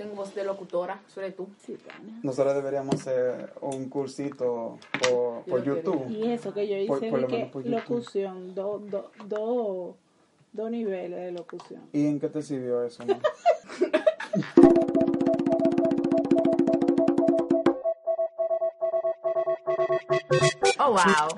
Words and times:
tengo 0.00 0.14
voz 0.14 0.34
de 0.34 0.44
locutora, 0.44 1.02
soy 1.08 1.30
tú. 1.32 1.46
Sí. 1.58 1.76
Nosotros 2.22 2.54
deberíamos 2.54 2.94
hacer 2.94 3.52
un 3.60 3.90
cursito 3.90 4.78
por, 4.98 5.42
por 5.44 5.62
Yo 5.62 5.76
YouTube. 5.76 6.08
Y 6.08 6.32
eso 6.32 6.54
que 6.54 6.66
yo 6.66 6.76
hice 6.76 7.10
Por- 7.10 7.20
lo 7.20 7.26
que 7.28 7.36
menos 7.36 7.52
por 7.52 7.62
YouTube. 7.62 7.78
locución, 7.78 8.54
dos 8.54 8.90
do, 8.90 9.10
do, 9.26 9.96
dos 10.54 10.70
niveles 10.70 11.20
de 11.20 11.32
locución. 11.32 11.82
¿Y 11.92 12.06
en 12.06 12.18
qué 12.18 12.30
te 12.30 12.40
sirvió 12.40 12.82
eso? 12.82 13.04
Oh, 20.82 20.92
wow. 20.92 21.28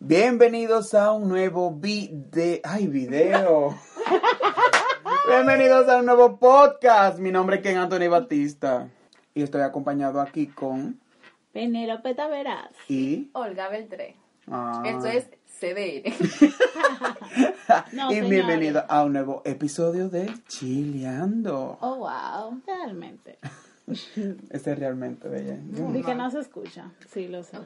Bienvenidos 0.00 0.94
a 0.94 1.12
un 1.12 1.28
nuevo 1.28 1.70
video. 1.70 2.60
¡Ay, 2.64 2.86
video! 2.86 3.74
Bienvenidos 5.26 5.88
a 5.88 5.98
un 5.98 6.06
nuevo 6.06 6.38
podcast. 6.38 7.18
Mi 7.18 7.30
nombre 7.32 7.56
es 7.56 7.62
Ken 7.62 7.78
Anthony 7.78 8.08
Batista. 8.08 8.88
Y 9.34 9.42
estoy 9.42 9.62
acompañado 9.62 10.20
aquí 10.20 10.46
con. 10.46 11.00
Penélope 11.52 12.14
Taveras. 12.14 12.70
Y. 12.88 13.30
Olga 13.32 13.68
Beltré. 13.68 14.16
ah, 14.50 14.82
Esto 14.84 15.06
es 15.06 15.28
CDN. 15.58 16.12
No, 17.92 18.10
y 18.10 18.14
señores. 18.16 18.30
bienvenido 18.30 18.84
a 18.88 19.04
un 19.04 19.12
nuevo 19.14 19.42
episodio 19.44 20.08
de 20.08 20.30
Chileando. 20.48 21.78
Oh, 21.80 21.96
wow. 21.96 22.60
Realmente. 22.66 23.38
Este 23.86 24.72
es 24.72 24.78
realmente 24.78 25.28
bella. 25.28 25.58
Y 25.94 26.02
que 26.02 26.14
no 26.14 26.30
se 26.30 26.40
escucha. 26.40 26.90
Sí, 27.12 27.28
lo 27.28 27.42
sé. 27.42 27.58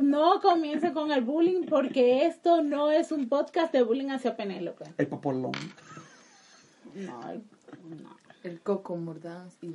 No 0.00 0.40
comience 0.40 0.92
con 0.92 1.10
el 1.12 1.22
bullying 1.22 1.66
porque 1.66 2.26
esto 2.26 2.62
no 2.62 2.90
es 2.90 3.12
un 3.12 3.28
podcast 3.28 3.72
de 3.72 3.82
bullying 3.82 4.10
hacia 4.10 4.36
Penélope. 4.36 4.84
El 4.98 5.06
popolón. 5.06 5.52
No, 6.94 7.20
no. 7.34 8.16
El 8.42 8.60
coco 8.60 8.96
mordaz 8.96 9.56
y. 9.62 9.74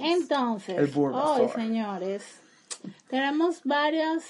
Entonces, 0.00 0.76
El 0.78 0.90
hoy, 0.96 1.48
señores, 1.54 2.40
tenemos 3.08 3.60
varias 3.64 4.24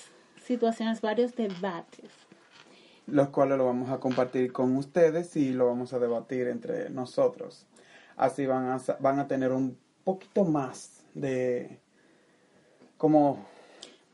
situaciones, 0.44 1.00
varios 1.00 1.34
debates. 1.36 2.10
los 3.06 3.28
cuales 3.28 3.56
lo 3.58 3.66
vamos 3.66 3.90
a 3.90 3.98
compartir 4.00 4.52
con 4.52 4.76
ustedes 4.76 5.36
y 5.36 5.52
lo 5.52 5.66
vamos 5.66 5.92
a 5.92 5.98
debatir 6.00 6.48
entre 6.48 6.90
nosotros. 6.90 7.64
Así 8.16 8.44
van 8.46 8.68
a, 8.68 8.78
sa- 8.80 8.96
van 9.00 9.18
a 9.20 9.28
tener 9.28 9.52
un 9.52 9.78
poquito 10.04 10.44
más 10.44 11.04
de 11.14 11.78
como 12.96 13.44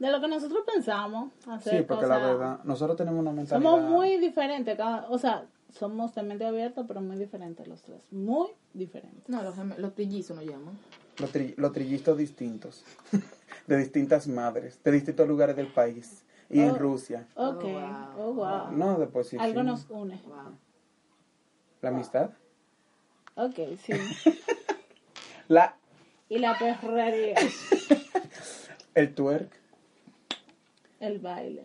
De 0.02 0.10
lo 0.10 0.20
que 0.20 0.26
nosotros 0.26 0.64
pensamos 0.66 1.30
hacer 1.46 1.78
sí, 1.78 1.84
porque 1.86 2.06
la 2.08 2.16
cosas- 2.16 2.22
verdad 2.32 2.60
nosotros 2.64 2.96
tenemos 2.96 3.20
una 3.20 3.30
mentalidad 3.30 3.70
Somos 3.70 3.88
muy 3.88 4.16
diferentes, 4.18 4.76
cada, 4.76 5.06
o 5.08 5.16
sea, 5.16 5.46
somos 5.70 6.12
de 6.16 6.22
mente 6.24 6.44
abierta, 6.44 6.84
pero 6.88 7.00
muy 7.00 7.16
diferentes 7.16 7.66
los 7.68 7.82
tres. 7.82 8.02
Muy 8.10 8.48
diferentes. 8.74 9.28
No, 9.28 9.40
los, 9.42 9.56
los 9.78 9.94
trillizos 9.94 10.36
nos 10.36 10.44
llaman. 10.44 10.76
los, 11.18 11.32
tri- 11.32 11.54
los 11.56 11.72
trillistas 11.72 12.16
distintos 12.16 12.84
de 13.68 13.76
distintas 13.76 14.26
madres, 14.26 14.80
de 14.82 14.90
distintos 14.90 15.28
lugares 15.28 15.54
del 15.54 15.68
país 15.68 16.24
y 16.50 16.58
en 16.60 16.70
Oh. 16.72 16.78
Rusia. 16.78 17.26
Ok, 17.36 17.62
wow. 17.62 17.82
oh, 18.18 18.32
wow. 18.34 18.72
No, 18.72 18.98
después 18.98 19.28
sí. 19.28 19.36
Algo 19.38 19.60
sí. 19.60 19.66
nos 19.66 19.86
une. 19.88 20.20
Wow. 20.26 20.58
La 21.80 21.88
amistad. 21.90 22.30
Ok, 23.36 23.54
sí. 23.84 23.92
La 25.48 25.76
Y 26.28 26.38
la 26.38 26.58
perrería, 26.58 27.36
el 28.94 29.14
twerk, 29.14 29.50
el 31.02 31.18
baile, 31.18 31.64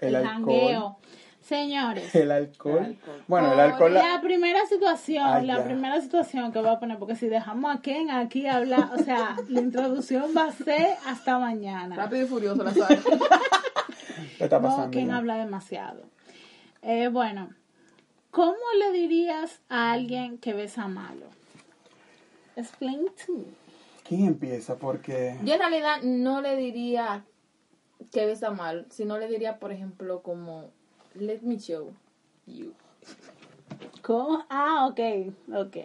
el, 0.00 0.16
jangueo. 0.22 0.98
Señores, 1.40 2.14
el 2.14 2.30
alcohol. 2.30 2.78
El 2.78 2.84
alcohol. 2.84 3.24
Bueno, 3.26 3.52
el 3.52 3.58
alcohol 3.60 3.94
la- 3.94 4.14
La 4.14 4.20
primera 4.20 4.64
situación, 4.66 5.24
Ay, 5.26 5.44
la 5.46 5.58
ya. 5.58 5.64
primera 5.64 6.00
situación 6.00 6.52
que 6.52 6.60
voy 6.60 6.68
a 6.68 6.78
poner, 6.78 6.98
porque 6.98 7.16
si 7.16 7.26
dejamos 7.28 7.74
a 7.74 7.80
Ken 7.80 8.10
aquí 8.10 8.46
hablar, 8.46 8.90
o 8.94 8.98
sea, 9.02 9.36
la 9.48 9.60
introducción 9.60 10.30
va 10.36 10.44
a 10.44 10.52
ser 10.52 10.96
hasta 11.06 11.38
mañana. 11.40 11.96
Rápido 11.96 12.22
y 12.22 12.28
furioso, 12.28 12.62
la 12.62 12.72
sabe. 12.72 13.00
¿Qué 14.38 14.44
está 14.44 14.60
No, 14.60 14.68
pasando? 14.68 14.90
Ken 14.92 15.08
ya? 15.08 15.16
habla 15.16 15.36
demasiado. 15.36 16.04
Eh, 16.82 17.08
bueno, 17.08 17.50
¿cómo 18.30 18.54
le 18.78 18.92
dirías 18.92 19.60
a 19.68 19.92
alguien 19.92 20.38
que 20.38 20.52
besa 20.52 20.86
malo? 20.86 21.26
Explain 22.56 23.06
to 23.26 23.32
me. 23.32 23.44
¿Quién 24.06 24.26
empieza? 24.26 24.76
Porque 24.76 25.36
Yo 25.42 25.54
en 25.54 25.58
realidad 25.60 26.02
no 26.02 26.40
le 26.40 26.54
diría 26.56 27.24
que 28.10 28.26
besa 28.26 28.50
mal, 28.50 28.86
sino 28.90 29.18
le 29.18 29.28
diría, 29.28 29.58
por 29.58 29.72
ejemplo, 29.72 30.22
como, 30.22 30.70
let 31.14 31.40
me 31.42 31.58
show 31.58 31.92
you. 32.46 32.72
¿Cómo? 34.02 34.44
Ah, 34.50 34.86
ok, 34.90 35.00
ok. 35.54 35.76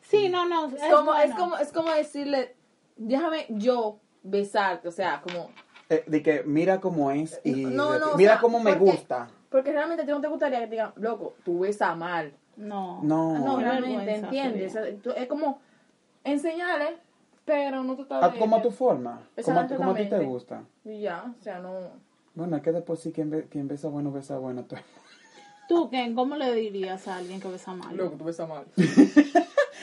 Sí, 0.00 0.28
no, 0.28 0.46
no. 0.48 0.66
Es, 0.66 0.74
Es 0.82 0.92
como, 0.92 1.14
es 1.14 1.26
bueno. 1.32 1.36
como, 1.38 1.56
es 1.58 1.72
como 1.72 1.90
decirle, 1.92 2.54
déjame 2.96 3.46
yo 3.50 3.98
besarte, 4.22 4.88
o 4.88 4.92
sea, 4.92 5.20
como, 5.22 5.50
eh, 5.88 6.04
de 6.06 6.22
que 6.22 6.42
mira 6.44 6.80
cómo 6.80 7.10
es 7.10 7.40
y 7.44 7.64
No, 7.64 7.98
no, 7.98 8.12
o 8.12 8.16
mira 8.16 8.32
sea, 8.34 8.40
cómo 8.40 8.60
me 8.60 8.74
porque- 8.74 8.84
gusta. 8.92 9.28
porque 9.50 9.72
realmente 9.72 10.02
a 10.02 10.06
ti 10.06 10.10
no 10.12 10.20
te 10.20 10.28
gustaría 10.28 10.58
que 10.60 10.66
te 10.66 10.70
digan, 10.72 10.92
loco, 10.96 11.34
tú 11.44 11.60
besas 11.60 11.96
mal. 11.96 12.32
No. 12.56 13.00
No. 13.02 13.38
No, 13.38 13.58
realmente, 13.60 14.14
¿entiendes? 14.16 14.76
O 14.76 14.84
sea, 14.84 14.96
tú- 15.02 15.10
Es 15.16 15.26
como 15.26 15.60
enseñarle, 16.24 16.98
pero 17.52 17.82
no 17.84 17.94
tratar 17.96 18.24
Ah, 18.24 18.28
de... 18.30 18.38
como 18.38 18.56
a 18.56 18.62
tu 18.62 18.70
forma, 18.70 19.20
como 19.44 19.60
a, 19.60 19.66
como 19.66 19.94
ti 19.94 20.06
te 20.08 20.18
gusta. 20.20 20.62
Y 20.86 21.00
ya, 21.02 21.34
o 21.38 21.42
sea, 21.42 21.58
no... 21.58 21.72
Bueno, 22.34 22.56
es 22.56 22.62
que 22.62 22.72
después 22.72 22.98
sí, 23.00 23.12
quien, 23.12 23.28
be- 23.30 23.44
quien 23.48 23.68
besa 23.68 23.88
bueno, 23.88 24.10
besa 24.10 24.38
bueno. 24.38 24.64
tú. 24.64 24.76
Tú, 25.68 25.88
Ken, 25.90 26.14
¿cómo 26.14 26.34
le 26.36 26.52
dirías 26.54 27.06
a 27.08 27.16
alguien 27.16 27.40
que 27.40 27.48
besa 27.48 27.72
malo? 27.74 28.10
tú 28.10 28.24
besas 28.24 28.48
mal. 28.48 28.64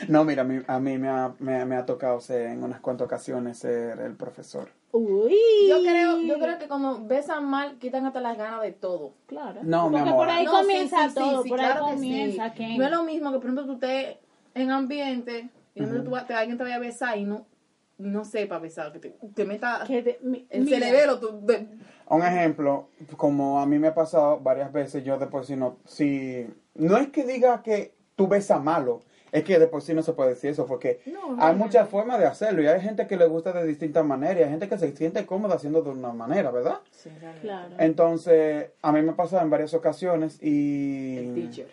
No, 0.08 0.24
mira, 0.24 0.44
a 0.44 0.46
mí, 0.46 0.62
a 0.66 0.80
mí 0.80 0.98
me, 0.98 1.10
ha, 1.10 1.34
me, 1.40 1.66
me 1.66 1.76
ha 1.76 1.86
tocado 1.86 2.22
ser 2.22 2.48
en 2.52 2.64
unas 2.64 2.80
cuantas 2.80 3.06
ocasiones 3.06 3.58
ser 3.60 4.00
el 4.00 4.16
profesor. 4.16 4.70
Uy. 4.94 5.36
Yo 5.68 5.82
creo, 5.82 6.20
yo 6.22 6.40
creo 6.40 6.58
que 6.58 6.68
cuando 6.70 7.04
besan 7.06 7.44
mal, 7.46 7.78
quitan 7.80 8.06
hasta 8.06 8.22
las 8.22 8.38
ganas 8.38 8.62
de 8.62 8.72
todo. 8.72 9.12
Claro. 9.26 9.60
No, 9.64 9.90
mi 9.90 9.98
Porque 9.98 10.10
amor. 10.10 10.26
por 10.28 10.30
ahí 10.36 10.46
No, 10.46 10.52
comienza 10.52 11.04
sí, 11.04 11.10
sí, 11.10 11.16
todo, 11.16 11.44
sí, 11.44 11.50
por 11.50 11.60
claro 11.60 11.86
ahí 11.86 11.92
que 11.92 11.96
comienza. 11.98 12.54
Ken. 12.54 12.78
No 12.78 12.86
es 12.86 12.92
lo 12.92 13.04
mismo 13.04 13.32
que, 13.32 13.38
por 13.40 13.46
ejemplo, 13.46 13.66
tú 13.66 13.74
estés 13.74 14.18
en 14.56 14.72
ambiente 14.72 15.50
y 15.76 15.80
de 15.82 15.86
repente 15.86 16.06
tú 16.06 16.12
vas- 16.12 16.26
te- 16.28 16.34
alguien 16.34 16.58
te 16.58 16.64
vaya 16.64 16.78
a 16.78 16.80
besar 16.80 17.18
y 17.18 17.26
no, 17.26 17.46
no 18.00 18.26
sepa 18.26 18.58
besar, 18.60 18.92
que 18.92 19.00
te, 19.00 19.16
te 19.36 19.46
meta 19.46 19.84
Que 19.86 20.02
te- 20.02 20.20
mi- 20.24 20.48
el 20.50 20.64
mira, 20.64 20.80
cerebelo. 20.80 21.20
tú- 21.20 21.46
de- 21.46 21.68
Un 22.10 22.24
ejemplo, 22.24 22.90
como 23.18 23.60
a 23.62 23.66
mí 23.66 23.78
me 23.78 23.90
ha 23.90 23.94
pasado 23.94 24.40
varias 24.40 24.72
veces, 24.74 25.04
yo 25.04 25.18
de 25.20 25.28
por 25.28 25.46
sí 25.46 25.56
no, 25.56 25.78
si, 25.86 26.48
no 26.76 26.98
es 26.98 27.10
que 27.10 27.24
diga 27.26 27.62
que 27.62 27.94
tú 28.16 28.28
besas 28.28 28.64
malo, 28.64 29.02
es 29.32 29.44
que 29.44 29.60
de 29.60 29.68
por 29.68 29.84
sí 29.84 29.94
no 29.94 30.02
se 30.02 30.14
puede 30.14 30.30
decir 30.32 30.50
eso, 30.50 30.66
porque 30.66 31.02
No, 31.06 31.36
hay 31.40 31.56
muchas 31.56 31.88
formas 31.88 32.18
de 32.20 32.26
hacerlo 32.26 32.64
y 32.64 32.68
hay 32.68 32.82
gente 32.82 33.06
que 33.06 33.16
le 33.16 33.28
gusta 33.28 33.54
de 33.54 33.64
distintas 33.68 34.04
maneras 34.04 34.40
y 34.40 34.44
hay 34.44 34.50
gente 34.50 34.68
que 34.68 34.78
se 34.80 34.96
siente 34.98 35.24
cómoda 35.28 35.54
haciendo 35.56 35.84
de 35.84 35.92
una 35.92 36.12
manera, 36.14 36.50
¿verdad? 36.50 36.80
Sí. 36.90 37.12
Claro. 37.42 37.76
Entonces, 37.78 38.72
a 38.82 38.92
mí 38.92 39.02
me 39.04 39.12
ha 39.12 39.16
pasado 39.16 39.44
en 39.44 39.52
varias 39.52 39.74
ocasiones 39.76 40.40
y... 40.42 41.18
El 41.18 41.36
teacher. 41.36 41.68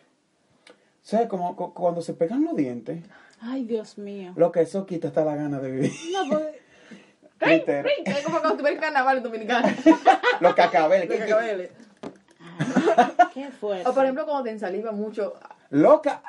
¿Sabes? 1.02 1.28
Como 1.28 1.56
cu- 1.56 1.72
cuando 1.72 2.02
se 2.02 2.12
pegan 2.14 2.44
los 2.44 2.56
dientes, 2.56 2.98
Ay, 3.46 3.64
Dios 3.64 3.96
mío. 3.98 4.32
lo 4.36 4.50
que 4.52 4.60
eso 4.62 4.84
quita 4.86 5.08
hasta 5.08 5.24
la 5.24 5.36
gana 5.36 5.58
de 5.60 5.70
vivir. 5.70 5.92
No, 6.12 6.28
pues, 6.28 6.44
Literal. 7.46 7.86
Es 8.04 8.24
como 8.24 8.40
cuando 8.40 8.56
tú 8.56 8.64
ves 8.64 8.74
el 8.74 8.80
carnaval 8.80 9.18
en 9.18 9.22
Dominicana. 9.22 9.74
Los 10.40 10.54
cacabeles. 10.54 11.08
Los 11.08 11.18
cacabeles. 11.18 11.70
qué 13.34 13.50
fuerte. 13.50 13.88
O 13.88 13.92
por 13.94 14.04
ejemplo, 14.04 14.24
cuando 14.24 14.44
te 14.44 14.50
ensaliva 14.50 14.92
mucho. 14.92 15.34
Loca, 15.70 16.22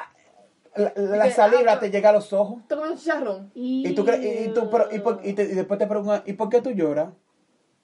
la, 0.75 0.91
la 0.95 1.23
que- 1.25 1.31
saliva 1.31 1.73
ah, 1.73 1.79
te 1.79 1.89
llega 1.89 2.09
a 2.09 2.13
los 2.13 2.33
ojos. 2.33 2.61
Tú 2.67 2.75
comes 2.75 2.91
un 2.91 2.97
chicharrón. 2.97 3.51
Y 3.55 3.93
tú 3.95 4.03
crees, 4.05 4.47
y, 4.47 4.53
tú, 4.53 4.69
pero, 4.69 4.89
y, 4.91 4.99
por- 4.99 5.21
y 5.23 5.33
te- 5.33 5.43
y 5.43 5.53
después 5.55 5.79
te 5.79 5.87
preguntan, 5.87 6.23
¿y 6.25 6.33
por 6.33 6.49
qué 6.49 6.61
tú 6.61 6.71
lloras? 6.71 7.09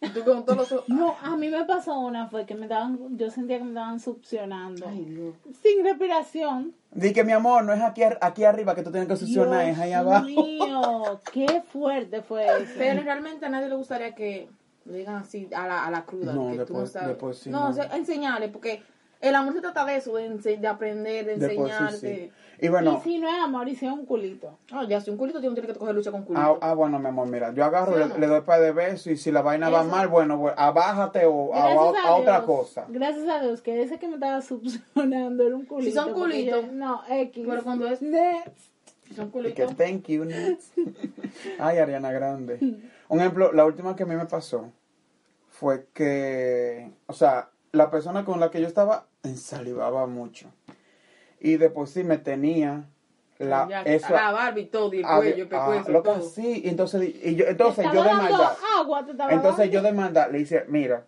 Y 0.04 0.10
tú 0.10 0.24
con 0.24 0.44
todos 0.46 0.58
los 0.58 0.72
ojos. 0.74 0.90
No, 0.90 1.16
a 1.22 1.36
mí 1.38 1.50
me 1.50 1.64
pasó 1.66 2.00
una, 2.00 2.28
fue 2.28 2.46
que 2.46 2.56
me 2.56 2.68
daban, 2.68 3.18
yo 3.18 3.30
sentía 3.32 3.58
que 3.58 3.64
me 3.64 3.70
estaban 3.72 4.00
succionando. 4.00 4.86
Ay, 4.88 5.06
Dios. 5.06 5.36
Sin 5.62 5.84
respiración. 5.84 6.74
Di 6.92 7.14
que 7.14 7.24
mi 7.24 7.32
amor, 7.32 7.64
no 7.64 7.74
es 7.74 7.82
aquí, 7.82 8.04
ar- 8.04 8.20
aquí 8.22 8.44
arriba 8.44 8.76
que 8.76 8.84
tú 8.84 8.92
tienes 8.92 9.08
que 9.10 9.16
succionar, 9.16 9.66
es 9.68 9.80
ahí 9.80 9.94
abajo. 9.94 10.26
mío, 10.26 11.22
qué 11.32 11.64
fuerte 11.72 12.22
fue 12.22 12.46
eso. 12.46 12.74
Pero 12.78 13.02
realmente 13.02 13.46
a 13.46 13.50
nadie 13.50 13.70
le 13.70 13.76
gustaría 13.76 14.14
que 14.14 14.50
le 14.86 14.98
digan 14.98 15.16
así 15.16 15.48
a 15.56 15.68
la, 15.68 15.86
a 15.86 15.92
la 15.92 16.04
cruda. 16.06 16.34
No, 16.34 16.52
que 16.52 16.66
tú 16.66 16.74
no 16.74 16.80
después- 16.82 16.92
sabes. 16.92 17.08
después 17.10 17.38
sí, 17.38 17.50
no, 17.50 17.62
no. 17.62 17.70
o 17.70 17.74
sea, 17.74 17.86
enseñarle, 17.96 18.50
porque 18.50 18.84
el 19.22 19.34
amor 19.36 19.54
se 19.54 19.62
trata 19.62 19.86
de 19.86 19.96
eso, 19.96 20.14
de, 20.16 20.58
de 20.58 20.68
aprender, 20.68 21.26
de 21.26 21.36
sí, 21.38 21.56
enseñarte. 21.56 21.98
sí. 21.98 22.32
Y 22.64 22.70
bueno, 22.70 22.98
y 22.98 23.04
si 23.04 23.20
no 23.20 23.28
es 23.28 23.36
amor, 23.44 23.68
y 23.68 23.76
si 23.76 23.86
es 23.86 23.92
un 23.92 24.06
culito. 24.06 24.58
Ah, 24.72 24.86
ya, 24.88 25.02
si 25.02 25.10
un 25.12 25.18
culito 25.18 25.42
tiene, 25.42 25.54
que 25.60 25.74
coger 25.74 25.94
lucha 25.94 26.12
con 26.12 26.22
ah, 26.22 26.26
culito. 26.26 26.60
ah, 26.62 26.74
bueno, 26.74 26.98
mi 26.98 27.08
amor, 27.08 27.28
mira, 27.28 27.52
yo 27.54 27.66
agarro, 27.66 27.94
¿Sí 27.94 28.10
le, 28.14 28.20
le 28.20 28.28
doy 28.28 28.42
par 28.42 28.62
de 28.62 28.72
besos 28.72 29.08
y 29.08 29.18
si 29.18 29.32
la 29.32 29.42
vaina 29.42 29.70
va 29.70 29.82
Eso. 29.82 29.90
mal, 29.90 30.08
bueno, 30.08 30.38
bueno, 30.38 30.56
abájate 30.58 31.26
o 31.26 31.54
a, 31.54 31.74
Gracias 31.74 32.06
a- 32.06 32.08
a 32.08 32.16
otra 32.16 32.34
Dios, 32.42 32.46
cosa. 32.46 32.86
Gracias 32.88 33.28
a 33.28 33.42
Dios 33.42 33.62
que 33.62 33.82
ese 33.84 34.00
que 34.00 34.08
me 34.08 34.14
estaba 34.14 34.42
succionando 34.42 35.46
era 35.46 35.56
un 35.56 35.66
culito. 35.66 35.90
Si 35.92 35.96
son 35.96 36.14
culitos. 36.14 36.72
No, 36.72 37.02
X. 37.10 37.46
Pero 37.50 37.64
cuando 37.64 37.88
es- 37.88 38.02
Next. 38.02 38.72
Si 39.08 39.14
son 39.14 39.26
Y 39.26 39.28
que 39.28 39.32
culitos. 39.66 39.76
thank 39.76 40.04
you, 40.08 40.24
next. 40.24 40.78
Ay, 41.60 41.78
Ariana 41.80 42.14
Grande. 42.14 42.60
Un 43.10 43.20
ejemplo, 43.20 43.52
la 43.52 43.66
última 43.66 43.96
que 43.98 44.04
a 44.04 44.06
mí 44.06 44.16
me 44.16 44.26
pasó 44.26 44.72
fue 45.50 45.88
que, 45.94 46.90
o 47.08 47.14
sea, 47.14 47.50
la 47.74 47.92
persona 47.92 48.24
con 48.24 48.40
la 48.40 48.50
que 48.50 48.62
yo 48.62 48.68
estaba 48.68 49.06
ensalivaba 49.24 50.08
mucho. 50.08 50.48
Y 51.44 51.58
después 51.58 51.90
sí 51.92 52.06
me 52.06 52.18
tenía 52.18 52.86
la, 53.38 53.68
Ya, 53.68 53.82
eso, 53.82 54.14
la 54.14 54.32
barba 54.32 54.58
y 54.60 54.66
todo, 54.68 54.94
y 54.94 55.00
el 55.00 55.06
a- 55.06 55.18
cuello, 55.18 55.44
el 55.44 55.94
loca, 55.94 56.14
todo. 56.14 56.22
sí, 56.22 56.62
y 56.64 56.70
entonces, 56.70 57.04
y 57.22 57.36
yo, 57.36 57.46
entonces 57.46 57.86
yo 57.94 58.02
de 58.02 58.14
maldad, 58.14 58.54
agua, 58.80 59.06
entonces 59.30 59.70
yo 59.70 59.82
de 59.82 59.92
maldad 59.92 60.32
le 60.32 60.40
hice, 60.40 60.64
mira, 60.70 61.06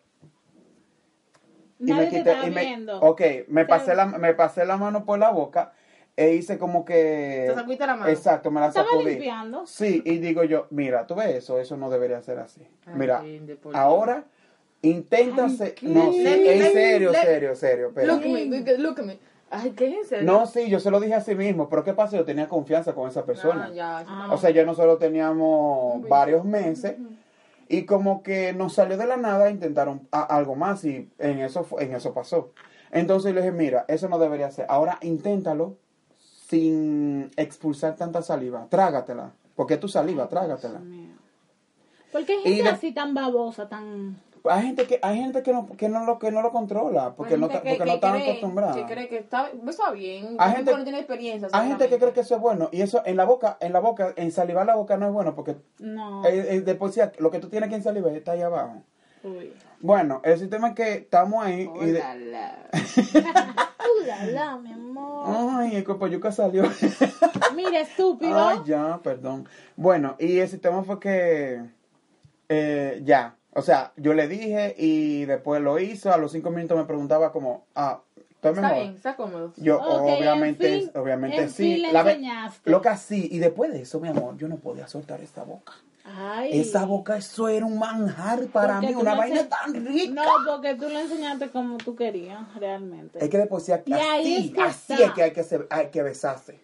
y 1.79 1.93
Nadie 1.93 2.01
me 2.01 2.09
quité, 2.09 2.35
y 2.45 2.49
me, 2.51 2.61
viendo. 2.65 2.99
ok, 2.99 3.21
me 3.47 3.65
pasé 3.65 3.95
la, 3.95 4.05
me 4.07 4.33
pasé 4.33 4.65
la 4.65 4.75
mano 4.75 5.05
por 5.05 5.19
la 5.19 5.29
boca 5.31 5.71
e 6.17 6.33
hice 6.35 6.57
como 6.57 6.83
que, 6.83 7.45
Te 7.47 7.53
sacudiste 7.55 7.87
la 7.87 7.95
mano. 7.95 8.11
exacto, 8.11 8.51
me 8.51 8.59
la 8.59 8.67
Estaba 8.67 8.89
sacudí. 8.89 9.11
limpiando. 9.11 9.65
Sí, 9.65 10.01
y 10.05 10.17
digo 10.17 10.43
yo, 10.43 10.67
mira, 10.69 11.07
tú 11.07 11.15
ves 11.15 11.33
eso, 11.35 11.59
eso 11.61 11.77
no 11.77 11.89
debería 11.89 12.21
ser 12.21 12.39
así. 12.39 12.67
Ay, 12.85 12.91
Mira, 12.93 13.23
por 13.61 13.73
ahora 13.75 14.25
intenta 14.81 15.45
Ay, 15.45 15.57
ser, 15.57 15.75
¿qué? 15.75 15.87
no, 15.87 16.11
sí, 16.11 16.23
me- 16.23 16.33
en 16.33 16.43
let 16.43 16.59
me- 16.59 16.71
serio, 16.71 17.13
serio, 17.13 17.55
serio, 17.55 17.91
pero 17.95 18.13
Look 18.13 18.23
at 18.25 18.29
me, 18.29 18.77
look 18.77 18.99
at 18.99 19.05
me. 19.05 19.19
Ay, 19.49 19.71
¿qué 19.71 19.87
es 19.87 19.97
en 19.97 20.05
serio? 20.05 20.31
no, 20.31 20.45
sí, 20.47 20.69
yo 20.69 20.79
se 20.79 20.89
lo 20.91 20.99
dije 20.99 21.13
a 21.13 21.21
sí 21.21 21.35
mismo, 21.35 21.69
pero 21.69 21.83
¿qué 21.83 21.93
pasa? 21.93 22.17
Yo 22.17 22.25
tenía 22.25 22.49
confianza 22.49 22.93
con 22.93 23.07
esa 23.07 23.25
persona. 23.25 23.67
Ah, 23.69 23.73
ya, 23.73 23.97
Ah. 24.07 24.29
O 24.31 24.37
sea, 24.37 24.49
ya 24.49 24.65
nosotros 24.65 24.99
teníamos 24.99 26.07
varios 26.09 26.43
meses 26.45 26.95
y 27.69 27.85
como 27.85 28.21
que 28.23 28.53
nos 28.53 28.73
salió 28.73 28.97
de 28.97 29.05
la 29.05 29.17
nada, 29.17 29.49
intentaron 29.49 30.07
a- 30.11 30.23
algo 30.23 30.55
más 30.55 30.83
y 30.83 31.09
en 31.19 31.39
eso 31.39 31.65
en 31.79 31.93
eso 31.93 32.13
pasó. 32.13 32.51
Entonces 32.91 33.33
le 33.33 33.41
dije, 33.41 33.51
mira, 33.51 33.85
eso 33.87 34.09
no 34.09 34.17
debería 34.19 34.49
ser. 34.51 34.65
Ahora 34.69 34.97
inténtalo 35.01 35.77
sin 36.47 37.31
expulsar 37.37 37.95
tanta 37.95 38.21
saliva. 38.21 38.67
Trágatela. 38.69 39.31
Porque 39.55 39.75
es 39.75 39.79
tu 39.79 39.87
saliva, 39.87 40.27
trágatela. 40.27 40.79
Mío. 40.79 41.13
¿Por 42.11 42.25
qué 42.25 42.33
hay 42.33 42.39
Y 42.39 42.43
gente 42.55 42.63
de- 42.63 42.69
así 42.69 42.91
tan 42.93 43.13
babosa, 43.13 43.67
tan... 43.69 44.17
Hay 44.49 44.63
gente 44.63 44.87
que 44.87 44.99
hay 45.01 45.17
gente 45.17 45.43
que 45.43 45.53
no 45.53 45.67
que 45.77 45.89
no 45.89 46.05
lo 46.05 46.19
que 46.19 46.31
no 46.31 46.41
lo 46.41 46.51
controla, 46.51 47.15
porque 47.15 47.37
no 47.37 47.47
que- 47.49 47.55
porque 47.55 47.77
que 47.77 47.85
no 47.85 47.93
están 47.93 48.15
acostumbrados. 48.15 48.77
Que 48.77 48.85
cree 48.85 49.07
que 49.07 49.17
está, 49.17 49.49
está 49.67 49.91
bien. 49.91 50.35
Hay 50.39 50.51
gente- 50.55 50.71
gente 50.71 50.77
no 50.77 50.83
tiene 50.83 50.99
experiencia. 50.99 51.49
Hay 51.53 51.67
gente 51.69 51.87
que 51.89 51.97
cree 51.97 52.13
que 52.13 52.21
eso 52.21 52.35
es 52.35 52.41
bueno 52.41 52.69
y 52.71 52.81
eso 52.81 53.01
en 53.05 53.17
la 53.17 53.25
boca, 53.25 53.57
en 53.59 53.73
la 53.73 53.79
boca, 53.79 54.13
en 54.15 54.31
salivar 54.31 54.65
la 54.65 54.75
boca 54.75 54.97
no 54.97 55.07
es 55.07 55.13
bueno 55.13 55.35
porque 55.35 55.55
No. 55.79 56.25
eh, 56.25 56.55
eh, 56.55 56.61
después 56.61 56.97
lo 57.19 57.31
que 57.31 57.39
tú 57.39 57.49
tienes 57.49 57.69
que 57.69 57.75
ensalivar 57.75 58.11
está 58.13 58.33
ahí 58.33 58.41
abajo. 58.41 58.83
Uy. 59.23 59.53
Bueno, 59.79 60.21
el 60.23 60.37
sistema 60.37 60.69
es 60.69 60.75
que 60.75 60.93
estamos 60.93 61.43
ahí 61.43 61.69
y 61.81 61.85
de-. 61.91 61.99
Uh, 61.99 64.05
la, 64.05 64.25
la, 64.31 64.57
mi 64.57 64.71
amor. 64.73 65.25
Ay, 65.59 65.75
el 65.77 65.83
cuerpo 65.83 66.07
yuca 66.07 66.31
salió. 66.31 66.63
Mira, 67.55 67.79
estúpido. 67.79 68.37
Ay, 68.37 68.59
ya, 68.65 68.99
perdón. 69.03 69.47
Bueno, 69.75 70.15
y 70.19 70.39
el 70.39 70.47
sistema 70.47 70.83
fue 70.83 70.99
que 70.99 71.61
eh, 72.49 73.01
ya, 73.03 73.35
o 73.55 73.61
sea, 73.61 73.93
yo 73.97 74.13
le 74.13 74.27
dije 74.27 74.75
y 74.77 75.25
después 75.25 75.61
lo 75.61 75.79
hizo. 75.79 76.11
A 76.11 76.17
los 76.17 76.31
cinco 76.31 76.51
minutos 76.51 76.77
me 76.77 76.85
preguntaba 76.85 77.31
como, 77.31 77.65
ah, 77.75 78.01
¿estoy 78.15 78.51
Está 78.51 78.61
mejor? 78.61 78.75
bien, 78.77 78.95
está 78.95 79.15
cómodo. 79.15 79.53
Yo, 79.57 79.79
obviamente, 79.81 80.73
en 80.75 80.81
fin- 80.81 80.91
obviamente 80.95 81.41
en 81.41 81.49
sí. 81.49 81.73
fin 81.75 81.81
le 81.81 81.91
La. 81.93 82.53
Loca, 82.65 82.97
sí. 82.97 83.27
Y 83.31 83.39
después 83.39 83.71
de 83.71 83.81
eso, 83.81 83.99
mi 83.99 84.09
amor, 84.09 84.37
yo 84.37 84.47
no 84.47 84.57
podía 84.57 84.87
soltar 84.87 85.21
esta 85.21 85.43
boca. 85.43 85.73
Ay. 86.07 86.59
Esa 86.59 86.85
boca, 86.85 87.17
eso 87.17 87.47
era 87.47 87.65
un 87.65 87.79
manjar 87.79 88.45
para 88.49 88.75
Porque 88.75 88.87
mí, 88.89 88.93
una 89.01 89.15
vaina 89.15 89.41
ense- 89.41 89.49
tan 89.49 89.85
rica. 89.87 90.13
No, 90.23 90.31
porque 90.45 90.75
tú 90.75 90.87
lo 90.87 90.99
enseñaste 90.99 91.49
como 91.49 91.77
tú 91.77 91.95
querías, 91.95 92.53
realmente. 92.59 93.17
Es 93.23 93.27
que 93.29 93.39
después 93.39 93.63
sí, 93.63 93.71
aquí, 93.71 93.89
Y 93.91 93.93
ahí 93.95 94.21
así, 94.21 94.45
es 94.49 94.53
que 94.53 94.61
así 94.61 94.93
está. 94.93 95.05
es 95.05 95.11
que 95.13 95.23
hay 95.23 95.31
que, 95.31 95.43
se- 95.43 95.67
hay 95.71 95.87
que 95.87 96.03
besarse. 96.03 96.59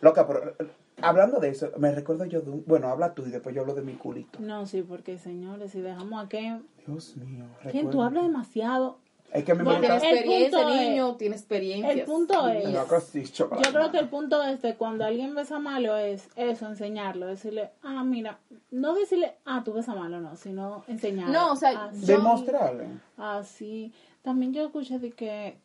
Loca, 0.00 0.26
pero 0.28 0.54
hablando 1.02 1.40
de 1.40 1.48
eso, 1.50 1.70
me 1.78 1.92
recuerdo 1.92 2.24
yo 2.24 2.40
de 2.40 2.50
un... 2.50 2.64
Bueno, 2.66 2.88
habla 2.88 3.14
tú 3.14 3.24
y 3.26 3.30
después 3.30 3.54
yo 3.54 3.62
hablo 3.62 3.74
de 3.74 3.82
mi 3.82 3.94
culito. 3.94 4.38
No, 4.40 4.66
sí, 4.66 4.82
porque 4.82 5.18
señores, 5.18 5.72
si 5.72 5.80
dejamos 5.80 6.24
aquí... 6.24 6.52
Dios 6.86 7.16
mío. 7.16 7.44
¿Quién? 7.70 7.90
Tú 7.90 8.02
hablas 8.02 8.24
demasiado. 8.24 8.98
Es 9.32 9.42
que 9.44 9.50
a 9.50 9.54
mí 9.56 9.58
me 9.60 9.64
Bueno, 9.64 9.80
Tiene 9.80 9.94
gusta... 9.94 10.10
experiencia, 10.10 10.60
es- 10.60 10.88
niño, 10.90 11.16
tiene 11.16 11.34
experiencia. 11.34 11.92
el 11.92 12.02
punto 12.04 12.48
es-. 12.48 12.70
Yo 12.70 13.48
creo 13.72 13.90
que 13.90 13.98
el 13.98 14.08
punto 14.08 14.42
es 14.44 14.62
de 14.62 14.76
cuando 14.76 15.04
alguien 15.04 15.34
besa 15.34 15.58
malo 15.58 15.96
es 15.96 16.28
eso, 16.36 16.68
enseñarlo, 16.68 17.26
decirle, 17.26 17.70
ah, 17.82 18.04
mira, 18.04 18.38
no 18.70 18.94
decirle, 18.94 19.34
ah, 19.44 19.62
tú 19.64 19.72
besas 19.72 19.96
malo, 19.96 20.20
no, 20.20 20.36
sino 20.36 20.84
enseñarlo. 20.86 21.32
No, 21.32 21.52
o 21.52 21.56
sea, 21.56 21.86
así, 21.86 22.06
Demostrarle. 22.06 22.86
así. 23.16 23.92
También 24.22 24.52
yo 24.52 24.66
escuché 24.66 24.98
de 25.00 25.10
que, 25.10 25.58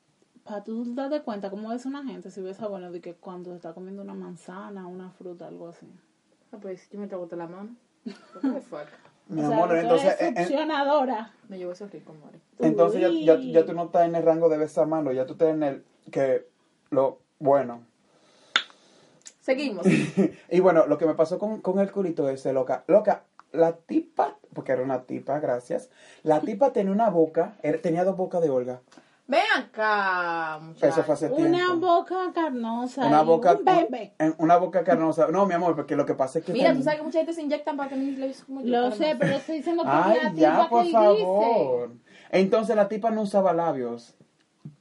para 0.44 0.63
tú 0.63 0.95
darte 0.95 1.21
cuenta 1.21 1.50
cómo 1.50 1.71
es 1.74 1.86
una 1.86 2.03
gente, 2.03 2.31
si 2.31 2.41
besa 2.41 2.68
bueno, 2.68 2.91
de 2.91 3.01
que 3.01 3.13
cuando 3.15 3.56
está 3.56 3.74
comiendo 3.74 4.01
una 4.01 4.13
manzana, 4.13 4.88
una 4.88 5.12
fruta, 5.12 5.47
algo 5.47 5.68
así. 5.68 5.88
Ah, 6.51 6.57
pues 6.62 6.89
yo 6.89 7.00
me 7.00 7.07
trago 7.07 7.27
la 7.31 7.47
mano. 7.47 7.75
What 8.06 8.53
the 8.53 8.62
fuck? 8.69 8.88
Mi 9.27 9.41
o 9.44 9.47
sea, 9.47 9.57
amor, 9.57 9.77
entonces... 9.77 10.15
succionadora. 10.38 11.33
Me 11.50 11.59
llevo 11.59 11.71
eso 11.71 11.88
rico, 11.88 12.13
amor. 12.13 12.31
entonces 12.57 13.01
ya, 13.24 13.38
ya, 13.38 13.65
tú 13.65 13.74
no 13.74 13.86
estás 13.86 14.07
en 14.07 14.15
el 14.15 14.24
rango 14.24 14.50
de 14.50 14.57
besar 14.57 14.88
mano, 14.88 15.12
ya 15.12 15.27
tú 15.27 15.33
estás 15.33 15.50
en 15.50 15.62
el... 15.63 15.86
Que 16.12 16.47
lo... 16.89 17.19
Bueno. 17.38 17.83
Seguimos. 19.41 19.86
y 20.50 20.59
bueno, 20.59 20.88
lo 20.88 20.97
que 20.97 21.06
me 21.06 21.13
pasó 21.13 21.38
con, 21.38 21.62
con 21.62 21.80
el 21.80 21.91
culito 21.91 22.27
ese, 22.27 22.53
loca. 22.53 22.83
Loca, 22.88 23.24
la 23.51 23.74
tipa, 23.74 24.38
porque 24.53 24.71
era 24.71 24.81
una 24.81 25.03
tipa, 25.03 25.39
gracias. 25.39 25.89
La 26.24 26.41
tipa 26.41 26.74
tenía 26.74 26.91
una 26.91 27.09
boca, 27.09 27.56
era- 27.62 27.81
tenía 27.81 28.03
dos 28.03 28.18
bocas 28.18 28.41
de 28.41 28.50
Olga. 28.50 28.81
Ven 29.29 29.41
acá, 29.55 30.57
muchachos. 30.59 30.89
Eso 30.89 31.03
fue 31.03 31.13
hace 31.13 31.27
Una 31.29 31.51
tiempo. 31.67 31.85
boca 31.85 32.31
carnosa. 32.33 33.05
Una 33.05 33.21
boca, 33.21 33.51
Un 33.53 33.63
bebé. 33.63 34.15
una 34.39 34.57
boca 34.57 34.83
carnosa. 34.83 35.27
No, 35.27 35.45
mi 35.45 35.53
amor, 35.53 35.75
porque 35.75 35.95
lo 35.95 36.03
que 36.03 36.15
pasa 36.15 36.39
es 36.39 36.45
que. 36.45 36.51
Mira, 36.51 36.73
tú 36.73 36.81
sabes 36.81 36.97
que 36.97 37.05
mucha 37.05 37.19
gente 37.19 37.33
se 37.33 37.43
inyectan 37.43 37.77
para 37.77 37.91
tener 37.91 38.17
labios 38.17 38.43
como 38.43 38.61
yo. 38.61 38.67
Lo 38.67 38.89
sé, 38.91 39.15
pero 39.19 39.33
estoy 39.35 39.57
diciendo 39.57 39.83
que 39.83 39.89
Ay, 39.91 40.17
la 40.23 40.33
ya, 40.33 40.51
tipa 40.53 40.69
por 40.69 40.83
que 40.83 40.91
favor. 40.91 41.91
Entonces 42.31 42.75
la 42.75 42.87
tipa 42.87 43.11
no 43.11 43.21
usaba 43.21 43.53
labios. 43.53 44.15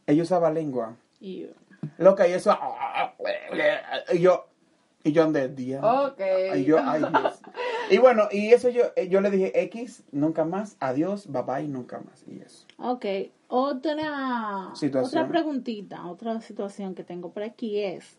Ella 0.07 0.23
usaba 0.23 0.51
lengua. 0.51 0.97
dice. 1.21 1.31
Y- 1.31 1.51
Loca, 1.99 2.27
y 2.27 2.33
eso. 2.33 2.57
Y 4.15 4.19
yo. 4.21 4.47
Y 5.05 5.13
yo 5.13 5.25
andé 5.25 5.49
día. 5.49 5.81
Ok. 5.83 6.21
Y 6.57 6.65
yo, 6.65 6.79
ay, 6.83 7.01
Dios. 7.01 7.41
Y 7.91 7.99
bueno, 7.99 8.29
y 8.31 8.53
eso 8.53 8.69
yo, 8.69 8.85
eh, 8.97 9.09
yo 9.09 9.21
le 9.21 9.31
dije 9.31 9.63
X, 9.63 10.03
nunca 10.13 10.45
más, 10.45 10.77
adiós, 10.81 11.27
bye 11.31 11.43
bye, 11.43 11.69
nunca 11.69 12.01
más. 12.01 12.25
Y 12.27 12.41
eso. 12.41 12.67
Ok, 12.79 13.05
otra, 13.49 14.71
Situación. 14.75 15.23
otra 15.23 15.29
preguntita, 15.29 16.07
otra 16.07 16.41
situación 16.41 16.95
que 16.95 17.05
tengo 17.05 17.31
por 17.31 17.43
aquí 17.43 17.81
es, 17.81 18.17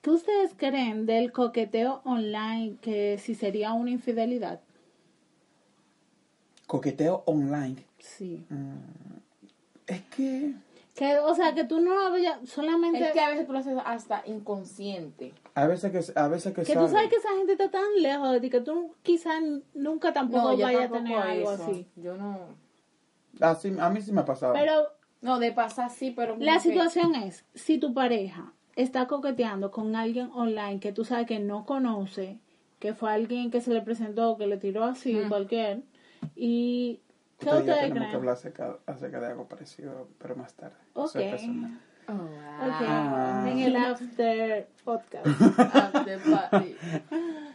¿qué 0.00 0.10
ustedes 0.10 0.52
creen 0.56 1.06
del 1.06 1.32
coqueteo 1.32 2.00
online 2.04 2.76
que 2.80 3.18
si 3.18 3.34
sería 3.34 3.72
una 3.72 3.90
infidelidad? 3.90 4.60
Coqueteo 6.66 7.22
online. 7.26 7.84
Sí. 7.98 8.44
Es 9.86 10.02
que. 10.16 10.54
Que, 10.94 11.18
o 11.18 11.34
sea, 11.34 11.54
que 11.54 11.64
tú 11.64 11.80
no 11.80 11.94
lo 11.94 12.10
vayas 12.10 12.38
solamente... 12.46 13.02
Es 13.02 13.12
que 13.12 13.20
a 13.20 13.30
veces 13.30 13.46
tú 13.46 13.52
lo 13.52 13.60
haces 13.60 13.78
hasta 13.84 14.22
inconsciente. 14.26 15.32
A 15.54 15.66
veces 15.66 15.90
que, 15.92 16.18
a 16.18 16.28
veces 16.28 16.54
que, 16.54 16.62
que 16.62 16.72
tú 16.72 16.78
sale. 16.80 16.88
sabes 16.90 17.08
que 17.10 17.16
esa 17.16 17.28
gente 17.36 17.52
está 17.52 17.70
tan 17.70 17.84
lejos 18.00 18.32
de 18.32 18.40
ti 18.40 18.48
que 18.50 18.60
tú 18.60 18.94
quizás 19.02 19.42
nunca 19.74 20.12
tampoco 20.12 20.54
yo 20.54 20.64
vayas 20.64 20.90
a 20.90 20.92
tener 20.92 21.18
algo 21.18 21.52
eso. 21.52 21.64
así. 21.64 21.88
Yo 21.96 22.16
no. 22.16 22.38
Así, 23.40 23.74
a 23.78 23.90
mí 23.90 24.00
sí 24.00 24.12
me 24.12 24.22
ha 24.22 24.24
pasado. 24.24 24.54
Pero 24.54 24.82
No, 25.20 25.38
de 25.38 25.52
pasar 25.52 25.90
sí, 25.90 26.10
pero. 26.10 26.36
La 26.38 26.54
que- 26.54 26.60
situación 26.60 27.14
es, 27.14 27.44
si 27.54 27.78
tu 27.78 27.92
pareja 27.94 28.52
está 28.76 29.06
coqueteando 29.06 29.70
con 29.70 29.94
alguien 29.94 30.30
online 30.34 30.80
que 30.80 30.92
tú 30.92 31.04
sabes 31.04 31.26
que 31.26 31.38
no 31.38 31.64
conoce, 31.66 32.38
que 32.78 32.94
fue 32.94 33.12
alguien 33.12 33.50
que 33.50 33.60
se 33.60 33.72
le 33.72 33.82
presentó, 33.82 34.36
que 34.38 34.46
le 34.46 34.56
tiró 34.56 34.84
así, 34.84 35.20
cualquier, 35.28 35.82
y 36.34 37.00
¿qué 37.38 37.44
ustedes 37.46 37.64
tenemos 37.66 37.88
que 37.92 37.98
creen? 38.00 38.14
hablar 38.16 38.34
acerca, 38.34 38.78
acerca 38.86 39.20
de 39.20 39.26
algo 39.26 39.46
parecido, 39.48 40.08
pero 40.18 40.34
más 40.34 40.54
tarde. 40.54 40.76
Ok. 40.94 41.08
Eso 41.10 41.18
es 41.20 41.30
personal. 41.30 41.80
Oh, 42.08 42.12
Ok, 42.12 42.80
Ah. 42.80 43.46
en 43.48 43.58
el 43.58 43.76
after 43.76 44.68
podcast. 44.84 45.26
After 45.74 46.20
party. 46.22 46.76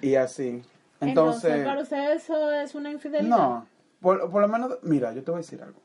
Y 0.02 0.16
así. 0.16 0.62
Entonces, 1.00 1.44
Entonces, 1.52 1.66
para 1.66 1.82
ustedes 1.82 2.24
eso 2.24 2.52
es 2.52 2.76
una 2.76 2.92
infidelidad. 2.92 3.38
no. 3.38 3.68
Por, 4.02 4.30
por 4.30 4.42
lo 4.42 4.48
menos, 4.48 4.78
mira, 4.84 5.14
yo 5.14 5.24
te 5.24 5.32
voy 5.32 5.40
a 5.40 5.42
decir 5.42 5.62
algo. 5.62 5.80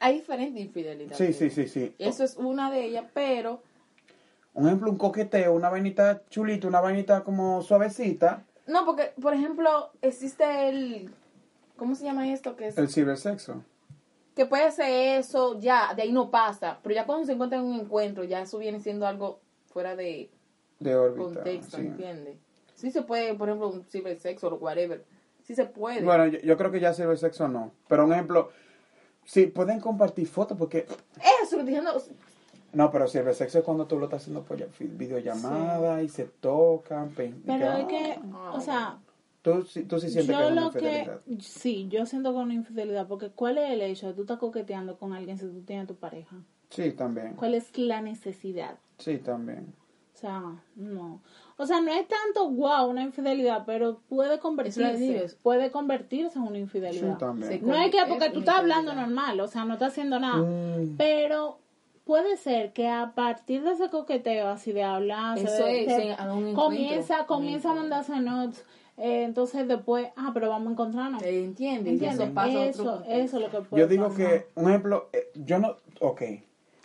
Hay 0.00 0.18
diferentes 0.18 0.62
infidelidades. 0.64 1.16
Sí, 1.16 1.32
sí, 1.32 1.50
sí, 1.50 1.66
sí. 1.68 1.94
Eso 1.98 2.22
es 2.24 2.36
una 2.36 2.70
de 2.70 2.84
ellas, 2.84 3.04
pero. 3.12 3.62
Un 4.54 4.66
ejemplo, 4.66 4.90
un 4.90 4.98
coqueteo, 4.98 5.52
una 5.54 5.68
vainita 5.70 6.22
chulita, 6.30 6.66
una 6.68 6.80
vainita 6.80 7.22
como 7.24 7.62
suavecita, 7.62 8.42
No, 8.66 8.84
porque, 8.84 9.12
por 9.20 9.34
ejemplo, 9.34 9.90
existe 10.02 10.68
el. 10.68 11.10
¿Cómo 11.76 11.94
se 11.94 12.04
llama 12.04 12.28
esto? 12.32 12.56
Que, 12.56 12.68
es, 12.68 12.78
el 12.78 12.88
cibersexo. 12.88 13.62
Que 14.38 14.46
puede 14.46 14.70
ser 14.70 15.18
eso, 15.18 15.58
ya, 15.58 15.92
de 15.94 16.02
ahí 16.02 16.12
no 16.12 16.30
pasa. 16.30 16.78
Pero 16.82 16.94
ya 16.94 17.04
cuando 17.04 17.26
se 17.26 17.32
encuentra 17.32 17.58
en 17.58 17.64
un 17.64 17.80
encuentro, 17.80 18.22
ya 18.24 18.40
eso 18.40 18.56
viene 18.58 18.80
siendo 18.80 19.06
algo 19.06 19.40
fuera 19.66 19.96
de 19.96 20.30
De 20.78 20.94
órbita. 20.96 21.22
contexto, 21.24 21.76
sí. 21.76 21.82
¿entiendes? 21.82 22.36
Sí 22.74 22.90
se 22.92 23.02
puede, 23.02 23.34
por 23.34 23.48
ejemplo, 23.48 23.68
un 23.68 23.84
cibersexo 23.84 24.46
o 24.48 24.54
whatever. 24.54 25.04
Sí 25.42 25.54
se 25.56 25.64
puede. 25.66 26.02
Bueno, 26.02 26.26
yo, 26.28 26.38
yo 26.38 26.56
creo 26.56 26.70
que 26.70 26.78
ya 26.80 26.94
cibersexo 26.94 27.48
no. 27.48 27.72
Pero 27.88 28.04
un 28.04 28.12
ejemplo, 28.12 28.50
sí, 29.24 29.46
pueden 29.48 29.80
compartir 29.80 30.28
fotos 30.28 30.56
porque... 30.56 30.86
Eso, 31.42 31.56
lo 31.56 31.64
diciendo. 31.64 32.00
No, 32.72 32.90
pero 32.92 33.08
cibersexo 33.08 33.58
es 33.58 33.64
cuando 33.64 33.86
tú 33.86 33.98
lo 33.98 34.04
estás 34.04 34.22
haciendo 34.22 34.42
por 34.44 34.56
videollamada 34.78 36.02
y 36.02 36.08
se 36.08 36.24
tocan. 36.26 37.08
pe- 37.10 37.34
Pero 37.46 37.72
es 37.72 37.86
que, 37.86 38.20
o 38.52 38.60
sea, 38.60 38.98
Tú, 39.42 39.62
sí- 39.64 39.84
tú 39.84 39.98
sí 40.00 40.08
sientes 40.10 40.26
que 40.26 40.32
yo 40.42 40.46
es 40.46 40.52
una 40.52 40.60
lo 40.62 40.70
que, 40.70 40.78
infidelidad. 40.78 41.20
sí, 41.40 41.88
yo 41.88 42.06
siento 42.06 42.32
con 42.34 42.42
una 42.44 42.54
infidelidad, 42.54 43.06
porque 43.06 43.30
¿cuál 43.30 43.58
es 43.58 43.70
el 43.70 43.82
hecho 43.82 44.08
de 44.08 44.14
tú 44.14 44.22
estás 44.22 44.38
coqueteando 44.38 44.98
con 44.98 45.12
alguien 45.14 45.38
si 45.38 45.46
tú 45.46 45.62
tienes 45.62 45.86
tu 45.86 45.94
pareja? 45.94 46.36
Sí, 46.70 46.90
también. 46.92 47.34
¿Cuál 47.34 47.54
es 47.54 47.76
la 47.78 48.00
necesidad? 48.02 48.78
Sí, 48.98 49.18
también. 49.18 49.72
O 50.14 50.20
sea, 50.20 50.42
no. 50.74 51.22
O 51.56 51.64
sea, 51.66 51.80
no 51.80 51.92
es 51.92 52.06
tanto 52.08 52.50
wow 52.50 52.88
una 52.90 53.02
infidelidad, 53.02 53.62
pero 53.64 54.00
puede 54.08 54.40
convertirse, 54.40 55.36
puede 55.42 55.70
convertirse 55.70 56.36
en 56.38 56.42
una 56.42 56.54
Sí, 56.56 56.58
infidelidad. 56.58 57.18
también. 57.18 57.52
Sí. 57.52 57.60
no 57.64 57.74
es 57.74 57.90
que 57.92 57.98
Es 57.98 58.04
porque 58.08 58.30
tú 58.30 58.40
estás 58.40 58.56
hablando 58.56 58.90
infidelidad. 58.90 59.06
normal, 59.16 59.40
o 59.40 59.46
sea, 59.46 59.64
no 59.64 59.74
estás 59.74 59.92
haciendo 59.92 60.18
nada. 60.18 60.38
Mm. 60.38 60.96
Pero 60.98 61.60
puede 62.04 62.36
ser 62.36 62.72
que 62.72 62.88
a 62.88 63.12
partir 63.14 63.62
de 63.62 63.72
ese 63.72 63.90
coqueteo 63.90 64.48
así 64.48 64.72
de 64.72 64.82
hablar, 64.82 65.38
Eso 65.38 65.46
se- 65.46 65.84
es, 65.84 65.92
se- 65.94 66.02
sí, 66.02 66.08
a 66.18 66.32
un 66.32 66.52
comienza, 66.54 67.26
comienza 67.26 67.70
a 67.70 67.74
mandarse 67.74 68.18
notes, 68.20 68.64
eh, 68.98 69.24
entonces 69.24 69.66
después, 69.68 70.08
ah, 70.16 70.30
pero 70.34 70.48
vamos 70.48 70.68
a 70.68 70.72
encontrarnos. 70.72 71.22
¿Te 71.22 71.44
entiendes? 71.44 71.86
Y 71.86 71.94
¿Entiendes? 71.94 72.20
Eso 72.20 72.34
pasa 72.34 72.50
en 72.50 72.70
otro 72.70 73.04
Eso, 73.06 73.36
es 73.36 73.42
lo 73.42 73.50
que 73.50 73.60
puede 73.66 73.82
Yo 73.82 73.88
digo 73.88 74.08
pasar. 74.08 74.26
que, 74.26 74.46
un 74.54 74.68
ejemplo, 74.68 75.08
eh, 75.12 75.30
yo 75.34 75.58
no, 75.58 75.76
ok, 76.00 76.22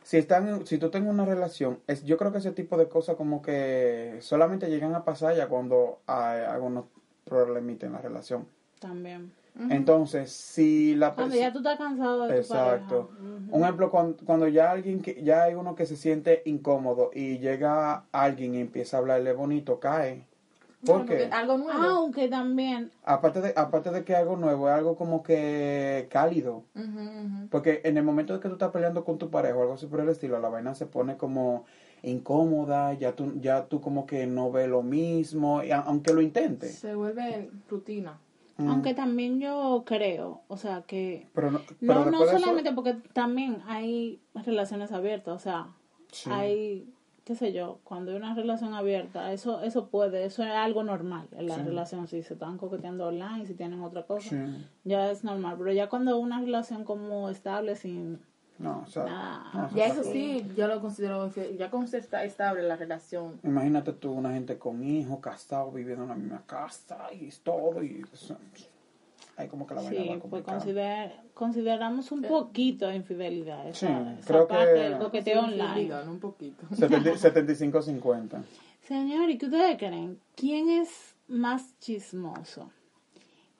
si 0.04 0.18
están, 0.18 0.66
si 0.66 0.78
tú 0.78 0.90
tengas 0.90 1.12
una 1.14 1.26
relación, 1.26 1.80
es, 1.88 2.04
yo 2.04 2.18
creo 2.18 2.32
que 2.32 2.38
ese 2.38 2.52
tipo 2.52 2.78
de 2.78 2.88
cosas 2.88 3.16
como 3.16 3.42
que 3.42 4.18
solamente 4.20 4.70
llegan 4.70 4.94
a 4.96 5.04
pasar 5.06 5.36
ya 5.36 5.48
cuando 5.48 6.00
hay 6.06 6.42
algunos 6.42 6.86
problemitas 7.26 7.88
en 7.88 7.94
la 7.94 8.00
relación. 8.00 8.46
También. 8.80 9.32
Entonces, 9.70 10.32
si 10.32 10.96
la 10.96 11.14
Cuando 11.14 11.34
persona... 11.34 11.48
ya 11.48 11.54
tú 11.54 11.60
estás 11.60 11.78
cansado 11.78 12.24
de 12.24 12.34
tu 12.34 12.40
Exacto. 12.40 13.12
Un 13.52 13.62
ejemplo, 13.62 13.92
cuando, 13.92 14.18
cuando 14.26 14.48
ya 14.48 14.72
alguien 14.72 15.02
que 15.02 15.22
ya 15.24 15.44
hay 15.44 15.54
uno 15.54 15.76
que 15.76 15.86
se 15.86 15.96
siente 15.96 16.42
incómodo 16.46 17.12
y 17.14 17.38
llega 17.38 18.06
alguien 18.12 18.56
y 18.56 18.62
empieza 18.62 18.98
a 18.98 19.00
hablarle 19.02 19.32
bonito, 19.34 19.80
cae. 19.80 20.26
¿Por 20.86 20.98
Porque 21.00 21.18
qué? 21.18 21.24
Algo 21.32 21.58
nuevo. 21.58 21.82
Aunque 21.82 22.28
también, 22.28 22.92
Aparte 23.06 23.40
de, 23.42 23.54
aparte 23.56 23.90
de 23.92 24.04
que 24.04 24.16
algo 24.16 24.36
nuevo, 24.36 24.68
es 24.70 24.76
algo 24.76 24.96
como 24.96 25.24
que 25.24 26.08
cálido. 26.12 26.64
Ujú, 26.76 26.86
ujú. 26.86 27.48
Porque 27.50 27.82
en 27.86 27.98
el 27.98 28.04
momento 28.04 28.34
de 28.34 28.40
que 28.40 28.48
tú 28.50 28.56
estás 28.56 28.72
peleando 28.72 29.04
con 29.06 29.18
tu 29.18 29.30
pareja 29.30 29.56
o 29.56 29.62
algo 29.62 29.74
así 29.76 29.86
por 29.88 30.02
el 30.02 30.10
estilo, 30.10 30.40
la 30.40 30.50
vaina 30.50 30.76
se 30.76 30.86
pone 30.86 31.16
como 31.18 31.64
incómoda, 32.04 32.94
ya 32.94 33.14
tú, 33.16 33.34
ya 33.40 33.66
tú 33.66 33.82
como 33.82 34.06
que 34.06 34.28
no 34.28 34.52
ves 34.52 34.68
lo 34.68 34.82
mismo, 34.84 35.64
y 35.64 35.72
a- 35.72 35.80
aunque 35.80 36.14
lo 36.14 36.22
intentes. 36.22 36.76
Se 36.76 36.96
vuelve 36.96 37.50
rutina. 37.70 38.20
Mm. 38.56 38.70
aunque 38.70 38.94
también 38.94 39.40
yo 39.40 39.82
creo, 39.84 40.42
o 40.48 40.58
sea, 40.58 40.84
que 40.86 41.28
Pero 41.34 41.50
no, 41.50 41.60
pero 41.80 42.06
no, 42.06 42.12
no 42.12 42.20
de 42.20 42.26
eso- 42.28 42.38
solamente 42.40 42.72
porque 42.72 42.94
también 43.12 43.64
hay 43.66 44.22
relaciones 44.36 44.92
abiertas, 44.92 45.34
o 45.34 45.40
sea, 45.40 45.68
Sí. 46.12 46.30
hay, 46.32 46.94
qué 47.26 47.36
sé 47.36 47.54
yo, 47.54 47.80
cuando 47.84 48.12
hay 48.12 48.18
una 48.18 48.34
relación 48.36 48.74
abierta, 48.74 49.32
eso 49.32 49.62
eso 49.62 49.88
puede, 49.88 50.26
eso 50.26 50.44
es 50.44 50.52
algo 50.52 50.84
normal 50.84 51.28
en 51.32 51.48
la 51.48 51.56
Sí. 51.56 51.62
relación, 51.64 52.08
si 52.08 52.22
se 52.24 52.34
están 52.34 52.58
coqueteando 52.58 53.08
online, 53.08 53.46
si 53.46 53.54
tienen 53.54 53.82
otra 53.82 54.04
cosa, 54.04 54.30
Sí. 54.30 54.68
ya 54.84 55.10
es 55.10 55.24
normal, 55.24 55.56
pero 55.58 55.72
ya 55.72 55.88
cuando 55.88 56.18
una 56.18 56.42
relación 56.42 56.84
como 56.84 57.30
estable, 57.30 57.76
sin 57.76 58.20
No, 58.60 58.84
o 58.86 58.88
sea, 58.88 59.04
no, 59.54 59.70
Ya 59.76 59.88
eso 59.88 60.04
sí, 60.04 60.46
yo 60.56 60.68
lo 60.68 60.80
considero. 60.80 61.30
Ya 61.58 61.72
cuando 61.72 61.98
está 61.98 62.24
estable 62.24 62.62
la 62.62 62.76
relación. 62.76 63.40
Imagínate 63.44 63.94
tú, 63.94 64.12
una 64.12 64.32
gente 64.32 64.60
con 64.60 64.84
hijos, 64.84 65.20
casado, 65.22 65.72
viviendo 65.72 66.04
en 66.04 66.10
la 66.10 66.16
misma 66.16 66.44
casa 66.46 67.12
y 67.12 67.30
todo, 67.44 67.82
y 67.84 68.06
eso, 68.14 68.38
hay 69.38 69.48
como 69.48 69.66
que 69.66 69.74
la 69.76 69.82
vaina 69.82 69.98
Sí, 70.02 70.08
va 70.08 70.14
pues 70.14 70.22
complicada. 70.22 70.58
consider- 70.60 71.12
consideramos 71.34 72.12
un 72.12 72.22
poquito 72.24 72.88
de 72.88 72.96
infidelidad. 72.96 73.68
Esa, 73.68 73.88
Sí, 73.88 73.94
esa 74.20 74.28
creo 74.28 74.48
que- 74.48 74.54
parte 74.54 74.74
del 74.74 74.98
coqueteo 75.00 75.40
online. 75.42 75.94
Un 76.08 76.20
poquito. 76.20 76.64
70 76.76 77.12
75-50. 77.18 78.44
Señor, 78.88 79.30
¿y 79.30 79.38
qué 79.38 79.46
ustedes 79.46 79.78
creen? 79.78 80.20
¿Quién 80.36 80.70
es 80.70 81.16
más 81.28 81.78
chismoso? 81.80 82.70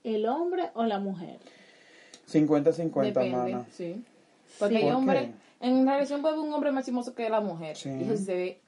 ¿El 0.04 0.26
hombre 0.28 0.70
o 0.76 0.84
la 0.84 1.00
mujer? 1.00 1.40
50-50, 2.28 3.02
Depende, 3.14 3.32
mana. 3.54 3.66
sí. 3.72 4.04
Porque 4.60 4.76
Sí. 4.76 4.82
hay 4.82 4.88
¿Por 4.90 4.96
hombres, 4.96 5.30
qué? 5.60 5.68
en 5.68 5.86
relación 5.88 6.22
puede 6.22 6.36
haber 6.36 6.48
un 6.48 6.54
hombre 6.54 6.72
más 6.72 6.86
chismoso 6.86 7.16
que 7.16 7.30
la 7.30 7.42
mujer. 7.42 7.76
Sí. 7.76 7.90
Y 7.90 8.18
se 8.18 8.34
ve. 8.36 8.60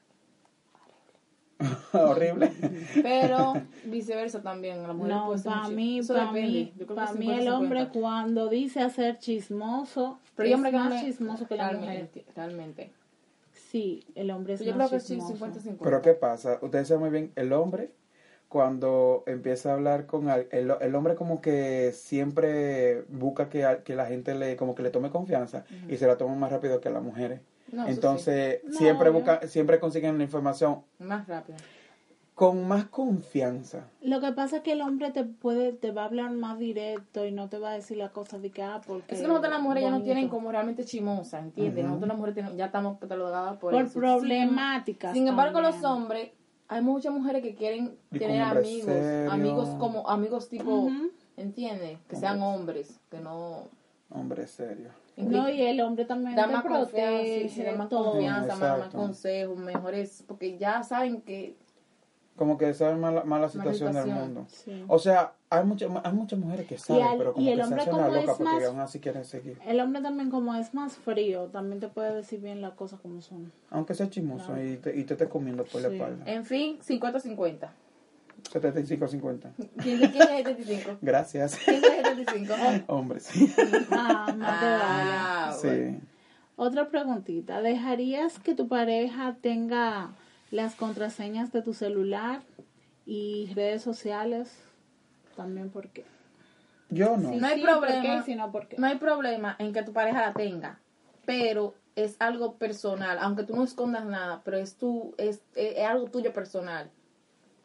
Horrible. 1.92 2.52
Pero 3.02 3.54
viceversa 3.84 4.42
también. 4.42 4.82
La 4.82 4.92
mujer 4.92 5.12
No, 5.12 5.34
para 5.42 5.68
mí, 5.68 6.00
para 6.06 6.32
mí, 6.32 6.72
para 6.94 7.12
mí 7.14 7.30
el 7.30 7.46
50-50. 7.46 7.52
hombre 7.52 7.88
cuando 7.88 8.48
dice 8.48 8.80
hacer 8.80 9.18
chismoso, 9.18 10.18
Pero 10.34 10.48
es 10.50 10.58
no 10.60 10.70
más 10.72 11.04
chismoso 11.04 11.46
que 11.46 11.56
la 11.56 11.72
mujer. 11.72 12.10
realmente. 12.34 12.90
Sí, 13.52 14.04
el 14.14 14.30
hombre 14.30 14.54
es 14.54 14.60
Yo 14.60 14.74
más 14.74 14.88
creo 14.88 15.00
que 15.00 15.06
sí, 15.06 15.14
chismoso. 15.14 15.46
50-50. 15.46 15.76
Pero 15.82 16.02
¿qué 16.02 16.12
pasa? 16.14 16.58
Ustedes 16.60 16.88
saben 16.88 17.00
muy 17.02 17.10
bien, 17.10 17.32
el 17.36 17.52
hombre, 17.52 17.90
cuando 18.48 19.24
empieza 19.26 19.70
a 19.70 19.74
hablar 19.74 20.06
con 20.06 20.28
el, 20.30 20.46
el 20.80 20.94
hombre 20.94 21.14
como 21.14 21.40
que 21.40 21.92
siempre 21.92 23.02
busca 23.08 23.48
que, 23.48 23.80
que 23.84 23.96
la 23.96 24.06
gente 24.06 24.34
le 24.34 24.56
como 24.56 24.74
que 24.74 24.82
le 24.82 24.90
tome 24.90 25.10
confianza 25.10 25.64
y 25.88 25.96
se 25.96 26.06
la 26.06 26.16
toma 26.16 26.34
más 26.36 26.52
rápido 26.52 26.80
que 26.80 26.90
las 26.90 27.02
mujeres. 27.02 27.40
No, 27.72 27.86
Entonces, 27.88 28.60
sí. 28.70 28.76
siempre 28.78 29.08
No, 29.10 29.14
busca, 29.14 29.46
siempre 29.48 29.80
consiguen 29.80 30.18
la 30.18 30.24
información 30.24 30.82
Más 30.98 31.26
rápido. 31.26 31.58
con 32.34 32.68
más 32.68 32.84
confianza. 32.84 33.88
Lo 34.02 34.20
que 34.20 34.30
pasa 34.32 34.58
es 34.58 34.62
que 34.62 34.72
el 34.72 34.82
hombre 34.82 35.10
te 35.10 35.24
puede, 35.24 35.72
te 35.72 35.90
va 35.90 36.02
a 36.02 36.04
hablar 36.04 36.30
más 36.32 36.58
directo 36.58 37.24
y 37.24 37.32
no 37.32 37.48
te 37.48 37.58
va 37.58 37.70
a 37.70 37.74
decir 37.74 37.96
las 37.96 38.10
cosas 38.10 38.42
de 38.42 38.50
que, 38.50 38.62
ah, 38.62 38.80
porque... 38.86 39.14
Es 39.14 39.22
que 39.22 39.26
nosotros 39.28 39.52
las 39.52 39.62
mujeres 39.62 39.84
ya 39.84 39.90
no 39.90 40.02
tienen 40.02 40.28
como 40.28 40.52
realmente 40.52 40.84
chimosa, 40.84 41.40
¿entiendes? 41.40 41.78
Ujú. 41.78 41.88
Nosotros 41.88 42.08
las 42.08 42.16
mujeres 42.18 42.34
tenemos- 42.34 42.56
ya 42.58 42.66
estamos 42.66 42.98
catalogadas 42.98 43.56
por, 43.56 43.72
Por 43.72 43.82
eso. 43.84 43.98
problemáticas 43.98 45.12
Sin, 45.14 45.22
sin 45.22 45.28
embargo, 45.28 45.60
los 45.60 45.82
hombres, 45.82 46.30
hay 46.68 46.82
muchas 46.82 47.12
mujeres 47.12 47.42
que 47.42 47.54
quieren 47.54 47.96
Y 48.12 48.18
tener 48.18 48.42
amigos, 48.42 48.94
amigos 49.30 49.68
como 49.78 50.08
amigos 50.08 50.48
tipo, 50.48 50.70
Ujú. 50.70 51.10
¿entiendes? 51.36 51.98
Que 52.08 52.16
sean 52.16 52.40
hombres, 52.42 53.00
que 53.10 53.18
no... 53.18 53.62
Hombre 54.10 54.46
serio. 54.46 54.90
No, 55.16 55.48
y 55.48 55.62
el 55.62 55.80
hombre 55.80 56.04
también 56.04 56.36
da 56.36 56.46
te 56.46 56.52
más 56.52 56.62
confianza, 56.62 56.90
protege, 56.96 57.48
sí, 57.48 57.62
da 57.62 57.72
más 57.74 57.88
todo. 57.88 58.12
confianza, 58.12 58.54
más, 58.56 58.78
más 58.78 58.94
consejos, 58.94 59.58
mejores, 59.58 60.24
porque 60.26 60.58
ya 60.58 60.82
saben 60.82 61.22
que 61.22 61.56
Como 62.36 62.58
que 62.58 62.72
saben 62.74 63.00
más 63.00 63.14
la, 63.14 63.24
más 63.24 63.40
la 63.40 63.48
situación 63.48 63.92
del 63.94 64.04
situación. 64.04 64.34
mundo. 64.34 64.44
Sí. 64.48 64.84
O 64.88 64.98
sea, 64.98 65.32
hay, 65.48 65.64
muchas 65.64 65.90
hay 66.04 66.12
muchas 66.12 66.38
mujeres 66.38 66.66
que 66.66 66.76
saben, 66.76 67.02
al- 67.02 67.16
pero 67.18 67.32
como 67.32 67.46
y 67.46 67.48
el 67.50 67.58
que 67.60 67.66
se 67.66 67.74
hacen 67.74 67.96
la 67.96 68.08
loca 68.10 68.26
porque 68.36 68.44
más- 68.44 68.64
aún 68.64 68.80
así 68.80 69.00
quieren 69.00 69.24
seguir. 69.24 69.58
El 69.66 69.80
hombre 69.80 70.02
también 70.02 70.30
como 70.30 70.54
es 70.54 70.74
más 70.74 70.96
frío, 70.98 71.46
también 71.46 71.80
te 71.80 71.88
puede 71.88 72.14
decir 72.14 72.40
bien 72.42 72.60
las 72.60 72.74
cosas 72.74 73.00
como 73.00 73.22
son. 73.22 73.50
Aunque 73.70 73.94
sea 73.94 74.10
chismoso 74.10 74.48
Claro. 74.52 74.64
y, 74.66 74.76
te, 74.76 74.94
y 74.96 75.04
te 75.04 75.14
esté 75.14 75.28
comiendo 75.30 75.64
por 75.64 75.80
la 75.80 75.88
Sí. 75.88 75.94
espalda. 75.96 76.30
En 76.30 76.44
fin, 76.44 76.78
50-50. 76.80 77.70
75-50. 78.50 79.52
¿Quién, 79.82 79.98
quién 79.98 80.22
es 80.22 80.28
75? 80.28 80.98
Gracias. 81.02 81.58
¿Quién 81.64 81.84
es 81.84 82.02
75? 82.26 82.54
Hombre, 82.86 83.20
sí. 83.20 83.52
Ah. 83.90 84.26
Ah, 84.42 85.56
bueno. 85.62 85.92
Sí. 85.98 85.98
Otra 86.56 86.88
preguntita, 86.88 87.60
¿dejarías 87.60 88.38
que 88.38 88.54
tu 88.54 88.66
pareja 88.68 89.36
tenga 89.42 90.12
las 90.50 90.74
contraseñas 90.74 91.52
de 91.52 91.62
tu 91.62 91.74
celular 91.74 92.40
y 93.04 93.52
redes 93.54 93.82
sociales? 93.82 94.56
También 95.36 95.70
porque... 95.70 96.04
Yo 96.88 97.16
no. 97.16 97.30
Sí, 97.30 97.36
No 97.36 97.46
hay 97.46 97.56
sí, 97.56 97.62
problema. 97.62 98.02
¿por 98.02 98.02
qué? 98.02 98.22
Si 98.24 98.34
no, 98.36 98.52
¿por 98.52 98.68
qué? 98.68 98.76
No 98.78 98.86
hay 98.86 98.96
problema 98.96 99.56
en 99.58 99.72
que 99.72 99.82
tu 99.82 99.92
pareja 99.92 100.22
la 100.22 100.32
tenga, 100.32 100.78
pero 101.26 101.74
es 101.96 102.16
algo 102.20 102.54
personal, 102.54 103.18
aunque 103.20 103.42
tú 103.42 103.56
no 103.56 103.64
escondas 103.64 104.04
nada, 104.06 104.40
pero 104.44 104.56
es 104.56 104.76
tu, 104.76 105.14
es, 105.18 105.42
es, 105.54 105.76
es 105.76 105.84
algo 105.84 106.06
tuyo 106.06 106.32
personal. 106.32 106.90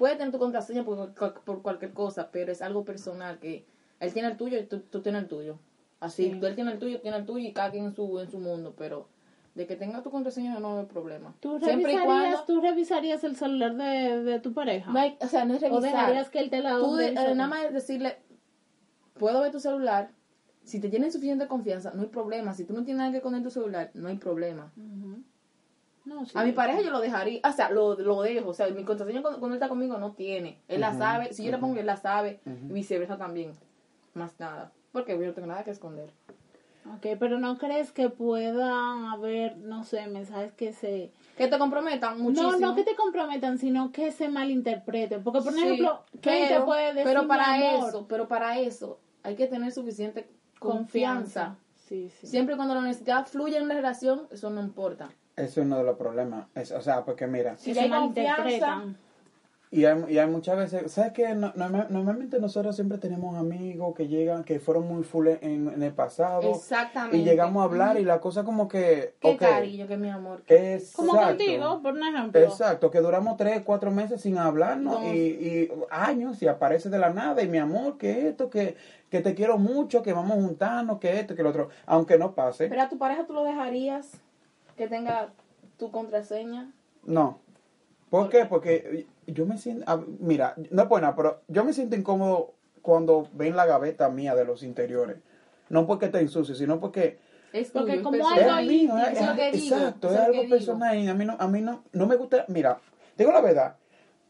Puede 0.02 0.16
tener 0.16 0.32
tu 0.32 0.40
contraseña 0.40 0.84
por, 0.84 1.14
por 1.44 1.62
cualquier 1.62 1.94
cosa, 1.94 2.32
pero 2.32 2.52
es 2.52 2.64
algo 2.64 2.84
personal 2.84 3.38
que 3.38 3.68
él 4.00 4.12
tiene 4.14 4.30
el 4.30 4.36
tuyo 4.36 4.58
y 4.58 4.64
tú, 4.66 4.80
tú 4.80 5.04
tienes 5.04 5.22
el 5.22 5.28
tuyo. 5.28 5.60
Así, 6.00 6.32
Sí. 6.32 6.40
tú 6.40 6.48
él 6.48 6.56
tiene 6.56 6.72
el 6.72 6.80
tuyo, 6.80 7.00
tiene 7.02 7.18
el 7.18 7.26
tuyo 7.28 7.48
y 7.48 7.54
cada 7.54 7.70
quien 7.70 7.86
en 7.86 7.94
su, 7.94 8.20
en 8.20 8.28
su 8.32 8.40
mundo, 8.40 8.74
pero 8.76 9.10
de 9.54 9.68
que 9.68 9.76
tenga 9.76 10.02
tu 10.02 10.10
contraseña 10.10 10.60
no 10.60 10.80
hay 10.80 10.86
problema. 10.88 11.36
¿Tú 11.40 11.60
Siempre 11.60 11.94
y 11.94 11.98
revisarías, 11.98 12.06
cuando 12.06 12.44
¿Tú 12.46 12.62
revisarías 12.62 13.24
el 13.24 13.36
celular 13.36 13.76
de, 13.76 14.24
de 14.24 14.40
tu 14.40 14.54
pareja? 14.56 14.92
no 14.92 15.00
hay- 15.00 15.20
o 15.22 15.28
sea, 15.28 15.46
no 15.46 15.54
es 15.54 15.62
¿O 15.62 15.68
revisar. 15.68 15.84
dejarías 15.92 16.30
que 16.32 16.40
él 16.40 16.50
te 16.50 16.62
la 16.62 16.80
Tú 16.80 16.96
de- 16.96 17.10
eh, 17.10 17.36
nada 17.36 17.48
más 17.48 17.66
es 17.66 17.74
decirle, 17.74 18.18
puedo 19.20 19.40
ver 19.42 19.52
tu 19.52 19.60
celular. 19.60 20.10
Si 20.64 20.80
te 20.80 20.90
tienen 20.90 21.12
suficiente 21.12 21.46
confianza, 21.48 21.92
no 21.94 22.02
hay 22.02 22.08
problema. 22.08 22.56
Si 22.56 22.66
tú 22.66 22.74
no 22.74 22.84
tienes 22.86 22.98
nada 22.98 23.12
que 23.22 23.28
en 23.38 23.44
tu 23.44 23.52
celular, 23.52 23.92
no 23.94 24.10
hay 24.10 24.18
problema. 24.18 24.72
Ujú. 24.76 25.22
No, 26.04 26.26
sí. 26.26 26.32
A 26.36 26.44
mi 26.44 26.52
pareja 26.52 26.82
yo 26.82 26.90
lo 26.92 27.00
dejaría, 27.00 27.40
o 27.48 27.52
sea, 27.52 27.70
lo, 27.70 27.96
lo 27.96 28.22
dejo. 28.22 28.50
O 28.50 28.54
sea, 28.54 28.68
mi 28.70 28.84
contraseña 28.84 29.22
cuando, 29.22 29.40
cuando 29.40 29.56
él 29.56 29.60
está 29.62 29.70
conmigo 29.70 29.98
no 29.98 30.14
tiene. 30.14 30.60
Él 30.68 30.82
la 30.82 30.98
sabe. 30.98 31.32
Si 31.34 31.44
yo 31.44 31.52
la 31.52 31.60
pongo, 31.60 31.80
él 31.80 31.86
la 31.86 31.98
sabe. 31.98 32.40
Ujú. 32.46 32.70
Y 32.70 32.74
viceversa 32.74 33.18
también. 33.18 33.54
Más 34.14 34.40
nada. 34.40 34.72
Porque 34.92 35.14
yo 35.18 35.26
no 35.26 35.34
tengo 35.34 35.48
nada 35.48 35.64
que 35.64 35.72
esconder. 35.72 36.10
Ok, 36.96 37.06
pero 37.20 37.38
¿no 37.40 37.60
crees 37.60 37.92
que 37.92 38.10
pueda 38.10 39.12
haber, 39.12 39.58
no 39.58 39.84
sé, 39.84 40.08
mensajes 40.08 40.52
que 40.54 40.74
se... 40.74 41.12
Que 41.38 41.48
te 41.48 41.60
comprometan 41.60 42.20
muchísimo. 42.20 42.54
No, 42.54 42.58
no 42.60 42.76
que 42.76 42.84
te 42.84 42.96
comprometan, 42.96 43.60
sino 43.60 43.92
que 43.92 44.12
se 44.12 44.30
malinterpreten. 44.30 45.24
Porque, 45.24 45.42
por 45.42 45.54
Sí, 45.54 45.60
ejemplo, 45.62 46.04
¿quién 46.20 46.48
te 46.48 46.54
pero, 46.56 46.66
puede 46.66 46.88
decir 46.94 47.04
pero 47.04 47.28
para 47.28 47.58
mi 47.58 47.66
amor? 47.68 47.90
eso, 47.90 48.08
pero 48.08 48.28
para 48.28 48.58
eso 48.58 49.00
hay 49.22 49.36
que 49.36 49.46
tener 49.46 49.72
suficiente 49.72 50.28
confianza. 50.58 51.56
Sí, 51.88 52.10
sí. 52.10 52.26
Siempre 52.28 52.56
cuando 52.56 52.74
la 52.74 52.82
necesidad 52.82 53.28
fluye 53.28 53.58
en 53.58 53.64
una 53.64 53.76
relación, 53.76 54.28
eso 54.32 54.50
no 54.50 54.62
importa. 54.62 55.10
Es 55.36 55.58
uno 55.58 55.78
de 55.78 55.84
los 55.84 55.98
problemas. 55.98 56.48
Es- 56.56 56.72
o 56.72 56.82
sea, 56.82 57.04
porque 57.06 57.28
mira, 57.28 57.58
Si 57.58 57.74
se 57.74 57.88
malinterpretan. 57.88 58.98
y 59.72 59.86
hay, 59.86 60.04
y 60.10 60.18
hay 60.18 60.28
muchas 60.28 60.58
veces, 60.58 60.92
¿sabes 60.92 61.14
qué? 61.14 61.34
No- 61.34 61.54
norma- 61.56 61.88
normalmente 61.90 62.38
nosotros 62.42 62.76
siempre 62.76 62.98
tenemos 62.98 63.38
amigos 63.38 63.96
que 63.96 64.10
llegan, 64.10 64.44
que 64.44 64.60
fueron 64.60 64.86
muy 64.88 65.04
full 65.04 65.28
en, 65.30 65.70
en 65.70 65.82
el 65.82 65.94
pasado. 65.94 66.52
Exactamente. 66.52 67.18
Y 67.18 67.24
llegamos 67.24 67.62
a 67.62 67.64
hablar 67.64 67.98
y 67.98 68.04
la 68.04 68.20
cosa 68.20 68.44
como 68.44 68.68
que... 68.68 69.16
Qué 69.22 69.38
cariño, 69.38 69.88
que 69.88 69.96
mi 69.96 70.10
amor. 70.10 70.44
Como 70.46 71.14
Exacto. 71.14 71.28
contigo, 71.38 71.82
por 71.82 71.94
un 71.94 72.04
ejemplo. 72.04 72.42
Exacto, 72.42 72.92
que 72.92 73.00
duramos 73.00 73.38
tres, 73.38 73.62
cuatro 73.66 73.90
meses 73.92 74.20
sin 74.22 74.38
hablarnos 74.38 75.02
No. 75.02 75.14
y, 75.14 75.18
y 75.18 75.72
años 75.90 76.42
y 76.44 76.48
aparece 76.48 76.90
de 76.90 77.00
la 77.00 77.10
nada 77.12 77.42
y 77.42 77.48
mi 77.48 77.58
amor, 77.58 77.98
que 77.98 78.28
esto, 78.28 78.50
que, 78.50 78.76
que 79.10 79.22
te 79.22 79.34
quiero 79.34 79.58
mucho, 79.58 80.04
que 80.04 80.12
vamos 80.12 80.38
a 80.38 80.42
juntarnos, 80.42 81.00
que 81.00 81.18
esto, 81.22 81.34
que 81.34 81.44
lo 81.44 81.50
otro, 81.50 81.70
aunque 81.86 82.18
no 82.18 82.36
pase. 82.36 82.68
Pero 82.68 82.82
a 82.82 82.90
tu 82.90 82.98
pareja 82.98 83.26
tú 83.26 83.32
lo 83.34 83.46
dejarías 83.46 84.20
que 84.82 84.88
tenga 84.88 85.32
tu 85.78 85.92
contraseña. 85.92 86.74
No. 87.04 87.40
¿Por 88.10 88.30
qué? 88.30 88.46
Porque 88.46 89.06
yo 89.28 89.46
me 89.46 89.60
siento, 89.60 89.84
ah, 89.86 90.02
mira, 90.20 90.56
no 90.72 90.82
es 90.82 90.90
buena, 90.90 91.16
pero 91.16 91.44
yo 91.48 91.64
me 91.64 91.72
siento 91.72 91.96
incómodo 91.96 92.56
cuando 92.82 93.28
ven 93.34 93.56
la 93.56 93.68
gaveta 93.68 94.10
mía 94.10 94.34
de 94.34 94.44
los 94.44 94.64
interiores. 94.64 95.18
No 95.70 95.86
porque 95.86 96.06
esté 96.08 96.20
ensucio, 96.20 96.56
sino 96.56 96.80
porque 96.80 97.20
Es 97.54 97.70
Porque 97.70 97.92
tuyo, 97.92 98.00
es 98.00 98.04
como 98.04 98.28
algo 98.28 98.58
es 98.58 98.68
mío, 98.68 98.98
íntimo, 98.98 98.98
es, 98.98 99.10
eso 99.12 99.22
es 99.22 99.28
lo 99.28 99.36
que 99.36 99.52
digo, 99.52 99.76
exacto, 99.76 100.08
es 100.10 100.14
lo 100.16 100.22
algo 100.24 100.34
que 100.34 100.42
digo. 100.48 100.56
personal 100.58 100.98
y 100.98 101.08
a 101.08 101.14
mí 101.14 101.26
no, 101.26 101.36
a 101.38 101.48
mí 101.48 101.62
no, 101.62 101.84
no 101.92 102.08
me 102.08 102.16
gusta, 102.16 102.46
mira, 102.48 102.80
digo 103.16 103.32
la 103.32 103.42
verdad, 103.42 103.76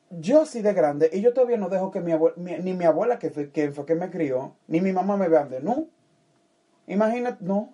yo 0.10 0.42
así 0.42 0.62
de 0.62 0.74
grande 0.74 1.10
y 1.14 1.22
yo 1.22 1.34
todavía 1.34 1.58
no 1.58 1.70
dejo 1.70 1.92
que 1.92 2.02
mi 2.02 2.12
abuela, 2.12 2.36
ni 2.36 2.74
mi 2.74 2.84
abuela 2.84 3.20
que 3.20 3.30
fue, 3.30 3.52
que 3.52 3.72
fue 3.72 3.86
que 3.86 3.96
me 3.96 4.10
crió, 4.10 4.56
ni 4.68 4.82
mi 4.82 4.92
mamá 4.92 5.16
me 5.16 5.30
vean 5.30 5.50
de 5.50 5.62
no. 5.62 5.88
Imagínate, 6.88 7.46
no. 7.46 7.74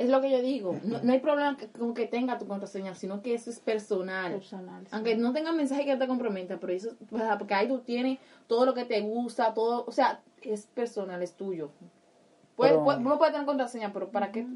Es 0.00 0.08
lo 0.08 0.22
que 0.22 0.30
yo 0.30 0.40
digo. 0.40 0.76
No, 0.82 0.98
no 1.02 1.12
hay 1.12 1.18
problema 1.18 1.56
que- 1.58 1.68
con 1.68 1.92
que 1.92 2.06
tenga 2.06 2.38
tu 2.38 2.46
contraseña, 2.46 2.94
sino 2.94 3.20
que 3.20 3.34
eso 3.34 3.50
es 3.50 3.60
personal. 3.60 4.32
Personal, 4.32 4.82
sí. 4.86 4.88
Aunque 4.92 5.14
no 5.16 5.32
tenga 5.34 5.52
mensaje 5.52 5.84
que 5.84 5.94
te 5.96 6.06
comprometa, 6.06 6.58
pero 6.58 6.72
eso, 6.72 6.92
porque 7.38 7.52
ahí 7.54 7.68
tú 7.68 7.80
tienes 7.80 8.18
todo 8.46 8.64
lo 8.64 8.72
que 8.72 8.86
te 8.86 9.00
gusta, 9.02 9.52
todo, 9.52 9.84
o 9.86 9.92
sea, 9.92 10.20
es 10.42 10.66
personal, 10.66 11.22
es 11.22 11.34
tuyo. 11.34 11.70
Puede, 12.56 12.72
Pero- 12.72 12.84
puede- 12.84 12.98
uno 13.00 13.18
puede 13.18 13.32
tener 13.32 13.46
contraseña, 13.46 13.92
pero 13.92 14.08
¿para 14.08 14.32
qué? 14.32 14.46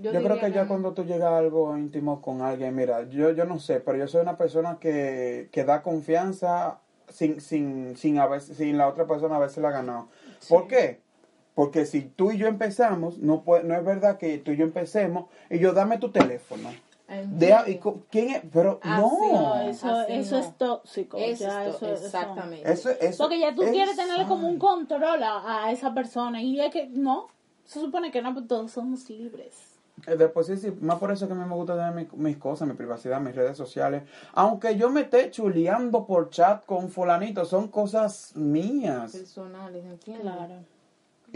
Yo, 0.00 0.12
creo 0.12 0.38
que 0.38 0.52
ya 0.52 0.68
cuando 0.68 0.92
tú 0.92 1.04
llegas 1.04 1.32
a 1.32 1.38
algo 1.38 1.76
íntimo 1.76 2.20
con 2.20 2.42
alguien, 2.42 2.74
mira, 2.76 3.02
yo, 3.08 3.30
yo 3.32 3.46
no 3.46 3.58
sé, 3.58 3.80
pero 3.80 3.96
yo 3.98 4.06
soy 4.06 4.20
una 4.22 4.36
persona 4.36 4.78
que, 4.78 5.48
que 5.50 5.64
da 5.64 5.82
confianza 5.82 6.78
sin, 7.08 7.40
sin, 7.40 7.96
sin, 7.96 8.18
a 8.18 8.26
veces, 8.26 8.56
sin 8.58 8.76
la 8.78 8.88
otra 8.88 9.06
persona 9.06 9.36
haberse 9.36 9.60
la 9.60 9.70
ganado. 9.70 10.08
¿Por 10.48 10.68
qué? 10.68 11.00
Porque 11.56 11.86
si 11.86 12.02
tú 12.02 12.30
y 12.30 12.36
yo 12.36 12.46
empezamos, 12.46 13.16
no, 13.18 13.42
puede, 13.42 13.64
no 13.64 13.74
es 13.74 13.84
verdad 13.84 14.18
que 14.18 14.36
tú 14.38 14.50
y 14.52 14.56
yo 14.58 14.64
empecemos 14.64 15.24
y 15.50 15.58
yo 15.58 15.72
dame 15.72 15.96
tu 15.98 16.10
teléfono. 16.12 16.68
¿En 17.08 17.38
Deja- 17.38 17.64
serio? 17.64 17.80
y 17.86 18.10
¿Quién 18.10 18.30
es? 18.30 18.42
Pero 18.52 18.78
Así 18.82 19.00
no. 19.00 19.32
No, 19.32 19.60
eso, 19.62 20.02
eso 20.02 20.34
no. 20.36 20.42
es 20.42 20.58
tóxico. 20.58 21.16
Eso 21.16 21.44
ya, 21.44 21.66
es 21.66 21.78
to- 21.78 21.86
eso- 21.92 22.04
exactamente. 22.06 22.70
Eso, 22.70 22.90
eso, 22.90 23.24
Porque 23.24 23.40
ya 23.40 23.54
tú 23.54 23.62
quieres 23.62 23.96
tenerle 23.96 24.26
como 24.26 24.46
un 24.48 24.58
control 24.58 25.22
a, 25.22 25.64
a 25.64 25.72
esa 25.72 25.94
persona. 25.94 26.42
Y 26.42 26.60
es 26.60 26.70
que 26.70 26.88
no. 26.88 27.28
Se 27.64 27.80
supone 27.80 28.10
que 28.12 28.20
no, 28.22 28.34
pues 28.34 28.46
todos 28.46 28.70
somos 28.72 29.08
libres. 29.08 29.54
Eh, 30.06 30.14
Después 30.16 30.46
sí, 30.48 30.58
sí, 30.58 30.70
más 30.82 30.98
por 30.98 31.10
eso 31.10 31.26
que 31.26 31.32
a 31.32 31.36
mí 31.36 31.44
me 31.48 31.54
gusta 31.54 31.74
tener 31.74 31.94
mi- 31.94 32.22
mis 32.22 32.36
cosas, 32.36 32.68
mi 32.68 32.74
privacidad, 32.74 33.18
mis 33.20 33.34
redes 33.34 33.56
sociales. 33.56 34.02
Aunque 34.34 34.76
yo 34.76 34.90
me 34.90 35.00
esté 35.00 35.30
chuleando 35.30 36.04
por 36.06 36.28
chat 36.28 36.66
con 36.66 36.90
fulanito, 36.90 37.46
son 37.46 37.68
cosas 37.68 38.32
mías. 38.36 39.12
Personales, 39.12 39.84
¿entiendes? 39.86 40.22
Claro. 40.22 40.54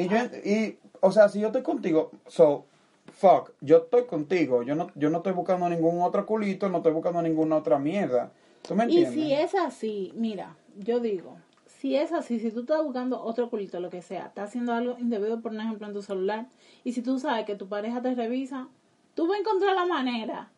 Y 0.01 0.09
yo, 0.09 0.17
y, 0.45 0.79
o 1.01 1.13
sea, 1.13 1.29
si 1.29 1.41
yo 1.41 1.49
estoy 1.49 1.63
contigo, 1.63 2.11
so, 2.27 2.65
fuck, 3.13 3.53
yo 3.61 3.79
estoy 3.79 4.05
contigo, 4.05 4.63
yo 4.63 4.75
no, 4.75 4.89
yo 4.95 5.11
no 5.11 5.19
estoy 5.19 5.33
buscando 5.33 5.69
ningún 5.69 6.01
otro 6.03 6.27
culito, 6.27 6.69
no 6.69 6.79
estoy 6.79 6.93
buscando 6.93 7.23
ninguna 7.23 7.57
otra 7.57 7.79
mierda. 7.79 8.31
¿Tú 8.63 8.75
me 8.75 8.85
Y 8.85 9.05
entiendes? 9.05 9.15
si 9.15 9.33
es 9.33 9.55
así, 9.55 10.13
mira, 10.15 10.57
yo 10.79 11.01
digo, 11.01 11.37
si 11.67 11.97
es 11.97 12.13
así, 12.13 12.39
si 12.41 12.51
tú 12.51 12.61
estás 12.61 12.83
buscando 12.83 13.23
otro 13.23 13.49
culito, 13.51 13.81
lo 13.81 13.91
que 13.91 14.03
sea, 14.03 14.27
estás 14.27 14.51
haciendo 14.51 14.73
algo 14.73 14.97
indebido, 14.99 15.41
por 15.41 15.55
ejemplo, 15.55 15.87
en 15.87 15.93
tu 15.95 16.03
celular, 16.03 16.47
y 16.85 16.93
si 16.93 17.03
tú 17.03 17.19
sabes 17.19 17.47
que 17.47 17.57
tu 17.57 17.69
pareja 17.69 18.03
te 18.03 18.15
revisa, 18.15 18.69
tú 19.15 19.27
vas 19.27 19.39
a 19.39 19.41
encontrar 19.41 19.75
la 19.75 19.87
manera 19.87 20.51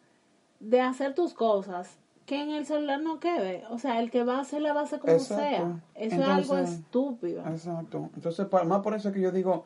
de 0.60 0.80
hacer 0.80 1.14
tus 1.14 1.34
cosas 1.34 1.98
que 2.26 2.40
en 2.42 2.50
el 2.50 2.66
celular 2.66 3.00
no 3.00 3.18
quede. 3.20 3.64
O 3.70 3.78
sea, 3.78 4.00
el 4.00 4.10
que 4.10 4.24
va 4.24 4.36
a 4.36 4.40
hacer 4.40 4.62
la 4.62 4.72
hacer 4.80 5.00
como 5.00 5.12
Exacto. 5.12 5.42
sea. 5.42 5.80
Eso 5.94 6.16
es 6.22 6.28
algo 6.28 6.58
estúpido. 6.58 7.42
Exacto. 7.46 8.10
Entonces, 8.14 8.46
más 8.66 8.80
por 8.80 8.94
eso 8.94 9.12
que 9.12 9.20
yo 9.20 9.30
digo, 9.32 9.64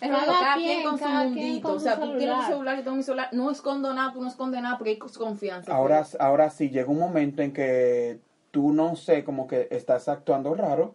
Es 0.00 0.08
Cada 0.10 0.20
verdad, 0.20 0.40
cada 0.40 0.54
quien, 0.56 0.66
quien 0.68 0.82
con 0.88 0.98
su 0.98 1.04
cada 1.04 1.22
quien 1.22 1.34
mundito. 1.34 1.68
con 1.68 1.76
o 1.76 1.78
su 1.78 1.84
sea, 1.84 1.94
tú 2.00 2.16
tienes 2.18 2.36
tu 2.38 2.42
celular. 2.46 2.76
yo 2.76 2.82
tengo 2.84 2.96
mi 2.96 3.02
celular. 3.02 3.28
No 3.32 3.50
escondo 3.50 3.94
nada, 3.94 4.12
tú 4.12 4.20
no 4.20 4.28
escondes 4.28 4.60
nada 4.62 4.76
porque 4.78 4.90
hay 4.90 4.98
confianza. 4.98 5.72
ahora, 5.72 6.04
ahora 6.18 6.50
sí 6.50 6.70
llega 6.70 6.88
un 6.90 6.98
momento 6.98 7.40
en 7.42 7.52
que 7.52 8.18
tú 8.50 8.72
no 8.72 8.96
sé, 8.96 9.22
como 9.24 9.46
que 9.46 9.68
estás 9.70 10.08
actuando 10.08 10.54
raro 10.54 10.94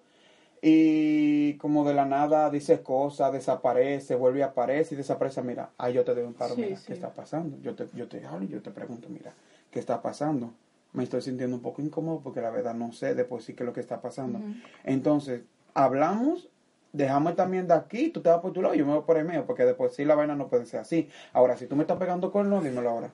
y 0.62 1.54
como 1.60 1.88
de 1.88 1.94
la 1.94 2.06
nada 2.06 2.50
dices 2.50 2.82
cosas, 2.82 3.32
desaparece, 3.32 4.16
vuelve 4.16 4.44
a 4.44 4.48
aparecer 4.48 4.94
y 4.94 4.98
desaparece. 4.98 5.42
Mira, 5.42 5.70
ahí 5.78 5.94
yo 5.94 6.04
te 6.04 6.14
doy 6.14 6.24
un 6.24 6.34
paro, 6.34 6.56
Sí, 6.56 6.62
mira, 6.62 6.76
sí. 6.78 6.88
¿qué 6.88 6.94
está 6.94 7.10
pasando? 7.10 7.58
Yo 7.62 7.76
te, 7.76 7.88
yo 7.94 8.08
te 8.08 8.26
hablo 8.26 8.44
y 8.46 8.50
yo 8.50 8.62
te 8.62 8.72
pregunto, 8.72 9.08
mira, 9.10 9.34
¿qué 9.72 9.80
está 9.80 10.02
pasando? 10.02 10.54
Me 10.94 11.04
estoy 11.04 11.22
sintiendo 11.22 11.56
un 11.56 11.62
poco 11.62 11.82
incómodo 11.82 12.22
porque 12.22 12.42
la 12.42 12.50
verdad 12.50 12.74
no 12.74 12.92
sé 12.92 13.14
después 13.14 13.44
sí 13.44 13.54
qué 13.54 13.64
es 13.64 13.68
lo 13.68 13.74
que 13.74 13.82
está 13.82 14.02
pasando. 14.02 14.40
Entonces, 14.84 15.44
hablamos, 15.74 16.50
dejamos 16.94 17.32
esta 17.32 17.46
mierda 17.46 17.76
aquí, 17.76 18.10
tú 18.10 18.22
te 18.22 18.30
vas 18.30 18.40
por 18.40 18.54
tu 18.54 18.62
lado 18.62 18.74
y 18.74 18.80
yo 18.80 18.86
me 18.86 18.94
voy 18.94 19.04
por 19.04 19.18
el 19.18 19.26
mío, 19.26 19.46
porque 19.46 19.66
después 19.66 19.94
sí 19.94 20.06
la 20.06 20.16
vaina 20.16 20.36
no 20.36 20.48
puede 20.48 20.66
ser 20.66 20.80
así. 20.80 21.10
Ahora, 21.34 21.58
si 21.58 21.68
tú 21.68 21.76
me 21.76 21.84
estás 21.84 21.98
pegando 21.98 22.32
con 22.32 22.50
no, 22.50 22.62
dímelo 22.62 22.90
ahora. 22.90 23.12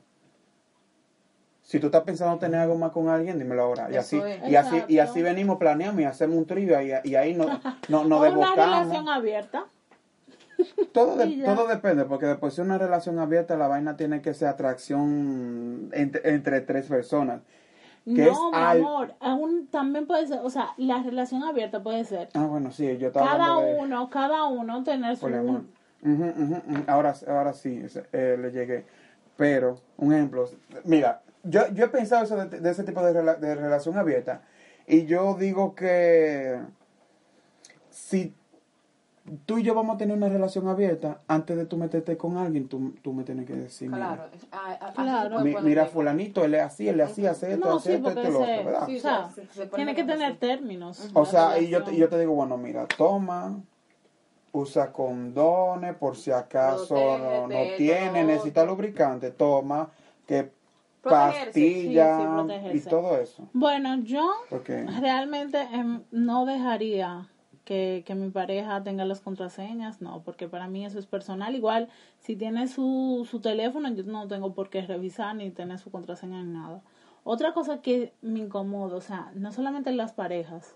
Si 1.63 1.79
tú 1.79 1.87
estás 1.87 2.03
pensando 2.03 2.37
tener 2.39 2.59
algo 2.59 2.75
más 2.75 2.91
con 2.91 3.07
alguien, 3.07 3.39
dímelo 3.39 3.63
ahora. 3.63 3.89
Y 3.89 3.95
así, 3.95 4.17
es. 4.17 4.49
y 4.49 4.55
así, 4.55 4.83
y 4.87 4.99
así 4.99 5.21
venimos, 5.21 5.57
planeamos 5.57 6.01
y 6.01 6.03
hacemos 6.03 6.37
un 6.37 6.45
trivia 6.45 6.83
y, 6.83 7.09
y 7.09 7.15
ahí 7.15 7.33
no, 7.33 7.45
no, 7.89 8.03
nos 8.03 8.33
una 8.33 8.55
relación 8.55 9.09
abierta. 9.09 9.65
Todo, 10.91 11.15
de- 11.15 11.41
todo 11.45 11.67
depende, 11.67 12.05
porque 12.05 12.25
después 12.27 12.55
de 12.55 12.61
una 12.61 12.77
relación 12.77 13.19
abierta, 13.19 13.57
la 13.57 13.67
vaina 13.67 13.95
tiene 13.97 14.21
que 14.21 14.33
ser 14.33 14.47
atracción 14.49 15.89
entre, 15.93 16.33
entre 16.33 16.61
tres 16.61 16.85
personas. 16.85 17.41
Que 18.05 18.25
no, 18.25 18.51
mi 18.51 18.57
al- 18.57 18.77
amor, 18.79 19.15
aún 19.21 19.67
también 19.67 20.05
puede 20.05 20.27
ser, 20.27 20.39
o 20.43 20.49
sea, 20.49 20.71
la 20.77 21.01
relación 21.01 21.41
abierta 21.43 21.81
puede 21.81 22.03
ser 22.03 22.29
Ah, 22.33 22.45
bueno, 22.45 22.69
sí, 22.71 22.97
yo 22.97 23.07
estaba 23.07 23.31
cada 23.37 23.59
de... 23.61 23.75
uno, 23.75 24.09
cada 24.09 24.43
uno 24.45 24.83
tener 24.83 25.15
su 25.15 25.27
ujú. 25.27 25.63
Ahora, 26.87 27.13
ahora 27.27 27.53
sí, 27.53 27.81
eh, 28.11 28.37
le 28.39 28.51
llegué. 28.51 28.85
Pero, 29.37 29.79
un 29.97 30.13
ejemplo, 30.13 30.49
mira, 30.83 31.21
yo, 31.43 31.67
yo 31.73 31.85
he 31.85 31.89
pensado 31.89 32.23
eso 32.25 32.35
de, 32.45 32.59
de 32.59 32.69
ese 32.69 32.83
tipo 32.83 33.01
de, 33.03 33.13
rela- 33.13 33.37
de 33.37 33.55
relación 33.55 33.97
abierta 33.97 34.41
y 34.85 35.05
yo 35.05 35.35
digo 35.35 35.73
que 35.73 36.59
si 37.89 38.35
tú 39.45 39.57
y 39.57 39.63
yo 39.63 39.73
vamos 39.73 39.95
a 39.95 39.97
tener 39.97 40.17
una 40.17 40.29
relación 40.29 40.67
abierta, 40.67 41.21
antes 41.27 41.55
de 41.55 41.65
tú 41.65 41.77
meterte 41.77 42.17
con 42.17 42.37
alguien, 42.37 42.67
tú, 42.67 42.93
tú 43.01 43.13
me 43.13 43.23
tienes 43.23 43.45
que 43.45 43.53
decir, 43.55 43.89
mira, 43.89 44.07
Claro. 44.07 44.23
Ah, 44.51 44.77
ah, 44.81 44.91
Claro. 44.93 45.35
así 45.37 45.43
mi- 45.43 45.49
se 45.51 45.53
puede 45.53 45.65
mira, 45.69 45.85
fulanito, 45.85 46.43
él 46.43 46.55
es 46.55 46.61
así, 46.61 46.89
él 46.89 46.99
es 46.99 47.11
así, 47.11 47.25
hace 47.25 47.53
esto, 47.53 47.69
No, 47.69 47.75
hace 47.77 47.89
sí, 47.89 47.95
esto, 47.95 48.09
lo 48.29 48.39
otro, 48.41 48.63
¿verdad? 48.63 48.85
Sí, 48.87 48.97
o 48.97 48.99
sea, 48.99 49.29
se- 49.29 49.45
se 49.47 49.65
pone 49.67 49.85
tiene 49.85 49.95
que 49.95 50.03
tener 50.03 50.31
así. 50.31 50.39
términos. 50.39 51.09
O 51.13 51.25
sea, 51.25 51.57
y 51.59 51.69
yo 51.69 51.83
te, 51.83 51.95
yo 51.95 52.09
te 52.09 52.19
digo, 52.19 52.33
bueno, 52.33 52.57
mira, 52.57 52.85
toma, 52.85 53.61
usa 54.51 54.91
condones 54.91 55.95
por 55.95 56.15
si 56.15 56.31
acaso 56.31 57.17
no, 57.17 57.47
no 57.47 57.65
tiene, 57.77 58.23
necesita 58.23 58.65
lubricante, 58.65 59.31
toma, 59.31 59.89
que 60.27 60.51
Protegerse, 61.01 61.45
pastilla 61.51 62.17
sí, 62.17 62.71
sí, 62.71 62.77
y 62.77 62.79
todo 62.81 63.17
eso. 63.17 63.49
Bueno, 63.51 64.01
yo 64.03 64.29
Porque 64.49 64.83
realmente 65.01 65.59
em, 65.73 66.03
no 66.11 66.45
dejaría 66.45 67.27
que, 67.65 68.03
que 68.05 68.15
mi 68.15 68.29
pareja 68.29 68.83
tenga 68.83 69.05
las 69.05 69.21
contraseñas, 69.21 70.01
no, 70.01 70.21
porque 70.23 70.47
para 70.47 70.67
mí 70.67 70.85
eso 70.85 70.99
es 70.99 71.05
personal. 71.05 71.55
Igual, 71.55 71.89
si 72.19 72.35
tiene 72.35 72.67
su, 72.67 73.27
su 73.29 73.39
teléfono, 73.39 73.89
yo 73.93 74.03
no 74.03 74.27
tengo 74.27 74.53
por 74.53 74.69
qué 74.69 74.81
revisar 74.81 75.35
ni 75.35 75.51
tener 75.51 75.79
su 75.79 75.91
contraseña 75.91 76.43
ni 76.43 76.53
nada. 76.53 76.81
Otra 77.23 77.53
cosa 77.53 77.81
que 77.81 78.13
me 78.21 78.39
incomoda, 78.39 78.97
o 78.97 79.01
sea, 79.01 79.31
no 79.35 79.51
solamente 79.51 79.89
en 79.89 79.97
las 79.97 80.11
parejas, 80.11 80.75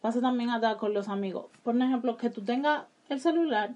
pasa 0.00 0.20
también 0.20 0.50
hasta 0.50 0.76
con 0.76 0.94
los 0.94 1.08
amigos. 1.08 1.46
Por 1.62 1.76
ejemplo, 1.76 2.16
que 2.16 2.30
tú 2.30 2.42
tengas 2.42 2.84
el 3.08 3.20
celular 3.20 3.74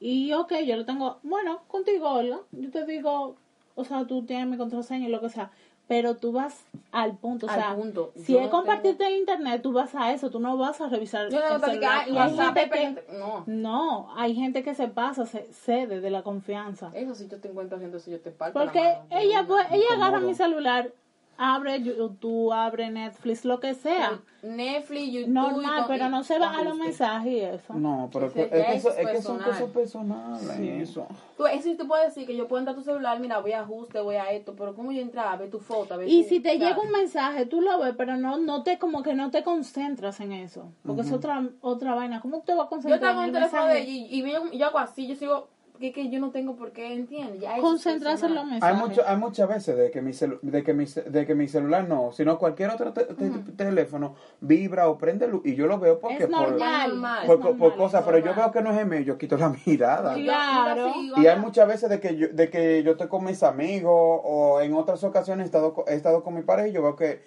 y, 0.00 0.32
ok, 0.32 0.52
yo 0.66 0.76
lo 0.76 0.84
tengo, 0.84 1.18
bueno, 1.22 1.62
contigo, 1.68 2.08
Olga, 2.10 2.40
yo 2.52 2.70
te 2.70 2.86
digo, 2.86 3.36
o 3.74 3.84
sea, 3.84 4.06
tú 4.06 4.24
tienes 4.24 4.46
mi 4.46 4.56
contraseña 4.56 5.08
y 5.08 5.10
lo 5.10 5.20
que 5.20 5.28
sea, 5.28 5.50
pero 5.86 6.16
tú 6.16 6.32
vas 6.32 6.64
al 6.92 7.16
punto, 7.18 7.46
o 7.46 7.48
sea, 7.50 7.74
punto. 7.74 8.12
si 8.16 8.36
es 8.36 8.44
no 8.44 8.50
compartirte 8.50 9.04
en 9.06 9.16
internet, 9.16 9.60
tú 9.62 9.72
vas 9.72 9.94
a 9.94 10.12
eso, 10.12 10.30
tú 10.30 10.40
no 10.40 10.56
vas 10.56 10.80
a 10.80 10.88
revisar 10.88 11.28
Yo 11.28 11.40
no 11.40 11.56
el 11.56 11.60
celular. 11.60 12.04
ah, 12.04 12.08
Y 12.08 12.16
hay 12.16 12.36
gente 12.36 12.70
que-. 12.70 13.04
No. 13.18 13.42
no, 13.46 14.08
hay 14.16 14.34
gente 14.34 14.62
que 14.62 14.74
se 14.74 14.88
pasa, 14.88 15.26
se 15.26 15.42
cede 15.52 16.00
de 16.00 16.10
la 16.10 16.22
confianza. 16.22 16.90
Eso 16.94 17.14
sí, 17.14 17.28
yo 17.28 17.38
te 17.40 17.48
encuentro 17.48 17.76
haciendo 17.76 17.98
eso, 17.98 18.10
yo 18.10 18.20
te 18.20 18.30
parto 18.30 18.58
la 18.58 18.64
Porque 18.64 18.80
mano. 18.80 19.04
ella, 19.10 19.44
pues, 19.46 19.66
ella 19.72 19.86
agarra 19.94 20.20
mi 20.20 20.34
celular 20.34 20.90
abre 21.36 21.82
YouTube, 21.82 22.52
abre 22.52 22.90
Netflix, 22.90 23.44
lo 23.44 23.60
que 23.60 23.74
sea. 23.74 24.20
Netflix, 24.42 25.12
YouTube. 25.12 25.32
Normal, 25.32 25.82
y- 25.84 25.88
pero 25.88 26.08
no 26.08 26.22
se 26.22 26.38
van 26.38 26.54
a 26.54 26.62
los 26.64 26.76
mensajes 26.76 27.32
y 27.32 27.40
eso. 27.40 27.74
No, 27.74 28.10
pero 28.12 28.30
Sí, 28.30 28.40
es, 28.40 28.48
que, 28.50 28.74
eso 28.74 28.88
es 28.90 28.98
es 28.98 29.06
que 29.10 29.22
son 29.22 29.38
personal. 29.38 29.44
cosas 29.50 29.70
personales. 29.70 30.88
Eso. 30.88 31.06
Tú, 31.36 31.46
eso 31.46 31.62
sí 31.62 31.74
te 31.76 31.84
puedo 31.84 32.02
decir 32.04 32.26
que 32.26 32.36
yo 32.36 32.46
puedo 32.46 32.60
entrar 32.60 32.74
a 32.74 32.78
tu 32.78 32.84
celular, 32.84 33.18
mira, 33.20 33.38
voy 33.38 33.52
a 33.52 33.60
ajuste, 33.60 34.00
voy 34.00 34.16
a 34.16 34.30
esto, 34.32 34.54
pero 34.56 34.74
como 34.74 34.92
yo 34.92 35.00
entraba 35.00 35.32
a 35.32 35.36
ver 35.36 35.50
tu 35.50 35.60
foto, 35.60 35.94
a 35.94 35.96
ver 35.96 36.08
Y 36.08 36.22
tu- 36.22 36.28
si 36.28 36.40
te 36.40 36.58
llega 36.58 36.78
un 36.78 36.92
mensaje, 36.92 37.46
tú 37.46 37.60
lo 37.60 37.78
ves, 37.80 37.94
pero 37.96 38.16
no, 38.16 38.36
no 38.38 38.62
te, 38.62 38.78
como 38.78 39.02
que 39.02 39.14
no 39.14 39.30
te 39.30 39.42
concentras 39.42 40.20
en 40.20 40.32
eso. 40.32 40.70
Porque 40.84 41.00
es 41.02 41.12
otra, 41.12 41.42
otra 41.60 41.94
vaina. 41.94 42.20
¿Cómo 42.20 42.40
te 42.42 42.52
vas 42.54 42.60
a 42.60 42.64
Yo 42.64 42.70
concentrar 42.70 43.00
tengo 43.00 43.22
en 43.22 43.28
el 43.30 43.34
el 43.36 43.50
teléfono 43.50 43.66
de 43.66 43.80
y, 43.80 44.06
y 44.10 44.30
yo, 44.32 44.52
yo 44.52 44.66
hago 44.66 44.78
así, 44.78 45.06
yo 45.06 45.16
sigo, 45.16 45.48
que, 45.78 45.92
que 45.92 46.08
yo 46.08 46.20
no 46.20 46.30
tengo 46.30 46.54
por 46.56 46.70
qué, 46.72 46.94
es 46.94 47.60
Concentrarse 47.60 48.26
en 48.26 48.34
los 48.34 48.44
personal. 48.44 48.62
Hay, 48.62 48.72
mensajes. 48.74 48.78
mucho, 48.88 49.02
hay 49.06 49.16
muchas 49.16 49.48
veces 49.48 49.76
de 49.76 49.90
que, 49.90 50.00
mi 50.02 50.12
celu- 50.12 50.38
de, 50.40 50.62
que 50.62 50.72
mi, 50.72 50.84
de 50.84 51.26
que 51.26 51.34
mi 51.34 51.48
celular 51.48 51.88
no, 51.88 52.12
sino 52.12 52.38
cualquier 52.38 52.70
otro 52.70 52.92
te- 52.92 53.04
te- 53.06 53.30
teléfono 53.56 54.14
vibra 54.40 54.88
o 54.88 54.96
prende 54.96 55.26
luz 55.26 55.42
y 55.44 55.54
yo 55.54 55.66
lo 55.66 55.78
veo 55.78 55.98
porque 56.00 56.24
es 56.24 56.26
por, 56.28 56.52
normal. 56.58 57.26
por, 57.26 57.56
por 57.56 57.76
cosas, 57.76 58.00
es 58.02 58.06
pero 58.06 58.18
yo 58.18 58.34
veo 58.34 58.52
que 58.52 58.62
no 58.62 58.70
es 58.70 58.78
el 58.78 58.86
mío, 58.86 59.00
yo 59.00 59.18
quito 59.18 59.36
la 59.36 59.52
mirada. 59.66 60.14
Claro. 60.14 60.92
Y 61.16 61.26
hay 61.26 61.38
muchas 61.38 61.66
veces 61.66 61.90
de 61.90 61.98
que 62.00 62.16
yo, 62.16 62.28
de 62.28 62.50
que 62.50 62.82
yo 62.82 62.92
estoy 62.92 63.08
con 63.08 63.24
mis 63.24 63.42
amigos 63.42 63.92
o 64.24 64.60
en 64.60 64.74
otras 64.74 65.02
ocasiones 65.04 65.44
he 65.44 65.46
estado, 65.46 65.74
co- 65.74 65.84
he 65.88 65.94
estado 65.94 66.22
con 66.22 66.34
mi 66.34 66.42
pareja 66.42 66.68
y 66.68 66.72
yo 66.72 66.82
veo 66.82 66.94
que 66.96 67.22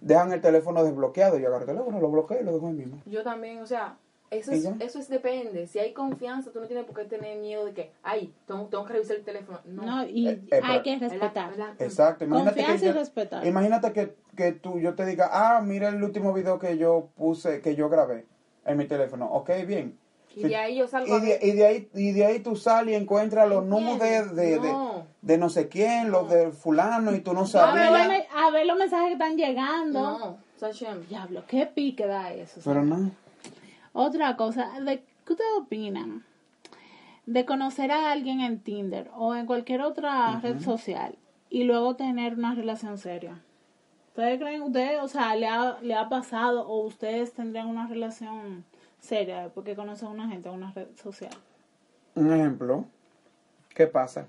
dejan 0.00 0.32
el 0.32 0.40
teléfono 0.40 0.82
desbloqueado 0.82 1.38
y 1.38 1.42
yo 1.42 1.46
agarro 1.48 1.62
el 1.62 1.68
teléfono, 1.70 2.00
lo 2.00 2.10
bloqueo 2.10 2.40
y 2.40 2.44
lo 2.44 2.52
dejo 2.52 2.66
ahí 2.66 2.72
mismo. 2.74 3.00
Yo 3.06 3.22
también, 3.22 3.60
o 3.60 3.66
sea, 3.66 3.96
eso 4.32 4.52
¿Y 4.52 4.56
es, 4.58 4.68
eso 4.80 4.98
es 4.98 5.08
depende. 5.08 5.66
Si 5.66 5.78
hay 5.78 5.92
confianza, 5.92 6.50
tú 6.52 6.60
no 6.60 6.66
tienes 6.66 6.84
por 6.86 6.96
qué 6.96 7.04
tener 7.04 7.38
miedo 7.38 7.64
de 7.66 7.72
que, 7.72 7.92
ay, 8.02 8.32
tengo, 8.46 8.64
tengo 8.66 8.84
que 8.84 8.94
revisar 8.94 9.16
el 9.16 9.24
teléfono. 9.24 9.60
No, 9.66 9.82
No, 9.84 10.06
y 10.06 10.28
Eh, 10.28 10.40
eh, 10.50 10.60
hay 10.62 10.82
que 10.82 10.96
la- 10.96 11.08
respetar. 11.08 11.52
es 11.52 11.58
la- 11.58 11.74
Exacto. 11.78 12.24
Imagínate 12.24 12.54
que, 12.56 12.60
Confianza 12.62 12.84
y 12.84 12.88
yo- 12.88 12.94
respetar. 12.94 13.46
imagínate 13.46 13.92
que, 13.92 14.16
que 14.36 14.52
tú, 14.52 14.78
yo 14.80 14.94
te 14.94 15.04
diga, 15.06 15.28
ah, 15.32 15.60
mira 15.62 15.88
el 15.90 16.02
último 16.02 16.32
video 16.32 16.58
que 16.58 16.78
yo 16.78 17.08
puse, 17.16 17.60
que 17.60 17.74
yo 17.76 17.88
grabé 17.88 18.26
en 18.64 18.76
mi 18.78 18.86
teléfono. 18.86 19.26
Ok, 19.32 19.50
bien. 19.66 19.98
Y 20.34 20.44
de 20.44 20.56
ahí 20.56 20.76
yo 20.78 20.86
salgo 20.88 21.18
Y 21.18 21.20
de, 21.20 21.38
y 21.42 21.60
ahí 21.60 21.90
y 21.92 22.12
de 22.12 22.24
ahí 22.24 22.40
tú 22.40 22.56
sales 22.56 22.92
y 22.94 22.96
encuentras 22.96 23.46
los 23.46 23.66
números 23.66 23.98
de, 23.98 24.24
de, 24.28 24.58
de, 24.60 24.72
No. 24.72 25.06
de 25.20 25.36
no 25.36 25.50
sé 25.50 25.68
quién, 25.68 26.10
los 26.10 26.30
de 26.30 26.52
fulano 26.52 27.14
y 27.14 27.20
tú 27.20 27.34
no 27.34 27.40
A 27.60 27.74
me- 27.74 28.26
a 28.34 28.50
ver 28.50 28.64
los 28.64 28.78
mensajes 28.78 29.08
que 29.08 29.12
están 29.12 29.36
llegando. 29.36 30.00
No, 30.00 30.38
Sachem. 30.56 31.06
Diablo, 31.06 31.44
qué 31.46 31.66
pique 31.66 32.06
da 32.06 32.32
eso. 32.32 32.62
Pero 32.64 32.82
no. 32.82 33.10
Otra 33.92 34.36
cosa, 34.36 34.80
¿de 34.80 35.02
qué 35.24 35.32
ustedes 35.32 35.50
opinan? 35.58 36.24
De 37.26 37.44
conocer 37.44 37.92
a 37.92 38.10
alguien 38.10 38.40
en 38.40 38.60
Tinder 38.60 39.10
o 39.14 39.34
en 39.34 39.46
cualquier 39.46 39.82
otra 39.82 40.40
red 40.40 40.60
social 40.60 41.16
y 41.50 41.64
luego 41.64 41.94
tener 41.96 42.34
una 42.34 42.54
relación 42.54 42.98
seria. 42.98 43.40
¿Ustedes 44.08 44.38
creen, 44.40 44.62
ustedes, 44.62 45.00
o 45.00 45.08
sea, 45.08 45.34
le 45.36 45.46
ha, 45.46 45.78
le 45.80 45.94
ha 45.94 46.08
pasado 46.08 46.66
o 46.66 46.84
ustedes 46.84 47.32
tendrían 47.32 47.66
una 47.66 47.86
relación 47.86 48.64
seria 49.00 49.50
porque 49.54 49.76
conocen 49.76 50.08
a 50.08 50.10
una 50.12 50.28
gente 50.28 50.48
en 50.48 50.54
una 50.54 50.72
red 50.72 50.88
social? 51.02 51.32
Un 52.14 52.32
ejemplo, 52.32 52.86
¿qué 53.74 53.86
pasa? 53.86 54.26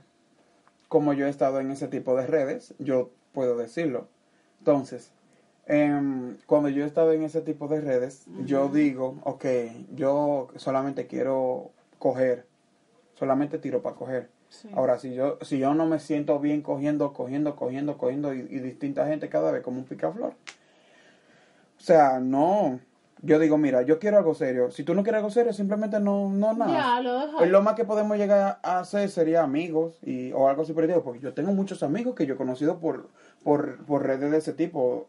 Como 0.88 1.14
yo 1.14 1.26
he 1.26 1.30
estado 1.30 1.60
en 1.60 1.72
ese 1.72 1.88
tipo 1.88 2.16
de 2.16 2.28
redes, 2.28 2.74
yo 2.80 3.10
puedo 3.34 3.58
decirlo. 3.58 4.08
Entonces, 4.60 5.12
em, 5.66 6.38
cuando 6.46 6.70
yo 6.70 6.84
he 6.84 6.88
estado 6.88 7.12
en 7.14 7.24
ese 7.24 7.42
tipo 7.42 7.68
de 7.68 7.82
redes, 7.82 8.26
yo 8.46 8.70
digo, 8.70 9.20
ok, 9.24 9.46
yo 9.96 10.50
solamente 10.56 11.08
quiero 11.08 11.72
coger, 12.00 12.46
solamente 13.16 13.58
tiro 13.58 13.82
para 13.82 13.96
coger. 13.96 14.30
Sí. 14.50 14.70
Ahora, 14.76 15.00
si 15.00 15.14
yo, 15.14 15.40
si 15.42 15.58
yo 15.58 15.74
no 15.74 15.86
me 15.86 16.00
siento 16.00 16.40
bien 16.40 16.62
cogiendo, 16.62 17.14
cogiendo, 17.14 17.56
cogiendo, 17.56 17.98
cogiendo 17.98 18.34
y, 18.34 18.40
y 18.40 18.60
distinta 18.60 19.08
gente 19.08 19.30
cada 19.30 19.52
vez 19.52 19.64
como 19.64 19.80
un 19.80 19.86
picaflor. 19.86 20.36
O 21.84 21.86
sea, 21.86 22.20
no. 22.20 22.80
Yo 23.22 23.40
digo, 23.40 23.58
mira, 23.58 23.82
yo 23.84 24.00
quiero 24.00 24.18
algo 24.18 24.36
serio. 24.36 24.70
Si 24.72 24.84
tú 24.84 24.94
no 24.94 25.04
quieres 25.04 25.20
algo 25.20 25.32
serio, 25.32 25.54
simplemente 25.54 26.00
no, 26.00 26.30
no 26.30 26.54
nada. 26.54 26.72
Ya, 26.72 27.02
lo 27.02 27.38
Pues 27.38 27.50
lo 27.50 27.62
más 27.62 27.76
que 27.76 27.86
podemos 27.86 28.18
llegar 28.18 28.60
a 28.62 28.80
hacer 28.80 29.10
sería 29.10 29.44
amigos 29.44 29.98
y, 30.02 30.34
o 30.34 30.50
algo 30.50 30.64
así 30.64 30.74
porque 30.74 30.94
yo 31.22 31.34
tengo 31.34 31.54
muchos 31.54 31.84
amigos 31.84 32.16
que 32.16 32.26
yo 32.26 32.36
he 32.36 32.38
conocido 32.38 32.80
por, 32.80 33.10
por, 33.44 33.84
por 33.86 34.06
redes 34.06 34.30
de 34.30 34.38
ese 34.38 34.54
tipo 34.54 35.08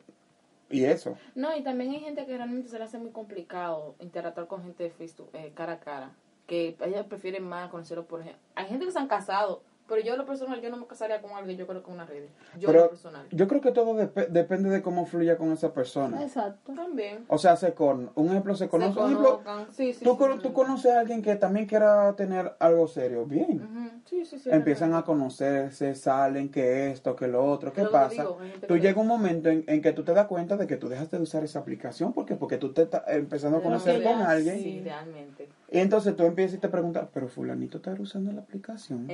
y 0.71 0.85
eso. 0.85 1.17
No, 1.35 1.55
y 1.57 1.63
también 1.63 1.91
hay 1.93 2.01
gente 2.01 2.25
que 2.27 2.37
realmente 2.37 2.69
se 2.69 2.79
le 2.79 2.85
hace 2.85 2.99
muy 2.99 3.11
complicado 3.11 3.95
interactuar 4.01 4.47
con 4.47 4.63
gente 4.63 4.91
face 4.91 5.15
to- 5.17 5.29
eh, 5.33 5.53
cara 5.55 5.75
a 5.75 5.81
cara. 5.81 6.11
Que 6.47 6.77
ellas 6.85 7.07
prefieren 7.07 7.43
más 7.49 7.71
conocerlo 7.71 8.07
por 8.07 8.21
ejemplo. 8.21 8.41
Hay 8.55 8.67
gente 8.67 8.85
que 8.87 8.93
se 8.93 8.99
han 8.99 9.09
casado, 9.09 9.63
pero 9.87 10.01
yo, 10.01 10.17
lo 10.17 10.25
personal, 10.25 10.61
yo 10.61 10.71
no 10.71 10.77
me 10.79 10.87
casaría 10.87 11.21
con 11.21 11.33
alguien, 11.33 11.59
yo 11.59 11.67
creo 11.67 11.81
que 11.81 11.85
con 11.85 11.95
una 11.95 12.07
red. 12.07 12.25
Yo, 12.59 12.69
Pero 12.69 12.85
lo 12.85 12.89
personal. 12.91 13.27
yo 13.31 13.47
creo 13.49 13.61
que 13.61 13.71
todo 13.73 13.95
dep- 13.95 14.29
depende 14.29 14.71
de 14.71 14.81
cómo 14.81 15.05
fluya 15.07 15.37
con 15.37 15.53
esa 15.53 15.73
persona. 15.75 16.23
Exacto. 16.23 16.73
También. 16.75 17.25
O 17.29 17.37
sea, 17.39 17.57
se 17.57 17.75
con, 17.75 18.11
un 18.15 18.29
ejemplo, 18.29 18.55
se 18.57 18.69
conoce. 18.69 18.95
Se 18.95 19.01
un 19.01 19.07
ejemplo. 19.13 19.43
Sí, 19.73 19.93
sí, 19.93 20.05
tú, 20.05 20.13
sí, 20.13 20.17
cono- 20.19 20.35
sí. 20.37 20.41
tú 20.43 20.53
conoces 20.53 20.93
a 20.93 21.01
alguien 21.01 21.21
que 21.23 21.37
también 21.37 21.67
quiera 21.67 22.15
tener 22.17 22.55
algo 22.59 22.89
serio. 22.89 23.27
Bien. 23.27 24.03
Sí, 24.07 24.25
sí, 24.25 24.39
sí. 24.39 24.49
Empiezan 24.51 24.95
a 24.95 25.03
conocerse, 25.05 25.95
salen, 25.95 26.51
que 26.51 26.91
esto, 26.91 27.15
que 27.17 27.27
lo 27.29 27.45
otro. 27.45 27.73
¿Qué 27.73 27.85
pasa? 27.85 28.23
digo, 28.23 28.39
Tú 28.67 28.77
llega 28.79 29.01
un 29.01 29.07
momento 29.07 29.49
en, 29.51 29.65
en 29.67 29.83
que 29.83 29.93
tú 29.93 30.03
te 30.05 30.15
das 30.15 30.27
cuenta 30.27 30.57
de 30.57 30.67
que 30.67 30.77
tú 30.77 30.89
dejaste 30.89 31.17
de 31.17 31.23
usar 31.23 31.45
esa 31.45 31.59
aplicación. 31.59 32.13
¿Por 32.13 32.25
qué? 32.25 32.35
Porque 32.37 32.57
tú 32.57 32.73
te 32.73 32.83
estás 32.83 33.03
empezando 33.09 33.59
a 33.59 33.63
conocer 33.63 34.03
con 34.03 34.23
alguien. 34.23 34.59
Sí, 34.59 34.81
realmente. 34.83 35.49
Y 35.71 35.79
entonces 35.79 36.15
tú 36.17 36.25
empiezas 36.25 36.57
y 36.57 36.61
te 36.61 36.69
preguntas, 36.69 37.09
pero 37.13 37.29
fulanito 37.29 37.79
está 37.79 37.93
usando 37.99 38.31
la 38.33 38.41
aplicación. 38.43 39.07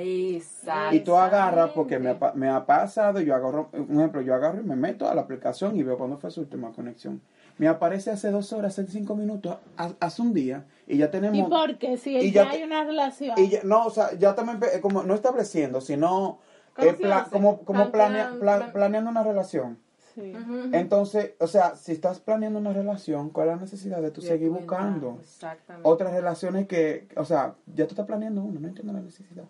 Exacto. 0.63 0.97
Y 0.97 1.01
tú 1.01 1.17
agarras, 1.17 1.71
porque 1.71 1.99
me 1.99 2.11
ha, 2.11 2.19
pa- 2.19 2.33
me 2.35 2.49
ha 2.49 2.65
pasado, 2.67 3.21
yo 3.21 3.35
agarro, 3.35 3.69
un 3.73 3.99
ejemplo, 3.99 4.21
yo 4.21 4.35
agarro 4.35 4.61
y 4.61 4.65
me 4.65 4.77
meto 4.77 5.09
a 5.09 5.15
la 5.15 5.23
aplicación 5.23 5.77
y 5.77 5.83
veo 5.83 5.97
cuándo 5.99 6.19
fue 6.19 6.31
su 6.31 6.41
última 6.41 6.73
conexión. 6.73 7.21
Me 7.59 7.69
aparece 7.69 8.11
hace 8.11 8.31
dos 8.31 8.53
horas, 8.53 8.79
hace 8.79 8.91
cinco 8.91 9.15
minutos, 9.17 9.57
ha- 9.77 9.93
hace 10.01 10.23
un 10.23 10.33
día, 10.33 10.65
y 10.87 10.97
ya 10.97 11.11
tenemos... 11.11 11.39
¿Y 11.39 11.43
por 11.43 11.77
qué? 11.79 11.97
Si 11.97 12.17
y 12.17 12.31
ya, 12.33 12.45
ya 12.45 12.51
hay 12.51 12.63
una 12.63 12.85
relación. 12.85 13.39
y 13.39 13.49
ya- 13.49 13.61
no, 13.65 13.87
o 13.87 13.91
sea, 13.91 14.13
ya 14.19 14.35
también, 14.35 14.59
como 14.81 15.03
no 15.03 15.15
estableciendo, 15.15 15.81
sino 15.81 16.39
eh, 16.79 16.95
pla- 16.95 17.27
como, 17.31 17.61
como 17.63 17.91
planea- 17.93 18.39
pla- 18.39 18.73
planeando 18.73 19.11
una 19.11 19.23
relación. 19.23 19.79
Sí. 20.15 20.33
Entonces, 20.73 21.33
o 21.39 21.47
sea, 21.47 21.77
si 21.77 21.93
estás 21.93 22.19
planeando 22.21 22.59
una 22.59 22.73
relación, 22.73 23.31
¿cuál 23.31 23.49
es 23.49 23.55
la 23.57 23.61
necesidad 23.63 24.03
de 24.03 24.11
tú 24.11 24.21
seguir 24.21 24.49
buscando? 24.51 25.19
Exactamente. 25.21 25.89
Otras 25.89 26.13
relaciones 26.13 26.67
que, 26.67 27.07
o 27.17 27.25
sea, 27.25 27.55
ya 27.75 27.85
tú 27.87 27.91
estás 27.91 28.07
planeando 28.07 28.43
una, 28.43 28.59
no 28.59 28.69
entiendo 28.69 28.93
la 28.93 29.01
necesidad. 29.01 29.45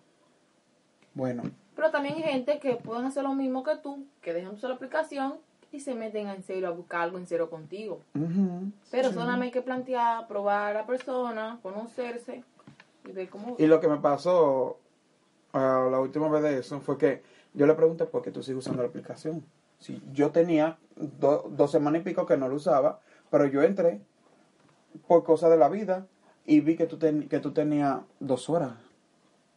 Bueno, 1.14 1.42
Pero 1.76 1.90
también 1.90 2.16
hay 2.16 2.22
gente 2.22 2.58
que 2.58 2.76
pueden 2.76 3.04
hacer 3.06 3.22
lo 3.24 3.34
mismo 3.34 3.62
que 3.62 3.76
tú, 3.76 4.04
que 4.22 4.32
dejan 4.32 4.54
usar 4.54 4.70
la 4.70 4.76
aplicación 4.76 5.34
y 5.72 5.80
se 5.80 5.94
meten 5.94 6.28
en 6.28 6.42
serio 6.42 6.68
a 6.68 6.72
buscar 6.72 7.02
algo 7.02 7.18
en 7.18 7.26
serio 7.26 7.48
contigo. 7.50 8.00
ujú, 8.14 8.70
Pero 8.90 9.08
sí. 9.08 9.14
solamente 9.14 9.46
hay 9.46 9.50
que 9.52 9.62
plantear, 9.62 10.26
probar 10.26 10.76
a 10.76 10.80
la 10.80 10.86
persona, 10.86 11.58
conocerse 11.62 12.42
y 13.08 13.12
ver 13.12 13.28
cómo... 13.28 13.56
Y 13.58 13.66
lo 13.66 13.80
que 13.80 13.88
me 13.88 13.98
pasó 13.98 14.78
ah, 15.52 15.88
la 15.90 16.00
última 16.00 16.28
vez 16.28 16.42
de 16.42 16.58
eso 16.58 16.80
fue 16.80 16.98
que 16.98 17.22
yo 17.54 17.66
le 17.66 17.74
pregunté 17.74 18.04
por 18.06 18.22
qué 18.22 18.30
tú 18.30 18.42
sigues 18.42 18.58
usando 18.66 18.82
la 18.82 18.88
aplicación. 18.88 19.44
Si 19.78 20.02
yo 20.12 20.30
tenía 20.30 20.78
do- 20.96 21.46
dos 21.50 21.70
semanas 21.70 22.02
y 22.02 22.04
pico 22.04 22.26
que 22.26 22.36
no 22.36 22.48
lo 22.48 22.56
usaba, 22.56 23.00
pero 23.30 23.46
yo 23.46 23.62
entré 23.62 24.00
por 25.06 25.24
cosas 25.24 25.50
de 25.50 25.56
la 25.56 25.68
vida 25.68 26.06
y 26.44 26.60
vi 26.60 26.76
que 26.76 26.86
tú, 26.86 26.98
ten- 26.98 27.28
que 27.28 27.38
tú 27.40 27.52
tenías 27.52 28.00
dos 28.18 28.50
horas 28.50 28.72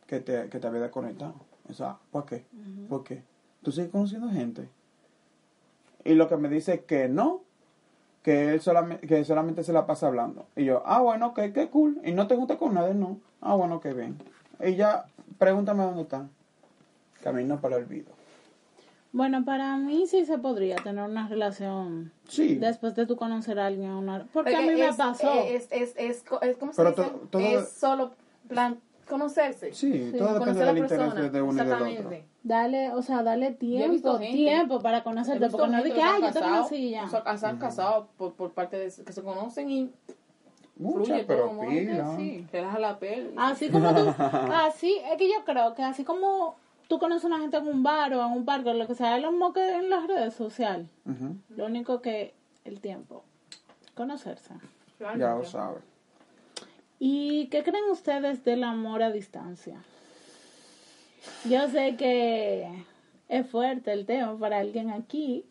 que 0.08 0.20
te, 0.20 0.50
que 0.50 0.60
te 0.60 0.68
había 0.68 0.82
desconectado. 0.82 1.36
O 1.70 1.74
sea, 1.74 1.98
¿por 2.12 2.26
qué? 2.26 2.46
¿Por 2.90 3.04
qué? 3.04 3.24
¿Tú 3.62 3.72
sigues 3.72 3.90
conociendo 3.92 4.30
gente? 4.30 4.68
Y 6.04 6.16
lo 6.16 6.28
que 6.28 6.36
me 6.38 6.50
dice 6.50 6.74
es 6.76 6.82
que 6.82 7.08
no, 7.08 7.42
que 8.22 8.54
él 8.54 8.62
solamente, 8.62 9.08
que 9.08 9.24
solamente 9.24 9.64
se 9.64 9.72
la 9.74 9.86
pasa 9.86 10.08
hablando. 10.08 10.46
Y 10.56 10.66
yo, 10.66 10.84
ah, 10.86 11.00
bueno, 11.02 11.28
ok, 11.28 11.40
qué 11.54 11.70
cool. 11.70 12.02
Y 12.04 12.12
no 12.12 12.28
te 12.28 12.36
juntas 12.36 12.58
con 12.58 12.74
nadie, 12.74 12.94
no. 12.94 13.20
Ah, 13.42 13.56
bueno, 13.56 13.80
qué 13.80 13.94
bien. 13.94 14.18
Y 14.64 14.76
ya, 14.76 15.06
pregúntame 15.38 15.84
dónde 15.84 16.02
están. 16.04 16.30
Camino 17.24 17.60
para 17.62 17.78
el 17.78 17.84
olvido. 17.84 18.12
Bueno, 19.14 19.46
para 19.46 19.78
mí 19.78 20.08
sí 20.08 20.26
se 20.26 20.38
podría 20.40 20.76
tener 20.78 21.04
una 21.08 21.28
relación 21.28 22.12
Sí. 22.28 22.56
después 22.56 22.96
de 22.96 23.06
tú 23.06 23.16
conocer 23.16 23.60
a 23.60 23.68
alguien. 23.68 23.92
Una... 23.92 24.26
Porque 24.34 24.56
a 24.56 24.60
Porque 24.60 24.74
mí 24.74 24.80
me 24.80 24.88
es- 24.88 24.96
pasó. 24.96 25.32
Es, 25.46 25.68
es, 25.72 25.94
es, 25.98 26.24
co- 26.24 26.42
es- 26.42 26.58
¿cómo 26.58 26.74
se 26.74 26.78
Pero 26.84 26.90
dice? 26.96 27.04
to- 27.04 27.28
todo- 27.30 27.42
es 27.42 27.70
solo 27.70 28.12
plan 28.50 28.80
conocerse. 29.08 29.74
Sí, 29.74 30.14
todo 30.18 30.40
depende 30.40 30.66
del 30.66 30.78
interés 30.78 31.32
de 31.32 31.42
uno 31.42 31.54
y 31.54 31.66
del 31.66 31.74
otro. 31.74 31.86
Exactamente. 31.86 32.28
Dale, 32.44 32.92
o 32.92 33.02
sea, 33.02 33.24
dale 33.24 33.52
tiempo, 33.52 34.18
tiempo 34.20 34.80
para 34.82 35.04
conocerte. 35.04 35.50
Porque 35.50 35.68
no 35.70 35.84
de 35.84 35.94
que 35.94 36.02
ah, 36.02 36.16
han 36.16 36.22
yo 36.22 36.32
te 36.32 36.40
conocí 36.40 36.90
ya. 36.92 37.06
o 37.06 37.10
sea, 37.10 37.38
se 37.38 37.46
han 37.46 37.58
casado 37.58 38.10
por, 38.18 38.34
por 38.34 38.52
parte 38.52 38.78
de 38.78 38.86
que 39.04 39.14
se 39.14 39.22
conocen 39.24 39.70
y 39.70 39.92
Mucha, 40.76 41.06
fluye 41.06 41.24
pero 41.26 41.50
todo. 41.50 41.62
pila. 41.62 42.16
Sí, 42.18 42.48
relaja 42.52 42.80
la 42.80 43.00
piel. 43.00 43.34
Así 43.38 43.70
como 43.70 43.94
tú, 43.94 44.14
así, 44.20 44.98
es 45.12 45.18
que 45.18 45.30
yo 45.30 45.46
creo 45.46 45.74
que 45.74 45.84
así 45.84 46.04
como 46.04 46.56
tú 46.88 47.00
conoces 47.00 47.26
a 47.26 47.28
una 47.28 47.40
gente 47.40 47.58
en 47.58 47.68
un 47.68 47.84
bar 47.84 48.14
o 48.14 48.26
en 48.26 48.32
un 48.34 48.46
parque, 48.46 48.74
lo 48.74 48.88
que 48.88 48.96
sea, 48.96 49.16
es 49.16 49.22
lo 49.22 49.32
mismo 49.32 49.54
que 49.54 49.76
en 49.76 49.90
las 49.90 50.08
redes 50.08 50.34
sociales. 50.34 50.88
Lo 51.56 51.66
único 51.66 52.02
que 52.02 52.34
el 52.66 52.82
tiempo, 52.82 53.24
conocerse. 53.96 54.54
Ya 55.00 55.36
lo 55.36 55.44
sabes. 55.44 55.82
¿Y 57.06 57.48
qué 57.48 57.64
creen 57.64 57.84
ustedes 57.92 58.46
del 58.46 58.64
amor 58.64 59.04
a 59.04 59.12
distancia? 59.12 59.76
Yo 61.44 61.68
sé 61.68 61.98
que 61.98 62.86
es 63.28 63.46
fuerte 63.46 63.92
el 63.92 64.06
tema 64.06 64.40
para 64.40 64.60
alguien 64.60 64.90
aquí, 64.90 65.44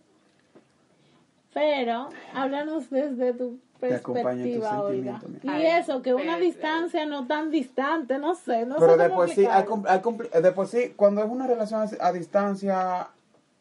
Pero 1.52 2.08
háblanos 2.32 2.88
desde 2.88 3.34
tu 3.34 3.58
Te 3.78 3.96
acompaña 3.96 4.44
en 4.44 4.54
tu 4.54 4.60
perspectiva, 4.60 4.82
Olga. 4.82 5.20
Y 5.42 5.66
eso, 5.66 6.00
que 6.00 6.14
una 6.14 6.38
distancia 6.38 7.04
no 7.04 7.26
tan 7.26 7.50
distante, 7.50 8.18
no 8.18 8.34
sé, 8.34 8.64
no 8.64 8.76
Pero 8.78 8.92
sé 8.92 9.02
de 9.02 9.08
cómo 9.10 9.16
por 9.16 9.28
sí, 9.28 9.44
hay, 9.44 9.64
hay 9.88 9.98
compli- 10.00 10.30
de 10.30 10.52
por 10.52 10.66
sí, 10.66 10.94
cuando 10.96 11.22
es 11.22 11.30
una 11.30 11.46
relación 11.46 11.86
a, 12.00 12.12
distancia 12.12 13.08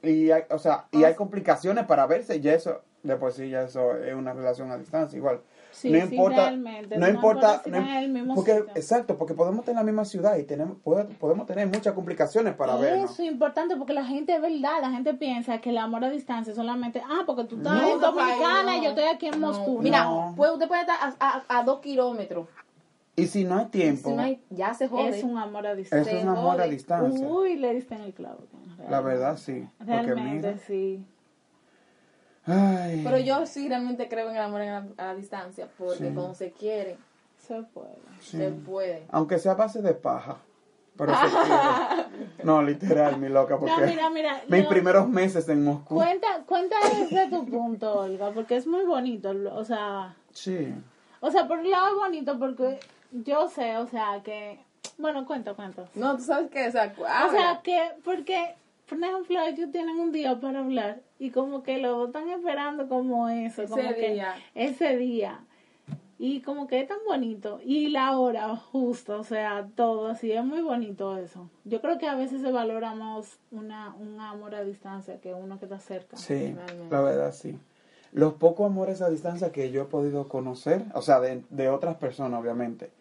y 0.01 0.31
hay, 0.31 0.43
o 0.49 0.59
sea, 0.59 0.85
y 0.93 1.03
hay 1.03 1.15
complicaciones 1.15 1.85
para 1.87 2.05
verse, 2.07 2.39
ya 2.39 2.53
eso, 2.53 2.79
de 3.03 3.17
por 3.17 3.33
sí, 3.33 3.49
ya 3.49 3.63
eso 3.63 3.97
es 3.97 4.15
una 4.15 4.31
relación 4.31 4.71
a 4.71 4.77
distancia 4.77 5.17
igual. 5.17 5.41
Sí, 5.71 5.89
no 5.89 6.05
sí, 6.07 6.15
importa, 6.15 6.35
realmente, 6.49 6.97
no 6.97 7.07
no 7.07 7.13
importa, 7.13 7.61
no 7.65 8.35
porque, 8.35 8.51
sitio. 8.57 8.71
exacto, 8.75 9.17
porque 9.17 9.33
podemos 9.33 9.59
estar 9.61 9.71
en 9.73 9.77
la 9.77 9.83
misma 9.83 10.03
ciudad 10.05 10.37
y 10.37 10.43
tenemos, 10.43 10.77
pode- 10.83 11.05
podemos 11.17 11.47
tener 11.47 11.65
muchas 11.67 11.93
complicaciones 11.93 12.53
para 12.55 12.75
vernos. 12.75 13.11
Eso 13.11 13.23
es 13.23 13.31
importante 13.31 13.75
porque 13.77 13.93
la 13.93 14.03
gente, 14.05 14.35
es 14.35 14.41
verdad, 14.41 14.81
la 14.81 14.91
gente 14.91 15.13
piensa 15.13 15.59
que 15.61 15.69
el 15.69 15.77
amor 15.77 16.03
a 16.03 16.09
distancia 16.09 16.51
es 16.51 16.57
solamente, 16.57 17.01
ah, 17.05 17.23
porque 17.25 17.45
tú 17.45 17.55
estás 17.57 17.73
No, 17.81 17.93
en 17.93 17.99
Dominicana 18.01 18.77
y 18.77 18.83
yo 18.83 18.89
estoy 18.89 19.05
aquí 19.05 19.27
en 19.27 19.39
no. 19.39 19.47
Moscú. 19.47 19.79
Mira, 19.81 20.03
No. 20.03 20.33
pues 20.35 20.51
usted 20.51 20.67
puede 20.67 20.81
estar 20.81 20.97
a, 20.99 21.15
a, 21.47 21.59
a 21.59 21.63
dos 21.63 21.79
kilómetros. 21.79 22.47
Y 23.15 23.27
si 23.27 23.43
no 23.43 23.57
hay 23.59 23.65
tiempo, 23.65 24.09
Si 24.09 24.15
no 24.15 24.21
hay- 24.23 24.41
ya 24.49 24.73
se 24.73 24.87
jode. 24.87 25.09
es 25.09 25.23
un 25.23 25.37
amor 25.37 25.67
a 25.67 25.71
es 25.71 25.77
distancia. 25.77 26.19
un 26.19 26.29
amor 26.29 26.59
a 26.61 26.65
distancia. 26.65 27.27
Uy, 27.27 27.55
le 27.57 27.73
diste 27.75 27.95
en 27.95 28.01
el 28.01 28.13
clavo. 28.13 28.39
la 28.89 29.01
verdad, 29.01 29.37
sí. 29.37 29.67
Porque 29.77 29.93
Realmente, 29.93 30.47
mira, 30.47 30.57
sí. 30.65 31.05
Ay, 32.45 33.01
Pero 33.03 33.17
yo 33.19 33.45
sí 33.45 33.67
realmente 33.69 34.07
creo 34.09 34.29
en 34.29 34.35
el 34.35 34.41
amor 34.41 34.61
a 34.61 34.83
la 34.97 35.15
distancia, 35.15 35.67
porque 35.77 35.97
Sí. 35.97 36.03
cuando 36.13 36.33
se 36.33 36.51
quiere, 36.51 36.97
Se 37.39 37.61
puede. 37.63 37.95
sí. 38.19 38.37
se 38.37 38.49
puede. 38.51 39.05
Aunque 39.11 39.39
sea 39.39 39.53
a 39.53 39.55
base 39.55 39.81
de 39.81 39.93
paja. 39.93 40.37
Pero 40.97 41.13
se 41.13 41.19
quiere. 41.29 42.43
No, 42.43 42.61
literal, 42.61 43.17
mi 43.17 43.29
loca, 43.29 43.57
porque 43.57 43.73
No, 43.79 43.87
mira, 43.87 44.09
mira. 44.09 44.41
mis 44.47 44.65
primeros 44.67 45.07
meses 45.07 45.47
en 45.49 45.63
Moscú. 45.63 45.95
Cuenta, 45.95 46.27
cuenta 46.45 46.75
desde 46.99 47.29
tu 47.29 47.45
punto, 47.45 48.01
Olga, 48.01 48.31
porque 48.31 48.57
es 48.57 48.67
muy 48.67 48.83
bonito. 48.85 49.31
O 49.53 49.63
sea, 49.63 50.15
Sí. 50.33 50.73
o 51.21 51.31
sea, 51.31 51.47
por 51.47 51.59
un 51.59 51.71
lado 51.71 51.87
es 51.89 51.95
bonito 51.95 52.37
porque 52.37 52.79
yo 53.11 53.47
sé, 53.49 53.77
o 53.77 53.87
sea, 53.87 54.21
que. 54.23 54.59
Bueno, 54.97 55.25
cuenta, 55.25 55.53
cuenta. 55.53 55.85
No, 55.95 56.17
tú 56.17 56.23
sabes 56.23 56.51
que, 56.51 56.67
o 56.67 56.71
sea, 56.71 56.93
O 56.97 57.31
sea, 57.31 57.61
que, 57.63 57.79
porque, 58.03 58.55
por 58.91 59.01
ejemplo, 59.01 59.39
ellos 59.41 59.71
tienen 59.71 59.97
un 59.99 60.11
día 60.11 60.37
para 60.41 60.59
hablar 60.59 61.01
y 61.17 61.29
como 61.31 61.63
que 61.63 61.77
lo 61.77 62.07
están 62.07 62.27
esperando 62.29 62.89
como 62.89 63.29
eso, 63.29 63.61
Ese 63.63 63.71
como 63.71 63.89
que 63.95 64.11
día. 64.11 64.35
ese 64.53 64.97
día. 64.97 65.39
Y 66.19 66.41
como 66.41 66.67
que 66.67 66.81
es 66.81 66.87
tan 66.89 66.97
bonito. 67.07 67.61
Y 67.65 67.87
la 67.87 68.17
hora 68.19 68.55
justo, 68.55 69.17
o 69.19 69.23
sea, 69.23 69.67
todo 69.75 70.07
así, 70.07 70.31
es 70.33 70.43
muy 70.43 70.61
bonito 70.61 71.17
eso. 71.17 71.49
Yo 71.63 71.79
creo 71.81 71.97
que 71.97 72.07
a 72.07 72.15
veces 72.15 72.41
se 72.41 72.51
valora 72.51 72.93
más 72.93 73.39
una, 73.49 73.95
un 73.95 74.19
amor 74.19 74.53
a 74.55 74.63
distancia 74.63 75.21
que 75.21 75.33
uno 75.33 75.57
que 75.57 75.65
está 75.65 75.79
cerca. 75.79 76.17
Sí, 76.17 76.53
la 76.89 77.01
verdad 77.01 77.33
sí. 77.33 77.57
Los 78.11 78.33
pocos 78.33 78.65
amores 78.65 79.01
a 79.01 79.09
distancia 79.09 79.53
que 79.53 79.71
yo 79.71 79.83
he 79.83 79.85
podido 79.85 80.27
conocer, 80.27 80.83
o 80.93 81.01
sea, 81.01 81.21
de, 81.21 81.43
de 81.49 81.69
otras 81.69 81.95
personas 81.95 82.41
obviamente, 82.41 82.91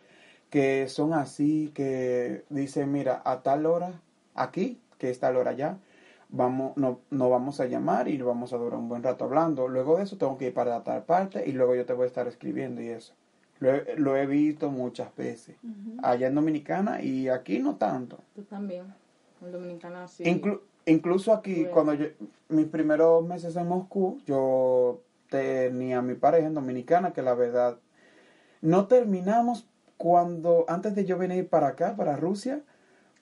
que 0.50 0.88
son 0.88 1.12
así, 1.14 1.72
que 1.74 2.44
dicen, 2.48 2.92
mira, 2.92 3.20
a 3.24 3.42
tal 3.42 3.66
hora, 3.66 3.90
aquí, 4.36 4.78
que 5.00 5.10
es 5.10 5.18
tal 5.18 5.36
hora 5.36 5.50
allá, 5.52 5.78
vamos, 6.28 6.76
no, 6.76 7.00
nos 7.10 7.30
vamos 7.30 7.58
a 7.58 7.66
llamar 7.66 8.06
y 8.06 8.18
vamos 8.18 8.52
a 8.52 8.58
durar 8.58 8.78
un 8.78 8.88
buen 8.88 9.02
rato 9.02 9.24
hablando. 9.24 9.66
Luego 9.66 9.96
de 9.96 10.04
eso 10.04 10.16
tengo 10.18 10.38
que 10.38 10.48
ir 10.48 10.54
para 10.54 10.84
tal 10.84 11.02
parte 11.04 11.48
y 11.48 11.52
luego 11.52 11.74
yo 11.74 11.84
te 11.86 11.94
voy 11.94 12.04
a 12.04 12.06
estar 12.06 12.28
escribiendo 12.28 12.80
y 12.82 12.88
eso. 12.88 13.14
Lo 13.58 13.74
he, 13.74 13.96
lo 13.96 14.16
he 14.16 14.26
visto 14.26 14.70
muchas 14.70 15.14
veces, 15.16 15.56
allá 16.02 16.28
en 16.28 16.34
Dominicana 16.34 17.02
y 17.02 17.28
aquí 17.28 17.58
no 17.58 17.76
tanto. 17.76 18.18
Tú 18.34 18.42
también. 18.42 18.84
En 19.42 19.52
Dominicana 19.52 20.06
sí. 20.06 20.24
Inclu- 20.24 20.60
incluso 20.86 21.32
aquí, 21.32 21.54
Bueno. 21.54 21.70
cuando 21.72 21.94
yo, 21.94 22.06
mis 22.48 22.66
primeros 22.66 23.24
meses 23.26 23.56
en 23.56 23.66
Moscú, 23.66 24.20
yo 24.26 25.00
tenía 25.30 25.98
a 25.98 26.02
mi 26.02 26.14
pareja 26.14 26.46
en 26.46 26.54
Dominicana, 26.54 27.12
que 27.12 27.22
la 27.22 27.34
verdad, 27.34 27.78
no 28.62 28.86
terminamos 28.86 29.66
cuando, 29.96 30.64
antes 30.68 30.94
de 30.94 31.04
yo 31.04 31.18
venir 31.18 31.48
para 31.48 31.68
acá, 31.68 31.96
para 31.96 32.16
Rusia, 32.16 32.60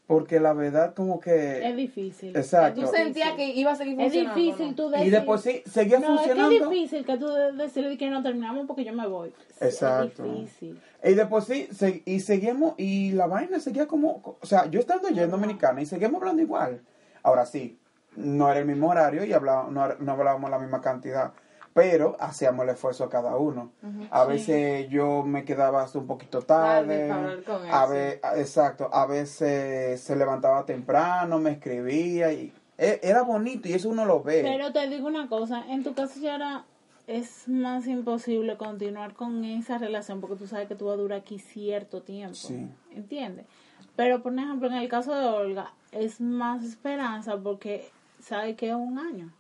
porque 0.09 0.41
la 0.41 0.55
verdad 0.55 0.95
como 0.95 1.17
Es 1.17 1.21
que... 1.25 1.73
difícil. 1.77 2.35
Exacto. 2.35 2.81
Tú 2.81 2.87
sentías 2.89 3.35
que 3.35 3.51
iba 3.55 3.71
a 3.73 3.77
seguir 3.77 3.93
Es 4.01 4.07
funcionando. 4.07 4.41
difícil 4.41 4.69
¿no? 4.71 4.75
tú 4.75 4.89
Y 4.89 4.93
decir... 4.93 5.13
después 5.13 5.41
sí, 5.43 5.63
seguía 5.71 5.99
no, 6.01 6.07
funcionando. 6.07 6.51
es 6.51 6.59
que 6.59 6.65
es 6.65 6.71
difícil 6.71 7.05
que 7.05 7.17
tú 7.19 7.29
de- 7.29 7.53
decirle 7.53 7.97
que 7.99 8.09
no 8.11 8.23
terminamos 8.23 8.67
porque 8.67 8.85
yo 8.85 8.95
me 8.95 9.07
voy. 9.07 9.33
Exacto. 9.61 10.25
Es 10.25 10.33
difícil. 10.41 10.81
Y 11.05 11.13
después 11.15 11.45
sí, 11.45 11.69
se- 11.73 12.03
y 12.07 12.21
seguimos, 12.21 12.73
y 12.79 13.13
la 13.13 13.27
vaina 13.27 13.61
seguía 13.61 13.87
como, 13.87 14.37
o 14.41 14.47
sea, 14.47 14.65
yo 14.71 14.81
estando 14.81 15.09
allá 15.09 15.25
en 15.25 15.31
Dominicana 15.31 15.81
y 15.83 15.87
seguimos 15.87 16.21
hablando 16.23 16.41
igual. 16.43 16.81
Ahora 17.23 17.45
sí, 17.45 17.79
no 18.17 18.51
era 18.51 18.61
el 18.61 18.67
mismo 18.67 18.89
horario 18.89 19.25
y 19.25 19.33
hablaba, 19.35 19.69
no, 19.71 19.95
no 19.95 20.13
hablábamos 20.13 20.51
la 20.51 20.59
misma 20.59 20.81
cantidad, 20.81 21.33
pero 21.79 22.17
hacíamos 22.19 22.65
el 22.65 22.71
esfuerzo 22.71 23.05
a 23.05 23.09
cada 23.09 23.37
uno. 23.37 23.71
A 24.11 24.25
veces 24.25 24.89
yo 24.89 25.23
me 25.23 25.45
quedaba 25.45 25.83
hasta 25.83 25.99
un 26.01 26.09
poquito 26.09 26.43
tarde, 26.43 27.07
Tarde 27.07 27.09
para 27.09 27.21
hablar 27.21 27.43
con 27.45 27.65
él, 27.65 27.71
a 27.73 27.87
sí. 27.87 27.93
ve- 27.93 28.21
a- 28.23 28.37
exacto, 28.39 28.91
a 28.93 29.07
veces 29.07 30.01
se 30.01 30.17
levantaba 30.17 30.65
temprano, 30.67 31.39
me 31.39 31.51
escribía 31.53 32.33
y 32.33 32.53
e- 32.77 32.99
era 33.03 33.23
bonito 33.23 33.69
y 33.69 33.75
eso 33.75 33.89
uno 33.91 34.05
lo 34.05 34.23
ve. 34.23 34.43
Pero 34.43 34.73
te 34.73 34.89
digo 34.89 35.07
una 35.07 35.29
cosa, 35.29 35.65
en 35.69 35.85
tu 35.85 35.95
caso 35.95 36.19
ya 36.21 36.35
era, 36.35 36.65
es 37.07 37.47
más 37.49 37.87
imposible 37.87 38.57
continuar 38.57 39.15
con 39.15 39.45
esa 39.45 39.79
relación 39.79 40.21
porque 40.21 40.35
tú 40.37 40.47
sabes 40.49 40.67
que 40.67 40.75
tú 40.75 40.87
vas 40.87 40.95
a 40.95 41.01
durar 41.03 41.21
aquí 41.21 41.39
cierto 41.39 42.03
tiempo. 42.03 42.35
Sí. 42.35 42.69
¿Entiendes? 42.93 43.47
Pero, 43.95 44.21
por 44.23 44.33
ejemplo, 44.35 44.67
en 44.69 44.75
el 44.75 44.89
caso 44.89 45.15
de 45.15 45.25
Olga, 45.27 45.73
es 45.93 46.21
más 46.21 46.65
esperanza 46.65 47.37
porque 47.37 47.89
sabe 48.21 48.57
que 48.57 48.69
es 48.71 48.75
un 48.75 48.99
año. 48.99 49.33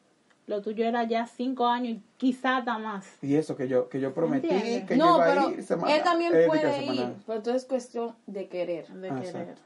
Lo 0.48 0.62
tuyo 0.62 0.84
era 0.87 1.04
ya 1.04 1.26
cinco 1.26 1.66
años 1.68 1.98
y 1.98 2.02
quizá 2.16 2.56
hasta 2.56 2.78
más. 2.78 3.06
Y 3.22 3.37
eso 3.37 3.54
que 3.54 3.68
yo 3.68 3.88
que 3.88 4.00
yo 4.00 4.12
prometí 4.14 4.48
¿Entiendes? 4.48 4.84
que 4.88 4.98
yo 4.98 5.04
iba 5.16 5.24
pero 5.26 5.46
a 5.48 5.50
ir 5.52 5.62
semana- 5.62 5.94
él 5.94 6.02
también 6.02 6.34
eh, 6.34 6.44
puede 6.46 6.84
ir, 6.84 7.14
pero 7.26 7.42
todo 7.42 7.54
es 7.54 7.64
cuestión 7.66 8.16
de 8.26 8.48
querer. 8.48 8.88
De 8.88 9.11
Ah, 9.11 9.20
querer. 9.20 9.26
exacto. 9.42 9.62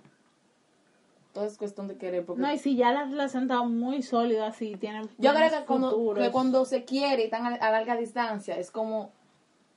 Todo 1.33 1.45
es 1.47 1.57
cuestión 1.57 1.87
de 1.89 1.97
querer. 1.97 2.27
Porque 2.27 2.43
No, 2.43 2.53
y 2.53 2.59
si 2.59 2.77
ya 2.77 2.93
la 2.93 3.05
relación 3.05 3.45
está 3.45 3.63
muy 3.63 4.03
sólida, 4.03 4.49
así 4.49 4.75
tienen 4.77 5.09
yo 5.19 5.33
creo 5.33 5.51
que 5.51 5.65
cuando, 5.67 6.15
que 6.15 6.31
cuando 6.31 6.65
se 6.65 6.85
quiere 6.85 7.23
y 7.23 7.25
están 7.27 7.47
a, 7.47 7.55
a 7.55 7.71
larga 7.71 7.97
distancia, 7.97 8.59
es 8.59 8.71
como 8.73 9.11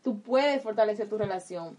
tú 0.04 0.20
puedes 0.20 0.62
fortalecer 0.64 1.08
tu 1.08 1.18
relación. 1.18 1.78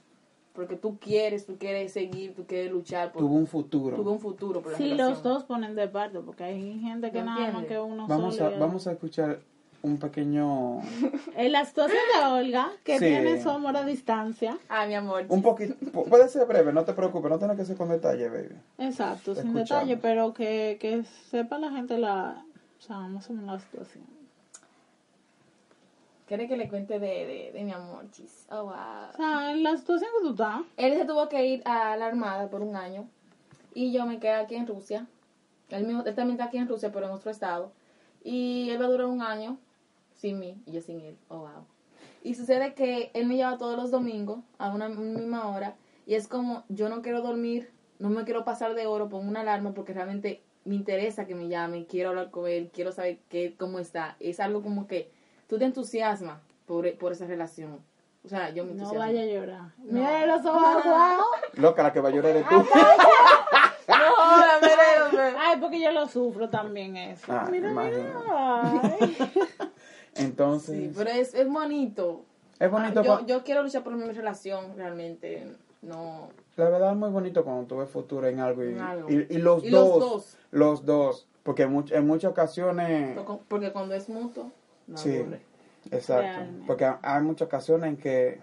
Porque 0.57 0.75
tú 0.77 0.99
quieres, 0.99 1.47
tú 1.47 1.57
quieres 1.59 1.93
seguir, 1.93 2.35
tú 2.35 2.45
quieres 2.47 2.73
luchar 2.73 3.13
por 3.13 3.21
Tuvo 3.23 3.35
un 3.35 3.47
futuro. 3.47 3.95
tuvo 3.97 4.11
un 4.13 4.21
futuro 4.21 4.63
por 4.63 4.73
la 4.73 4.79
Sí, 4.79 4.85
relación. 4.85 5.11
los 5.11 5.23
dos 5.23 5.45
ponen 5.45 5.77
de 5.77 5.87
parte, 5.87 6.19
porque 6.21 6.45
hay 6.45 6.81
gente 6.81 7.13
que 7.13 7.19
¿Me 7.19 7.27
nada 7.27 7.53
más 7.53 7.67
que 7.67 7.79
uno 7.79 8.07
Vamos 8.09 8.35
a, 8.37 8.39
solo. 8.47 8.57
y- 8.57 8.59
vamos 8.59 8.87
a 8.87 8.93
escuchar 8.93 9.39
un 9.83 9.99
pequeño, 9.99 10.81
En 11.37 11.53
la 11.53 11.65
situación 11.65 11.99
de 12.19 12.27
Olga, 12.27 12.71
que 12.83 12.95
Sí. 12.99 13.05
tiene 13.05 13.41
su 13.41 13.51
amor 13.51 13.77
a 13.77 13.85
distancia. 13.85 14.59
Ah, 14.69 14.87
mi 14.87 14.95
amor. 14.95 15.27
un 15.29 15.43
poquito, 15.43 15.75
pu- 15.93 16.09
puede 16.09 16.29
ser 16.29 16.47
breve, 16.47 16.73
no 16.73 16.85
te 16.85 16.93
preocupes, 16.95 17.31
no 17.31 17.39
tienes 17.39 17.57
que 17.57 17.65
ser 17.67 17.77
con 17.77 17.91
detalle, 17.91 18.29
baby. 18.29 18.57
Exacto, 18.79 19.35
sin 19.35 19.49
Escuchamos. 19.49 19.69
detalle, 19.87 19.97
pero 19.99 20.33
que, 20.33 20.79
que 20.81 21.05
sepa 21.31 21.59
la 21.59 21.71
gente 21.71 21.99
la, 21.99 22.45
o 22.79 22.83
sea, 22.83 22.97
más 23.01 23.29
o 23.31 23.35
menos 23.35 23.53
la 23.53 23.61
situación. 23.61 24.05
¿Quieres 26.27 26.49
que 26.49 26.57
le 26.57 26.69
cuente 26.69 26.99
de, 26.99 27.07
de, 27.07 27.51
de 27.55 27.65
mi 27.65 27.73
amor, 27.73 28.11
chis? 28.11 28.47
Oh, 28.51 28.65
wow. 28.65 29.11
O 29.15 29.17
sea, 29.17 29.55
la 29.55 29.77
situación 29.77 30.11
que 30.19 30.27
tú 30.27 30.31
estás, 30.33 30.61
Él 30.77 30.99
se 30.99 31.05
tuvo 31.05 31.29
que 31.29 31.47
ir 31.47 31.63
a 31.65 31.97
la 31.97 32.07
armada 32.07 32.51
por 32.51 32.63
un 32.63 32.75
año 32.75 33.09
y 33.75 33.93
yo 33.93 34.07
me 34.07 34.19
quedé 34.19 34.33
aquí 34.33 34.57
en 34.57 34.67
Rusia. 34.67 35.07
Él, 35.69 35.87
mismo, 35.87 36.03
él 36.05 36.15
también 36.15 36.33
está 36.33 36.47
aquí 36.47 36.59
en 36.59 36.69
Rusia, 36.69 36.91
pero 36.93 37.07
en 37.07 37.13
otro 37.13 37.31
estado. 37.31 37.71
Y 38.25 38.71
él 38.71 38.81
va 38.81 38.87
a 38.87 38.89
durar 38.89 39.07
un 39.07 39.23
año 39.23 39.59
sin 40.15 40.41
mí 40.41 40.61
y 40.67 40.73
yo 40.73 40.81
sin 40.81 41.01
él. 41.01 41.17
Oh, 41.29 41.39
wow. 41.39 41.65
Y 42.25 42.35
sucede 42.35 42.75
que 42.75 43.13
él 43.15 43.27
me 43.27 43.37
lleva 43.37 43.57
todos 43.57 43.77
los 43.77 43.93
domingos 43.93 44.41
a 44.59 44.71
una 44.71 44.89
misma 44.89 45.49
hora 45.49 45.77
y 46.07 46.15
es 46.15 46.27
como 46.27 46.65
yo 46.69 46.89
no 46.89 47.03
quiero 47.03 47.23
dormir, 47.23 47.71
no 48.01 48.11
me 48.11 48.25
quiero 48.25 48.45
pasar 48.45 48.75
de 48.75 48.87
oro, 48.87 49.09
pongo 49.09 49.29
una 49.29 49.43
alarma 49.43 49.75
porque 49.75 49.93
realmente 49.93 50.43
me 50.65 50.75
interesa 50.75 51.27
que 51.27 51.37
me 51.37 51.49
llame, 51.49 51.87
quiero 51.87 52.09
hablar 52.09 52.33
con 52.33 52.49
él, 52.49 52.71
quiero 52.73 52.91
saber 52.91 53.19
qué, 53.29 53.55
cómo 53.57 53.79
está. 53.79 54.17
Es 54.19 54.41
algo 54.41 54.63
como 54.63 54.89
que 54.89 55.11
tú 55.47 55.59
te 55.59 55.65
entusiasmas 55.65 56.39
por, 56.67 56.93
por 56.99 57.13
esa 57.13 57.27
relación. 57.27 57.79
O 58.25 58.29
sea, 58.29 58.51
yo 58.51 58.65
me 58.65 58.71
no 58.75 58.83
entusiasmo. 58.83 58.99
vaya 58.99 59.23
a 59.23 59.27
llorar. 59.27 59.61
No. 59.79 59.93
Mira 60.01 60.27
los 60.27 60.45
ojos 60.45 60.63
aguados. 60.85 61.27
Loca, 61.55 61.83
la 61.85 61.93
que 61.93 62.01
va 62.01 62.09
a 62.09 62.13
llorar 62.13 62.35
de 62.35 62.43
tú. 62.45 62.57
No. 63.89 63.95
Ay, 65.39 65.59
porque 65.61 65.81
yo 65.81 65.93
lo 65.93 66.09
sufro 66.09 66.51
también 66.51 66.97
eso. 66.97 67.25
Ah, 67.33 67.47
mira, 67.51 67.71
mira. 67.71 68.23
Ay. 68.63 69.17
Entonces, 70.17 70.77
Sí, 70.77 70.93
pero 70.97 71.11
es, 71.11 71.35
es 71.35 71.49
bonito. 71.49 72.23
es 72.59 72.71
bonito, 72.71 73.01
Ah, 73.07 73.23
yo, 73.27 73.45
quiero 73.45 73.63
luchar 73.63 73.85
por 73.85 73.95
mi 73.95 74.05
relación, 74.11 74.77
realmente. 74.77 75.47
No. 75.83 76.31
la 76.57 76.69
verdad 76.71 76.91
es 76.93 76.97
muy 76.97 77.11
bonito 77.11 77.45
cuando 77.45 77.65
tú 77.67 77.77
ves 77.77 77.89
futuro 77.91 78.27
en 78.27 78.41
algo 78.41 78.65
y, 78.65 78.69
En 78.73 78.81
algo. 78.81 79.09
y, 79.11 79.27
y 79.31 79.39
los 79.39 79.63
Y 79.63 79.71
los 79.71 79.89
dos, 79.89 79.99
dos. 80.01 80.39
los 80.51 80.85
dos, 80.87 81.29
porque 81.45 81.63
en, 81.65 81.75
much- 81.77 81.93
en 81.95 82.07
muchas 82.07 82.31
ocasiones, 82.33 83.17
Porque 83.49 83.73
cuando 83.73 83.95
es 83.95 84.09
mutuo, 84.09 84.51
no 84.87 84.97
sí, 84.97 85.17
aburre. 85.17 85.41
exacto, 85.91 86.23
Realmente. 86.23 86.65
porque 86.67 86.93
hay 87.03 87.23
muchas 87.23 87.47
ocasiones 87.47 87.91
en 87.91 87.97
que 87.97 88.41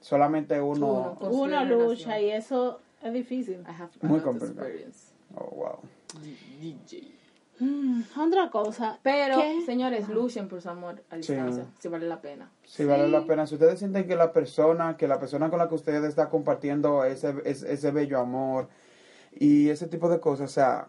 solamente 0.00 0.60
uno, 0.60 1.16
Uno. 1.20 1.64
Lucha 1.64 2.20
y 2.20 2.30
eso 2.30 2.80
es 3.02 3.12
difícil. 3.12 3.60
I 3.68 3.70
have 3.82 3.90
Muy 4.02 4.20
complicado. 4.20 4.68
oh 5.36 5.50
wow, 5.54 5.78
DJ. 6.60 7.12
Mm, 7.60 8.02
otra 8.18 8.50
cosa. 8.50 8.98
Pero, 9.02 9.36
¿qué? 9.36 9.62
señores, 9.64 10.08
luchen 10.08 10.48
por 10.48 10.60
su 10.60 10.68
amor 10.68 11.02
a 11.10 11.14
Sí. 11.16 11.32
distancia, 11.32 11.66
si 11.78 11.88
vale 11.88 12.08
la 12.08 12.20
pena. 12.20 12.50
Si 12.64 12.84
vale 12.84 13.06
la 13.08 13.24
pena. 13.24 13.46
Si 13.46 13.54
ustedes 13.54 13.78
sienten 13.78 14.08
que 14.08 14.16
la 14.16 14.32
persona, 14.32 14.96
que 14.96 15.06
la 15.06 15.20
persona 15.20 15.48
con 15.48 15.58
la 15.60 15.68
que 15.68 15.74
ustedes 15.76 16.02
están 16.04 16.28
compartiendo 16.28 17.04
ese, 17.04 17.34
ese, 17.44 17.72
ese 17.72 17.90
bello 17.92 18.18
amor 18.18 18.68
y 19.38 19.68
ese 19.68 19.86
tipo 19.86 20.08
de 20.08 20.18
cosas, 20.18 20.50
o 20.50 20.52
sea, 20.52 20.88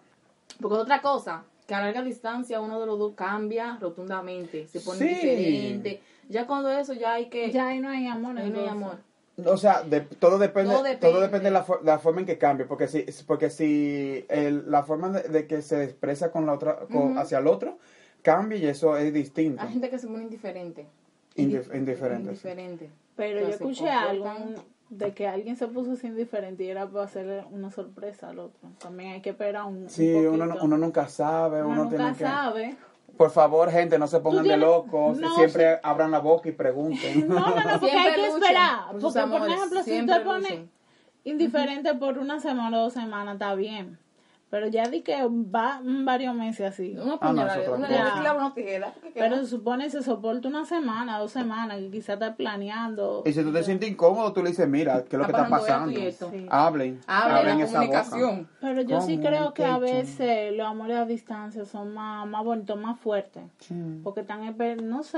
Porque 0.59 0.77
otra 0.77 1.01
cosa, 1.01 1.43
que 1.67 1.73
a 1.75 1.81
larga 1.81 2.01
distancia 2.03 2.59
uno 2.61 2.79
de 2.79 2.85
los 2.85 2.99
dos 2.99 3.13
cambia 3.15 3.77
rotundamente, 3.79 4.67
se 4.67 4.79
pone 4.81 4.99
Sí. 4.99 5.05
diferente. 5.07 6.01
Ya 6.29 6.47
cuando 6.47 6.69
eso, 6.71 6.93
ya 6.93 7.13
hay 7.13 7.27
que... 7.29 7.51
Ya 7.51 7.67
ahí 7.69 7.79
no 7.79 7.89
hay 7.89 8.07
amor. 8.07 8.37
ahí 8.37 8.49
no 8.49 8.59
hay 8.59 8.67
amor. 8.67 8.97
O 9.45 9.57
sea, 9.57 9.81
de- 9.81 10.01
todo 10.01 10.37
depende, 10.37 10.71
Todo 10.73 10.83
todo 10.99 11.21
depende. 11.21 11.45
de 11.45 11.51
la, 11.51 11.65
la 11.83 11.97
forma 11.99 12.19
en 12.19 12.27
que 12.27 12.37
cambie, 12.37 12.65
porque 12.67 12.87
si, 12.87 13.03
porque 13.25 13.49
si 13.49 14.25
el- 14.29 14.69
la 14.69 14.83
forma 14.83 15.09
de, 15.09 15.23
de 15.27 15.47
que 15.47 15.61
se 15.63 15.83
expresa 15.83 16.31
con 16.31 16.45
la 16.45 16.53
otra, 16.53 16.79
con- 16.91 17.11
Ujú. 17.13 17.19
hacia 17.19 17.39
el 17.39 17.47
otro 17.47 17.79
cambia 18.21 18.57
y 18.59 18.65
eso 18.67 18.95
es 18.95 19.11
distinto, 19.11 19.61
Hay 19.63 19.69
gente 19.73 19.89
que 19.89 19.97
se 19.97 20.07
pone 20.07 20.23
indiferente. 20.23 20.85
Indif- 21.35 21.75
indiferente. 21.75 22.35
sí. 22.35 22.47
Indiferente. 22.47 22.89
Pero 23.15 23.31
yo 23.39 23.45
Entonces, 23.45 23.61
escuché 23.61 23.89
algo 23.89 24.31
de 24.89 25.13
que 25.13 25.27
alguien 25.27 25.55
se 25.55 25.67
puso 25.67 25.93
así 25.93 26.07
indiferente 26.07 26.63
y 26.63 26.69
era 26.69 26.87
para 26.87 27.05
hacerle 27.05 27.43
una 27.51 27.71
sorpresa 27.71 28.29
al 28.29 28.39
otro. 28.39 28.69
También 28.79 29.13
hay 29.13 29.21
que 29.21 29.31
esperar 29.31 29.65
un, 29.65 29.83
un 29.83 29.89
Sí, 29.89 30.13
uno, 30.13 30.55
uno 30.61 30.77
nunca 30.77 31.07
sabe, 31.07 31.63
uno, 31.63 31.81
Uno 31.81 31.89
tiene 31.89 32.03
nunca 32.03 32.17
que... 32.17 32.23
sabe. 32.23 32.75
Por 33.17 33.29
favor, 33.29 33.69
gente, 33.69 33.99
no 33.99 34.07
se 34.07 34.19
pongan 34.21 34.43
de 34.43 34.57
locos, 34.57 35.19
no, 35.19 35.35
siempre 35.35 35.79
abran 35.83 36.09
la 36.09 36.19
boca 36.19 36.49
y 36.49 36.51
pregunten. 36.51 37.27
No, 37.27 37.35
no, 37.39 37.47
no, 37.47 37.53
porque 37.53 37.89
Siempre 37.89 37.99
hay 37.99 38.13
que 38.15 38.27
esperar. 38.27 38.79
Porque, 38.99 39.19
por 39.21 39.49
ejemplo, 39.49 39.83
si 39.83 40.01
usted 40.01 40.23
pone 40.23 40.49
luchen. 40.49 40.71
indiferente 41.23 41.93
por 41.93 42.17
una 42.17 42.39
semana 42.39 42.79
o 42.79 42.83
dos 42.83 42.93
semanas, 42.93 43.35
está 43.35 43.53
bien. 43.53 43.99
Pero 44.53 44.67
ya 44.67 44.87
di 44.87 45.01
que 45.01 45.15
va 45.27 45.81
varios 45.83 46.35
meses 46.35 46.73
así. 46.73 46.91
Una 46.93 47.01
Ah, 47.01 47.05
no, 47.07 47.19
puñalada, 47.19 47.55
es 47.59 47.67
otra 47.67 47.75
una 47.79 48.33
una 48.35 48.53
tijera. 48.53 48.93
¿qué 49.01 49.09
Pero 49.15 49.37
se 49.37 49.47
supone 49.47 49.85
que 49.85 49.89
se 49.89 50.03
soporta 50.03 50.47
una 50.47 50.63
semana, 50.63 51.17
dos 51.17 51.31
semanas, 51.31 51.79
que 51.79 51.89
quizás 51.89 52.09
está 52.21 52.35
planeando. 52.35 53.23
Y 53.25 53.33
si 53.33 53.41
tú 53.41 53.51
te 53.51 53.63
sientes 53.63 53.89
incómodo, 53.89 54.31
tú 54.31 54.43
le 54.43 54.51
dices, 54.51 54.69
mira, 54.69 55.05
¿qué 55.05 55.15
es 55.15 55.19
lo 55.19 55.25
que 55.25 55.31
Está 55.31 55.49
pasando 55.49 55.89
esto 55.89 56.27
esto. 56.27 56.29
Sí. 56.29 56.45
Hablen, 56.51 57.01
Hablen 57.07 57.57
la 57.57 57.63
esa 57.65 57.81
boca. 57.81 58.03
comunicación. 58.03 58.47
Pero 58.61 58.81
yo 58.83 59.01
sí 59.01 59.17
creo 59.17 59.55
que 59.55 59.65
a 59.65 59.79
veces 59.79 60.55
los 60.55 60.67
amores 60.67 60.97
a 60.97 61.05
distancia 61.05 61.65
son 61.65 61.91
más, 61.95 62.27
más 62.27 62.43
bonitos, 62.43 62.77
más 62.79 62.99
fuertes. 62.99 63.41
Sí. 63.57 63.73
Porque 64.03 64.21
están, 64.21 64.55
no 64.87 65.01
sé, 65.01 65.17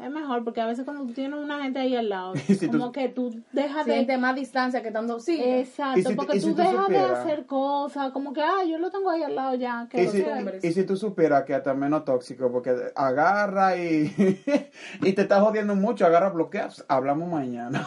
es 0.00 0.10
mejor. 0.10 0.44
Porque 0.44 0.60
a 0.60 0.66
veces 0.66 0.84
cuando 0.84 1.04
tú 1.06 1.12
tienes 1.12 1.38
una 1.38 1.62
gente 1.62 1.78
ahí 1.78 1.94
al 1.96 2.08
lado, 2.08 2.34
tú- 2.60 2.70
como 2.70 2.92
que 2.92 3.08
tú 3.08 3.42
dejas 3.52 3.86
de... 3.86 3.92
Siente 3.94 4.18
más 4.18 4.34
distancia 4.34 4.82
que 4.82 4.88
estando... 4.88 5.20
Sí, 5.20 5.40
Exacto, 5.42 6.10
si- 6.10 6.16
porque 6.16 6.40
si 6.40 6.46
tú 6.48 6.54
dejas 6.54 6.88
de 6.88 6.98
hacer 6.98 7.46
cosas, 7.46 8.12
como 8.12 8.32
que, 8.32 8.42
ah, 8.42 8.64
yo 8.68 8.78
lo 8.78 8.90
tengo 8.90 9.10
ahí 9.10 9.22
al 9.22 9.34
lado 9.34 9.54
ya. 9.54 9.86
Que 9.90 10.02
Y 10.02 10.06
lo 10.06 10.12
si, 10.12 10.66
y 10.68 10.72
si 10.72 10.84
tú 10.84 10.96
supieras 10.96 11.44
que 11.44 11.54
hasta 11.54 11.74
menos 11.74 12.04
tóxico, 12.04 12.50
porque 12.50 12.74
agarra 12.94 13.76
y, 13.76 14.14
y 15.02 15.12
te 15.12 15.22
está 15.22 15.40
jodiendo 15.40 15.74
mucho, 15.74 16.06
agarra 16.06 16.30
bloqueas, 16.30 16.84
hablamos 16.88 17.30
mañana. 17.30 17.86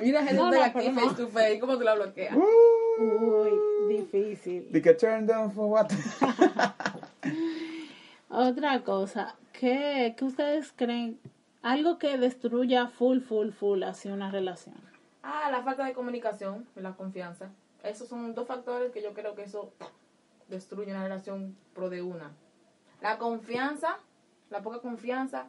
Mira, 0.00 0.20
gente 0.22 0.34
No, 0.34 0.50
de 0.50 0.58
no, 0.58 0.64
aquí 0.64 0.88
no. 0.88 1.00
face 1.00 1.14
to 1.22 1.28
face, 1.28 1.58
¿cómo 1.60 1.76
tú 1.76 1.84
la 1.84 1.94
bloqueas? 1.94 2.36
Uy, 2.36 3.50
difícil. 3.88 4.66
Di 4.70 4.80
que 4.82 4.94
turn 4.94 5.26
down 5.26 5.50
for 5.52 5.66
what? 5.66 5.88
Otra 8.28 8.80
cosa, 8.82 9.34
¿qué, 9.60 10.14
¿qué 10.16 10.24
ustedes 10.24 10.72
creen? 10.74 11.20
Algo 11.62 11.98
que 11.98 12.16
destruya 12.16 12.86
full, 12.86 13.20
full, 13.20 13.50
full 13.50 13.82
así 13.82 14.08
una 14.08 14.30
relación. 14.30 14.74
Ah, 15.22 15.50
la 15.50 15.62
falta 15.62 15.84
de 15.84 15.92
comunicación 15.92 16.66
y 16.74 16.80
la 16.80 16.92
confianza. 16.96 17.50
Esos 17.84 18.08
son 18.08 18.34
dos 18.34 18.46
factores 18.48 18.90
que 18.90 19.02
yo 19.02 19.12
creo 19.12 19.34
que 19.34 19.42
eso 19.42 19.70
destruye 20.48 20.90
una 20.90 21.02
relación 21.02 21.56
pro 21.74 21.90
de 21.90 22.00
una. 22.00 22.30
La 23.02 23.18
confianza, 23.18 23.98
la 24.48 24.62
poca 24.62 24.78
confianza 24.80 25.46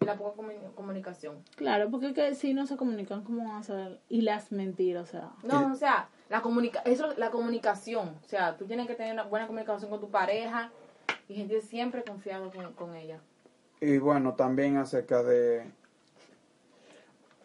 y 0.00 0.04
la 0.04 0.16
poca 0.16 0.36
comuni- 0.36 0.74
comunicación. 0.74 1.42
Claro, 1.56 1.90
porque 1.90 2.12
que 2.12 2.34
si 2.34 2.52
no 2.52 2.66
se 2.66 2.76
comunican, 2.76 3.24
¿cómo 3.24 3.48
van 3.48 3.56
a 3.60 3.62
saber? 3.62 4.00
Y 4.10 4.20
las 4.20 4.52
mentiras, 4.52 5.08
o 5.08 5.10
sea. 5.10 5.30
No, 5.44 5.72
o 5.72 5.76
sea, 5.76 6.08
la 6.28 6.42
comunica 6.42 6.80
eso 6.84 7.14
la 7.16 7.30
comunicación, 7.30 8.16
o 8.22 8.28
sea, 8.28 8.58
tú 8.58 8.66
tienes 8.66 8.86
que 8.86 8.94
tener 8.94 9.14
una 9.14 9.22
buena 9.24 9.46
comunicación 9.46 9.90
con 9.90 10.00
tu 10.00 10.10
pareja 10.10 10.70
y 11.28 11.34
gente 11.36 11.60
siempre 11.62 12.02
confiado 12.04 12.50
con, 12.50 12.72
con 12.74 12.94
ella. 12.94 13.20
Y 13.80 13.98
bueno, 13.98 14.34
también 14.34 14.76
acerca 14.76 15.22
de, 15.22 15.64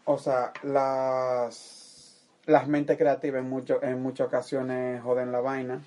o 0.04 0.18
sea, 0.18 0.52
las, 0.64 2.26
las 2.46 2.68
mentes 2.68 2.98
creativas 2.98 3.42
en, 3.42 3.50
mucho, 3.50 3.82
en 3.82 4.02
muchas 4.02 4.28
ocasiones 4.28 5.02
joden 5.02 5.32
la 5.32 5.40
vaina, 5.40 5.82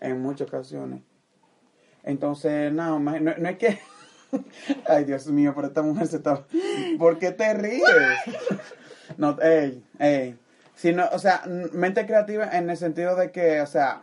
en 0.00 0.20
muchas 0.20 0.48
ocasiones. 0.48 1.02
Entonces, 2.02 2.72
no, 2.72 2.98
no, 2.98 3.18
no 3.18 3.48
es 3.48 3.58
que... 3.58 3.78
Ay, 4.88 5.04
Dios 5.04 5.26
mío, 5.26 5.52
pero 5.54 5.68
esta 5.68 5.82
mujer 5.82 6.06
se 6.06 6.16
está... 6.16 6.44
¿Por 6.98 7.18
qué 7.18 7.32
te 7.32 7.52
ríes? 7.52 7.82
No, 9.16 9.36
ey, 9.40 9.84
ey. 9.98 10.38
Sino, 10.74 11.08
o 11.12 11.18
sea, 11.18 11.42
mente 11.72 12.06
creativa 12.06 12.48
en 12.56 12.70
el 12.70 12.76
sentido 12.76 13.16
de 13.16 13.32
que, 13.32 13.60
o 13.60 13.66
sea, 13.66 14.02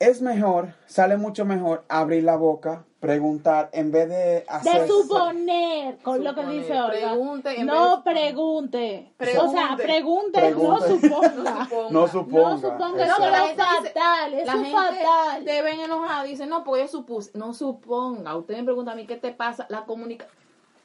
es 0.00 0.20
mejor, 0.20 0.74
sale 0.86 1.16
mucho 1.16 1.44
mejor 1.44 1.84
abrir 1.88 2.24
la 2.24 2.34
boca, 2.34 2.84
preguntar, 3.00 3.70
en 3.72 3.90
vez 3.90 4.08
de 4.08 4.44
hacer... 4.46 4.82
De 4.82 4.88
suponer, 4.88 5.98
con 5.98 6.22
lo 6.22 6.34
que 6.34 6.42
Suponer. 6.42 6.60
dice 6.62 6.72
Olga. 6.80 6.90
Pregunte 7.12 7.60
en 7.60 7.66
no 7.66 8.02
vez- 8.02 8.14
pregunte. 8.14 9.12
Pregunte. 9.16 9.46
O 9.48 9.50
sea, 9.50 9.76
pregunte, 9.76 10.38
Pregunte. 10.40 10.68
no 10.68 10.80
suponga. 11.00 11.68
No 11.90 12.08
suponga. 12.08 12.50
No 12.50 12.58
suponga. 12.58 13.06
No 13.06 13.18
la 13.30 13.44
es 13.50 13.56
dice- 13.56 13.92
fatal, 13.92 14.34
eso 14.34 14.46
La 14.46 14.52
es 14.52 14.58
gente 14.58 14.72
fatal. 14.76 15.44
te 15.44 15.62
ven 15.62 15.80
enojado 15.80 16.26
y 16.26 16.30
dice, 16.30 16.46
no, 16.46 16.62
porque 16.62 16.82
yo 16.82 16.88
supuse. 16.88 17.30
No 17.36 17.54
suponga. 17.54 18.36
Usted 18.36 18.56
me 18.58 18.64
pregunta 18.64 18.92
a 18.92 18.94
mí, 18.94 19.06
¿qué 19.06 19.16
te 19.16 19.32
pasa? 19.32 19.66
La 19.70 19.84
comunicación. 19.86 20.38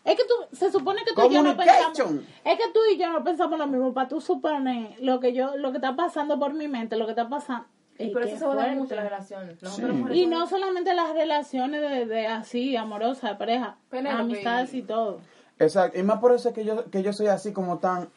Es 0.05 0.15
que 0.15 0.23
tú, 0.23 0.55
se 0.55 0.71
supone 0.71 1.03
que 1.03 1.13
tú 1.13 1.27
y 1.29 1.33
yo 1.33 1.41
no 1.43 1.57
pensamos. 1.57 1.99
Es 2.43 2.57
que 2.57 2.69
tú 2.73 2.79
y 2.93 2.97
yo 2.97 3.09
no 3.09 3.23
pensamos 3.23 3.57
lo 3.59 3.65
mismo. 3.67 3.91
Para 3.93 4.07
tú 4.07 4.21
suponer 4.21 4.95
lo 5.01 5.19
que 5.19 5.33
yo, 5.33 5.57
lo 5.57 5.71
que 5.71 5.77
está 5.79 5.95
pasando 5.95 6.39
por 6.39 6.53
mi 6.53 6.67
mente, 6.67 6.95
lo 6.95 7.05
que 7.05 7.11
está 7.13 7.27
pasando. 7.27 7.65
Pero 7.97 8.19
qué 8.25 8.33
eso 8.33 8.49
se 8.51 8.55
fuerte. 8.57 8.75
mucho 8.75 8.95
las 8.95 9.03
relaciones. 9.05 9.57
Sí. 9.61 9.83
Y 10.13 10.27
no 10.27 10.47
solamente 10.47 10.93
las 10.93 11.13
relaciones 11.13 11.81
de, 11.81 12.05
de 12.05 12.27
así, 12.27 12.75
amorosas, 12.75 13.31
de 13.31 13.35
pareja, 13.37 13.77
amistades 13.91 14.73
y- 14.73 14.79
y 14.79 14.81
todo. 14.83 15.19
Exacto, 15.59 15.97
y 15.97 16.03
más 16.03 16.19
por 16.19 16.33
eso 16.33 16.49
es 16.49 16.55
que 16.55 16.65
yo, 16.65 16.89
que 16.91 17.01
yo 17.03 17.13
soy 17.13 17.27
así 17.27 17.53
como 17.53 17.79
tan 17.79 18.09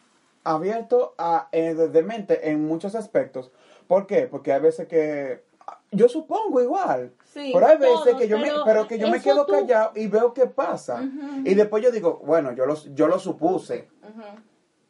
abierto 0.45 1.15
a, 1.19 1.49
eh, 1.53 1.75
de, 1.75 1.89
de 1.89 2.03
mente 2.03 2.51
en 2.51 2.67
muchos 2.67 2.95
aspectos. 2.95 3.51
¿Por 3.87 4.07
qué? 4.07 4.27
Porque 4.27 4.53
hay 4.53 4.61
veces 4.61 4.89
que 4.89 5.45
yo 5.93 6.09
supongo 6.09 6.61
igual. 6.61 7.13
Sí, 7.25 7.51
pero 7.55 7.67
hay 7.67 7.77
veces 7.79 7.95
todos, 8.05 8.17
que 8.21 8.29
yo 8.29 8.39
pero 8.41 8.59
me, 8.59 8.65
pero 8.65 8.89
que 8.89 8.99
yo 8.99 9.09
me 9.09 9.21
quedo 9.21 9.47
tú- 9.47 9.53
callado 9.53 9.93
y 9.95 10.07
veo 10.09 10.33
qué 10.35 10.47
pasa. 10.47 11.03
Y 11.45 11.55
después 11.55 11.83
yo 11.85 11.91
digo, 11.91 12.21
bueno, 12.25 12.53
yo 12.53 12.67
lo, 12.67 12.75
yo 12.95 13.07
lo 13.07 13.19
supuse. 13.19 13.89
Ujú. 14.03 14.23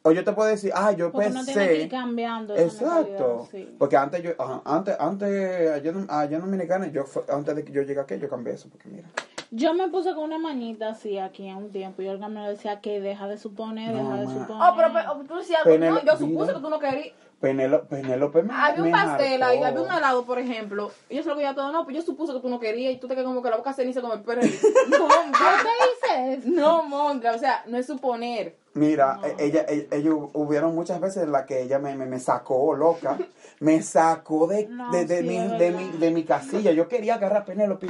O 0.09 0.13
yo 0.13 0.25
te 0.25 0.33
puedo 0.33 0.49
decir, 0.49 0.73
ah, 0.75 0.93
yo 0.93 1.13
Porque 1.13 1.29
uno 1.29 1.45
tiene 1.45 1.67
que 1.67 1.75
ir 1.75 1.81
pensé. 1.83 1.89
cambiando. 1.97 2.57
Exacto. 2.57 3.47
sí. 3.51 3.75
Porque 3.79 3.97
antes 3.97 4.23
yo, 4.23 4.31
ajá, 4.39 4.63
antes, 4.65 4.97
antes, 4.99 5.71
allá 5.71 5.91
en, 5.91 6.07
allá 6.09 6.37
en 6.37 6.41
Dominicana, 6.43 6.87
yo, 6.87 7.05
fue- 7.05 7.25
antes 7.29 7.55
de 7.57 7.65
que 7.65 7.73
yo 7.73 7.83
llegue 7.83 8.01
aquí, 8.01 8.19
yo 8.19 8.29
cambié 8.29 8.55
eso, 8.55 8.69
porque 8.71 8.89
mira. 8.89 9.09
Yo 9.51 9.73
me 9.75 9.89
puse 9.89 10.15
con 10.15 10.25
una 10.25 10.39
mañita 10.39 10.91
así 10.91 11.19
aquí 11.19 11.47
en 11.47 11.57
un 11.57 11.71
tiempo 11.71 12.03
y 12.03 12.09
Olga 12.09 12.29
me 12.29 12.41
lo 12.43 12.49
decía 12.49 12.81
que 12.81 13.01
deja 13.01 13.27
de 13.29 13.39
suponer, 13.39 13.95
No, 13.95 14.03
deja 14.03 14.17
de 14.17 14.27
suponer. 14.27 14.63
Oh, 14.63 14.75
pero, 14.77 14.89
pero 14.93 15.15
tú 15.27 15.37
decías, 15.37 15.63
Penelo- 15.65 16.03
no, 16.03 16.05
yo 16.05 16.13
supuse 16.19 16.29
mira. 16.41 16.55
que 16.55 16.61
tú 16.61 16.71
no 16.71 16.79
querías. 16.79 17.15
Penelo- 17.41 17.87
Penélope 17.87 18.43
me 18.43 18.53
Había 18.53 18.83
un 18.83 18.91
pastel 18.91 19.43
ahí, 19.45 19.63
había 19.63 19.81
un 19.81 19.93
helado, 19.93 20.25
por 20.27 20.39
ejemplo. 20.41 20.91
Y 21.09 21.17
yo 21.17 21.23
se 21.23 21.29
lo 21.29 21.37
veía 21.37 21.55
todo, 21.55 21.71
no, 21.71 21.85
pues 21.85 21.95
yo 21.97 22.03
supuse 22.03 22.33
que 22.33 22.41
tú 22.41 22.49
no 22.49 22.59
querías 22.59 22.93
y 22.93 22.97
tú 22.99 23.07
te 23.07 23.15
quedas 23.15 23.27
como 23.27 23.43
que 23.43 23.49
la 23.51 23.57
boca 23.57 23.73
ceniza 23.73 24.01
como 24.01 24.15
el 24.15 24.21
perro. 24.23 24.41
No, 24.91 25.07
¿Por 25.07 25.19
qué 25.63 26.39
dices? 26.41 26.47
no, 26.47 26.83
monga, 26.83 27.33
o 27.33 27.39
sea, 27.39 27.63
no 27.69 27.77
es 27.79 27.87
suponer. 27.87 28.57
Mira, 28.79 29.19
e- 29.25 29.35
ella, 29.47 29.65
ella, 29.69 29.87
ella- 29.91 30.13
hubieron 30.35 30.73
muchas 30.75 31.01
veces 31.01 31.25
en 31.25 31.33
las 31.33 31.47
que 31.47 31.63
ella 31.63 31.81
me, 31.81 31.97
me, 31.97 32.07
me 32.07 32.21
sacó 32.21 32.75
loca, 32.77 33.19
me 33.61 33.83
sacó 33.83 34.47
de, 34.47 34.69
No, 34.69 34.93
de, 34.93 35.05
de 35.05 35.19
sí, 35.19 35.25
mi, 35.27 35.59
de, 35.59 35.71
mi, 35.73 35.91
de 35.99 36.11
mi 36.13 36.23
casilla. 36.25 36.71
Yo 36.71 36.87
quería 36.87 37.15
agarrar 37.15 37.43
a 37.43 37.45
Penélope 37.45 37.89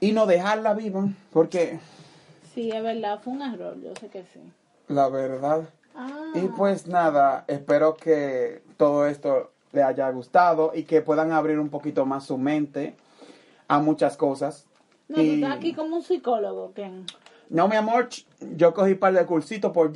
y 0.00 0.12
no 0.12 0.26
dejarla 0.26 0.74
viva, 0.74 1.08
porque 1.32 1.80
Sí, 2.54 2.70
es 2.70 2.82
verdad, 2.82 3.20
fue 3.22 3.32
un 3.32 3.40
error, 3.40 3.80
yo 3.82 3.94
sé 3.98 4.08
que 4.10 4.24
sí. 4.24 4.40
la 4.88 5.08
verdad. 5.08 5.62
Ah, 5.94 6.32
Y 6.34 6.48
pues 6.48 6.86
nada, 6.86 7.44
espero 7.48 7.96
que 7.96 8.62
todo 8.76 9.06
esto 9.06 9.50
le 9.72 9.82
haya 9.82 10.10
gustado 10.10 10.72
y 10.74 10.82
que 10.84 11.00
puedan 11.00 11.32
abrir 11.32 11.58
un 11.58 11.70
poquito 11.70 12.04
más 12.04 12.24
su 12.26 12.36
mente 12.36 12.94
a 13.68 13.78
muchas 13.78 14.18
cosas. 14.18 14.66
no, 15.08 15.16
tú 15.16 15.22
y- 15.22 15.34
estás 15.42 15.56
aquí 15.56 15.72
como 15.72 15.96
un 15.96 16.02
psicólogo, 16.02 16.72
Ken. 16.74 17.06
No, 17.52 17.68
mi 17.68 17.76
amor, 17.76 18.08
yo 18.56 18.72
cogí 18.72 18.94
par 18.94 19.12
de 19.12 19.26
cursitos 19.26 19.72
por 19.72 19.92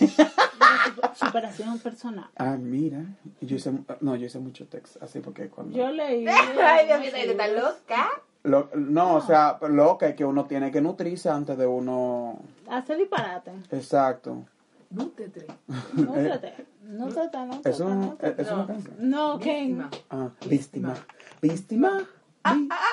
It. 0.00 0.10
Superación 1.14 1.78
personal. 1.78 2.28
Ah, 2.36 2.56
mira, 2.60 3.02
yo 3.40 3.56
hice, 3.56 3.72
no, 4.00 4.14
yo 4.14 4.26
hice 4.26 4.38
mucho 4.38 4.66
texto, 4.66 4.98
así 5.02 5.20
porque 5.20 5.48
cuando... 5.48 5.76
Yo 5.76 5.90
leí. 5.90 6.26
Ay, 6.62 6.86
Dios 6.86 7.00
mío, 7.00 7.10
¿te 7.12 7.30
estás 7.30 7.50
loca? 7.52 8.08
Lo- 8.42 8.68
no, 8.74 9.16
o 9.16 9.20
sea, 9.22 9.58
lo 9.68 9.96
que 9.96 10.08
es 10.08 10.14
que 10.16 10.24
uno 10.24 10.44
tiene 10.44 10.70
que 10.70 10.80
nutrirse 10.82 11.28
antes 11.30 11.56
de 11.56 11.66
uno... 11.66 12.38
Hace 12.68 12.94
disparate. 12.96 13.52
Exacto. 13.72 14.44
Nútrete. 14.90 15.46
Nútrate, 15.94 16.66
nútrate, 16.82 17.38
Es, 17.70 17.80
un, 17.80 18.00
nútrate. 18.00 18.42
es 18.42 18.48
una 18.50 18.56
No. 18.62 18.66
canción. 18.66 18.94
No, 18.98 19.38
Ken. 19.38 19.78
Víctima. 19.78 19.90
Ah, 20.10 20.28
víctima. 20.46 20.94
Víctima. 21.42 22.06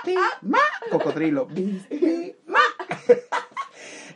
Víctima. 0.06 0.60
Cocodrilo. 0.92 1.46
Víctima. 1.48 2.60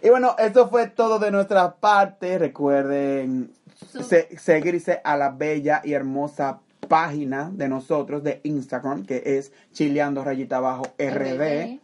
Y 0.03 0.09
bueno, 0.09 0.35
eso 0.37 0.69
fue 0.69 0.87
todo 0.87 1.19
de 1.19 1.31
nuestra 1.31 1.75
parte. 1.75 2.37
Recuerden 2.37 3.51
se- 4.07 4.37
seguirse 4.37 5.01
a 5.03 5.17
la 5.17 5.29
bella 5.29 5.81
y 5.83 5.93
hermosa 5.93 6.59
página 6.87 7.49
de 7.53 7.67
nosotros 7.69 8.23
de 8.23 8.41
Instagram, 8.43 9.05
que 9.05 9.21
es 9.25 9.51
chileando 9.73 10.23
rayita 10.23 10.57
abajo 10.57 10.83
RD. 10.97 11.79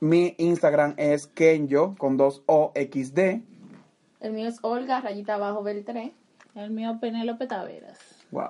Mi 0.00 0.34
Instagram 0.38 0.94
es 0.96 1.26
Kenyo 1.26 1.94
con 1.96 2.16
dos 2.16 2.42
O 2.46 2.72
X 2.74 3.14
D. 3.14 3.42
El 4.20 4.32
mío 4.32 4.48
es 4.48 4.58
Olga, 4.62 5.00
rayita 5.00 5.34
abajo, 5.34 5.62
Beltré. 5.62 6.14
El 6.54 6.70
mío 6.70 6.98
Penélope 7.00 7.46
Taveras. 7.46 7.98
Wow. 8.30 8.48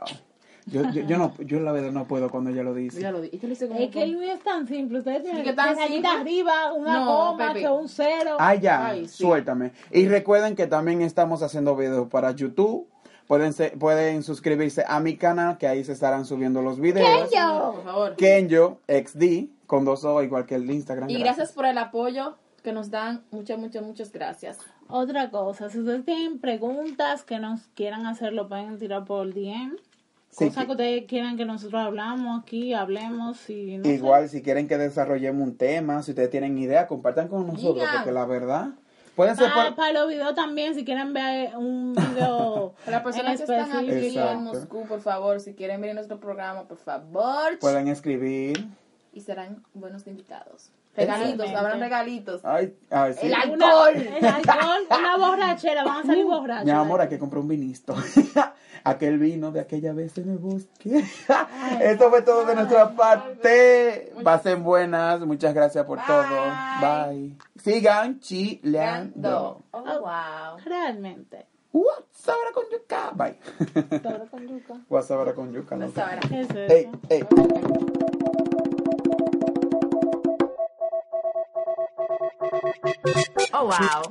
Yo, 0.71 0.83
yo, 0.93 1.03
yo 1.03 1.19
no, 1.19 1.35
yo 1.39 1.61
la 1.61 1.73
verdad 1.73 1.91
no 1.93 2.07
puedo 2.07 2.31
cuando 2.31 2.51
ella 2.51 2.63
lo 2.63 2.75
dice. 2.75 3.01
Ya 3.01 3.11
lo 3.11 3.21
di. 3.21 3.29
Y 3.33 3.39
te 3.39 3.47
lo 3.47 3.53
hice 3.53 3.67
como 3.69 3.81
Es 3.81 3.91
que 3.91 4.03
el 4.03 4.17
mío 4.17 4.33
es 4.33 4.41
tan 4.41 4.67
simple. 4.67 4.99
Ustedes 4.99 5.23
tienen 5.23 5.43
que 5.43 5.53
rayita 5.53 6.13
arriba, 6.21 6.73
una 6.73 7.01
No, 7.01 7.07
coma, 7.07 7.55
que 7.55 7.69
un 7.69 7.89
cero. 7.89 8.37
Ah, 8.39 8.55
ya, 8.55 8.87
Ay, 8.87 9.09
sí. 9.09 9.23
suéltame. 9.25 9.73
Y 9.91 10.07
recuerden 10.09 10.55
que 10.55 10.67
también 10.67 11.03
estamos 11.03 11.43
haciendo 11.43 11.75
videos 11.77 12.09
para 12.09 12.31
YouTube. 12.33 12.87
Pueden, 13.27 13.53
se- 13.53 13.71
pueden 13.71 14.23
suscribirse 14.25 14.85
a 14.89 14.99
mi 14.99 15.17
canal, 15.17 15.57
que 15.57 15.69
ahí 15.69 15.85
se 15.85 15.93
estarán 15.93 16.25
subiendo 16.25 16.63
los 16.63 16.81
videos. 16.81 17.31
Por 17.31 17.85
favor. 17.85 18.17
Kenyo 18.17 18.79
XD, 18.89 19.49
con 19.67 19.85
dos 19.85 20.05
O, 20.05 20.23
igual 20.23 20.47
que 20.47 20.57
el 20.57 20.67
de 20.67 20.75
Instagram. 20.75 21.09
Y 21.11 21.19
gracias 21.19 21.53
por 21.53 21.65
el 21.65 21.79
apoyo 21.79 22.37
que 22.65 22.73
nos 22.73 22.91
dan. 22.91 23.23
Muchas, 23.31 23.59
muchas, 23.59 23.83
muchas 23.85 24.11
gracias. 24.13 24.59
Otra 24.89 25.31
cosa, 25.31 25.71
si 25.71 25.79
ustedes 25.79 26.05
tienen 26.05 26.41
preguntas 26.41 27.23
que 27.23 27.39
nos 27.39 27.61
quieran 27.77 28.07
hacer, 28.07 28.33
lo 28.33 28.49
pueden 28.49 28.79
tirar 28.81 29.05
por 29.05 29.33
DM. 29.33 29.77
Sí, 30.31 30.47
Cosa 30.49 30.65
que- 30.65 30.71
ustedes 30.73 31.05
quieran 31.07 31.37
que 31.37 31.45
nosotros 31.45 31.81
hablamos 31.81 32.41
aquí, 32.43 32.73
hablemos 32.73 33.51
y 33.51 33.79
no 33.79 33.85
sé. 33.85 33.95
Igual, 33.95 34.29
si 34.29 34.43
quieren 34.43 34.69
que 34.69 34.79
desarrollemos 34.79 35.43
un 35.43 35.57
tema, 35.57 36.03
si 36.03 36.13
ustedes 36.13 36.31
tienen 36.31 36.57
idea, 36.57 36.87
compartan 36.87 37.29
con 37.29 37.47
nosotros, 37.49 37.85
porque 37.97 38.13
la 38.13 38.25
verdad, 38.27 38.69
pueden 39.17 39.35
ser 39.37 39.51
Para, 39.51 39.67
por... 39.67 39.75
para 39.77 39.93
los 39.93 40.09
videos 40.09 40.35
también, 40.37 40.75
si 40.77 40.85
quieren 40.85 41.13
ver 41.13 41.57
un 41.57 41.95
video 41.95 42.75
Para 42.85 42.99
las 42.99 43.03
personas 43.03 43.41
que 43.41 43.53
en 43.53 43.61
están 43.61 43.77
aquí 43.77 44.19
en 44.19 44.45
Moscú, 44.45 44.87
por 44.87 45.01
favor, 45.01 45.41
si 45.41 45.55
quieren 45.55 45.81
venir 45.81 45.93
a 45.93 45.95
nuestro 45.95 46.21
programa, 46.21 46.63
por 46.63 46.79
favor. 46.79 47.59
Pueden 47.59 47.89
escribir. 47.89 48.67
Y 49.13 49.21
serán 49.23 49.65
buenos 49.75 50.07
invitados. 50.07 50.71
Regalitos, 50.97 51.49
habrán 51.51 51.81
regalitos. 51.81 52.41
Ay, 52.45 52.75
ay, 52.91 53.15
sí. 53.15 53.27
El 53.27 53.35
alcohol. 53.35 53.93
Una- 53.97 54.19
el 54.19 54.25
alcohol, 54.27 54.83
una 54.99 55.17
borrachera, 55.17 55.85
van 55.85 55.99
a 55.99 56.07
salir 56.07 56.25
borrachos. 56.27 56.65
Mi 56.67 56.71
amor, 56.71 57.01
hay 57.01 57.09
que 57.09 57.19
comprar 57.19 57.41
un 57.41 57.49
vinisto. 57.49 57.95
Aquel 58.85 59.19
vino 59.19 59.51
de 59.53 59.61
aquella 59.61 59.93
vez 59.93 60.17
en 60.19 60.31
el 60.31 60.39
bosque. 60.39 61.05
Esto 61.81 62.11
fue 62.11 62.23
todo 62.23 62.45
de 62.47 62.55
nuestra 62.55 62.91
parte. 62.91 64.13
Pasen 64.23 64.63
buenas. 64.63 65.21
Muchas 65.21 65.55
gracias 65.55 65.85
por 65.85 65.99
todo. 66.07 66.27
Bye. 66.81 67.37
Sigan 67.57 68.21
chileando. 68.21 69.63
Oh, 69.73 69.83
wow. 69.83 70.59
Realmente. 70.65 71.47
What's 71.73 72.29
ahora 72.29 72.51
con 72.53 72.65
yuca? 72.73 73.11
Bye. 73.15 73.39
Todo 74.01 74.27
con 74.31 74.49
yuca. 74.49 74.75
What's 74.89 75.11
ahora 75.11 75.35
con 75.35 75.53
yuca? 75.53 75.77
No. 75.81 75.93
¿Qué 76.29 76.41
es 76.41 76.51
eso? 76.51 76.59
Hey, 76.69 76.91
hey. 77.09 77.25
Oh, 83.53 83.67
wow. 83.67 84.03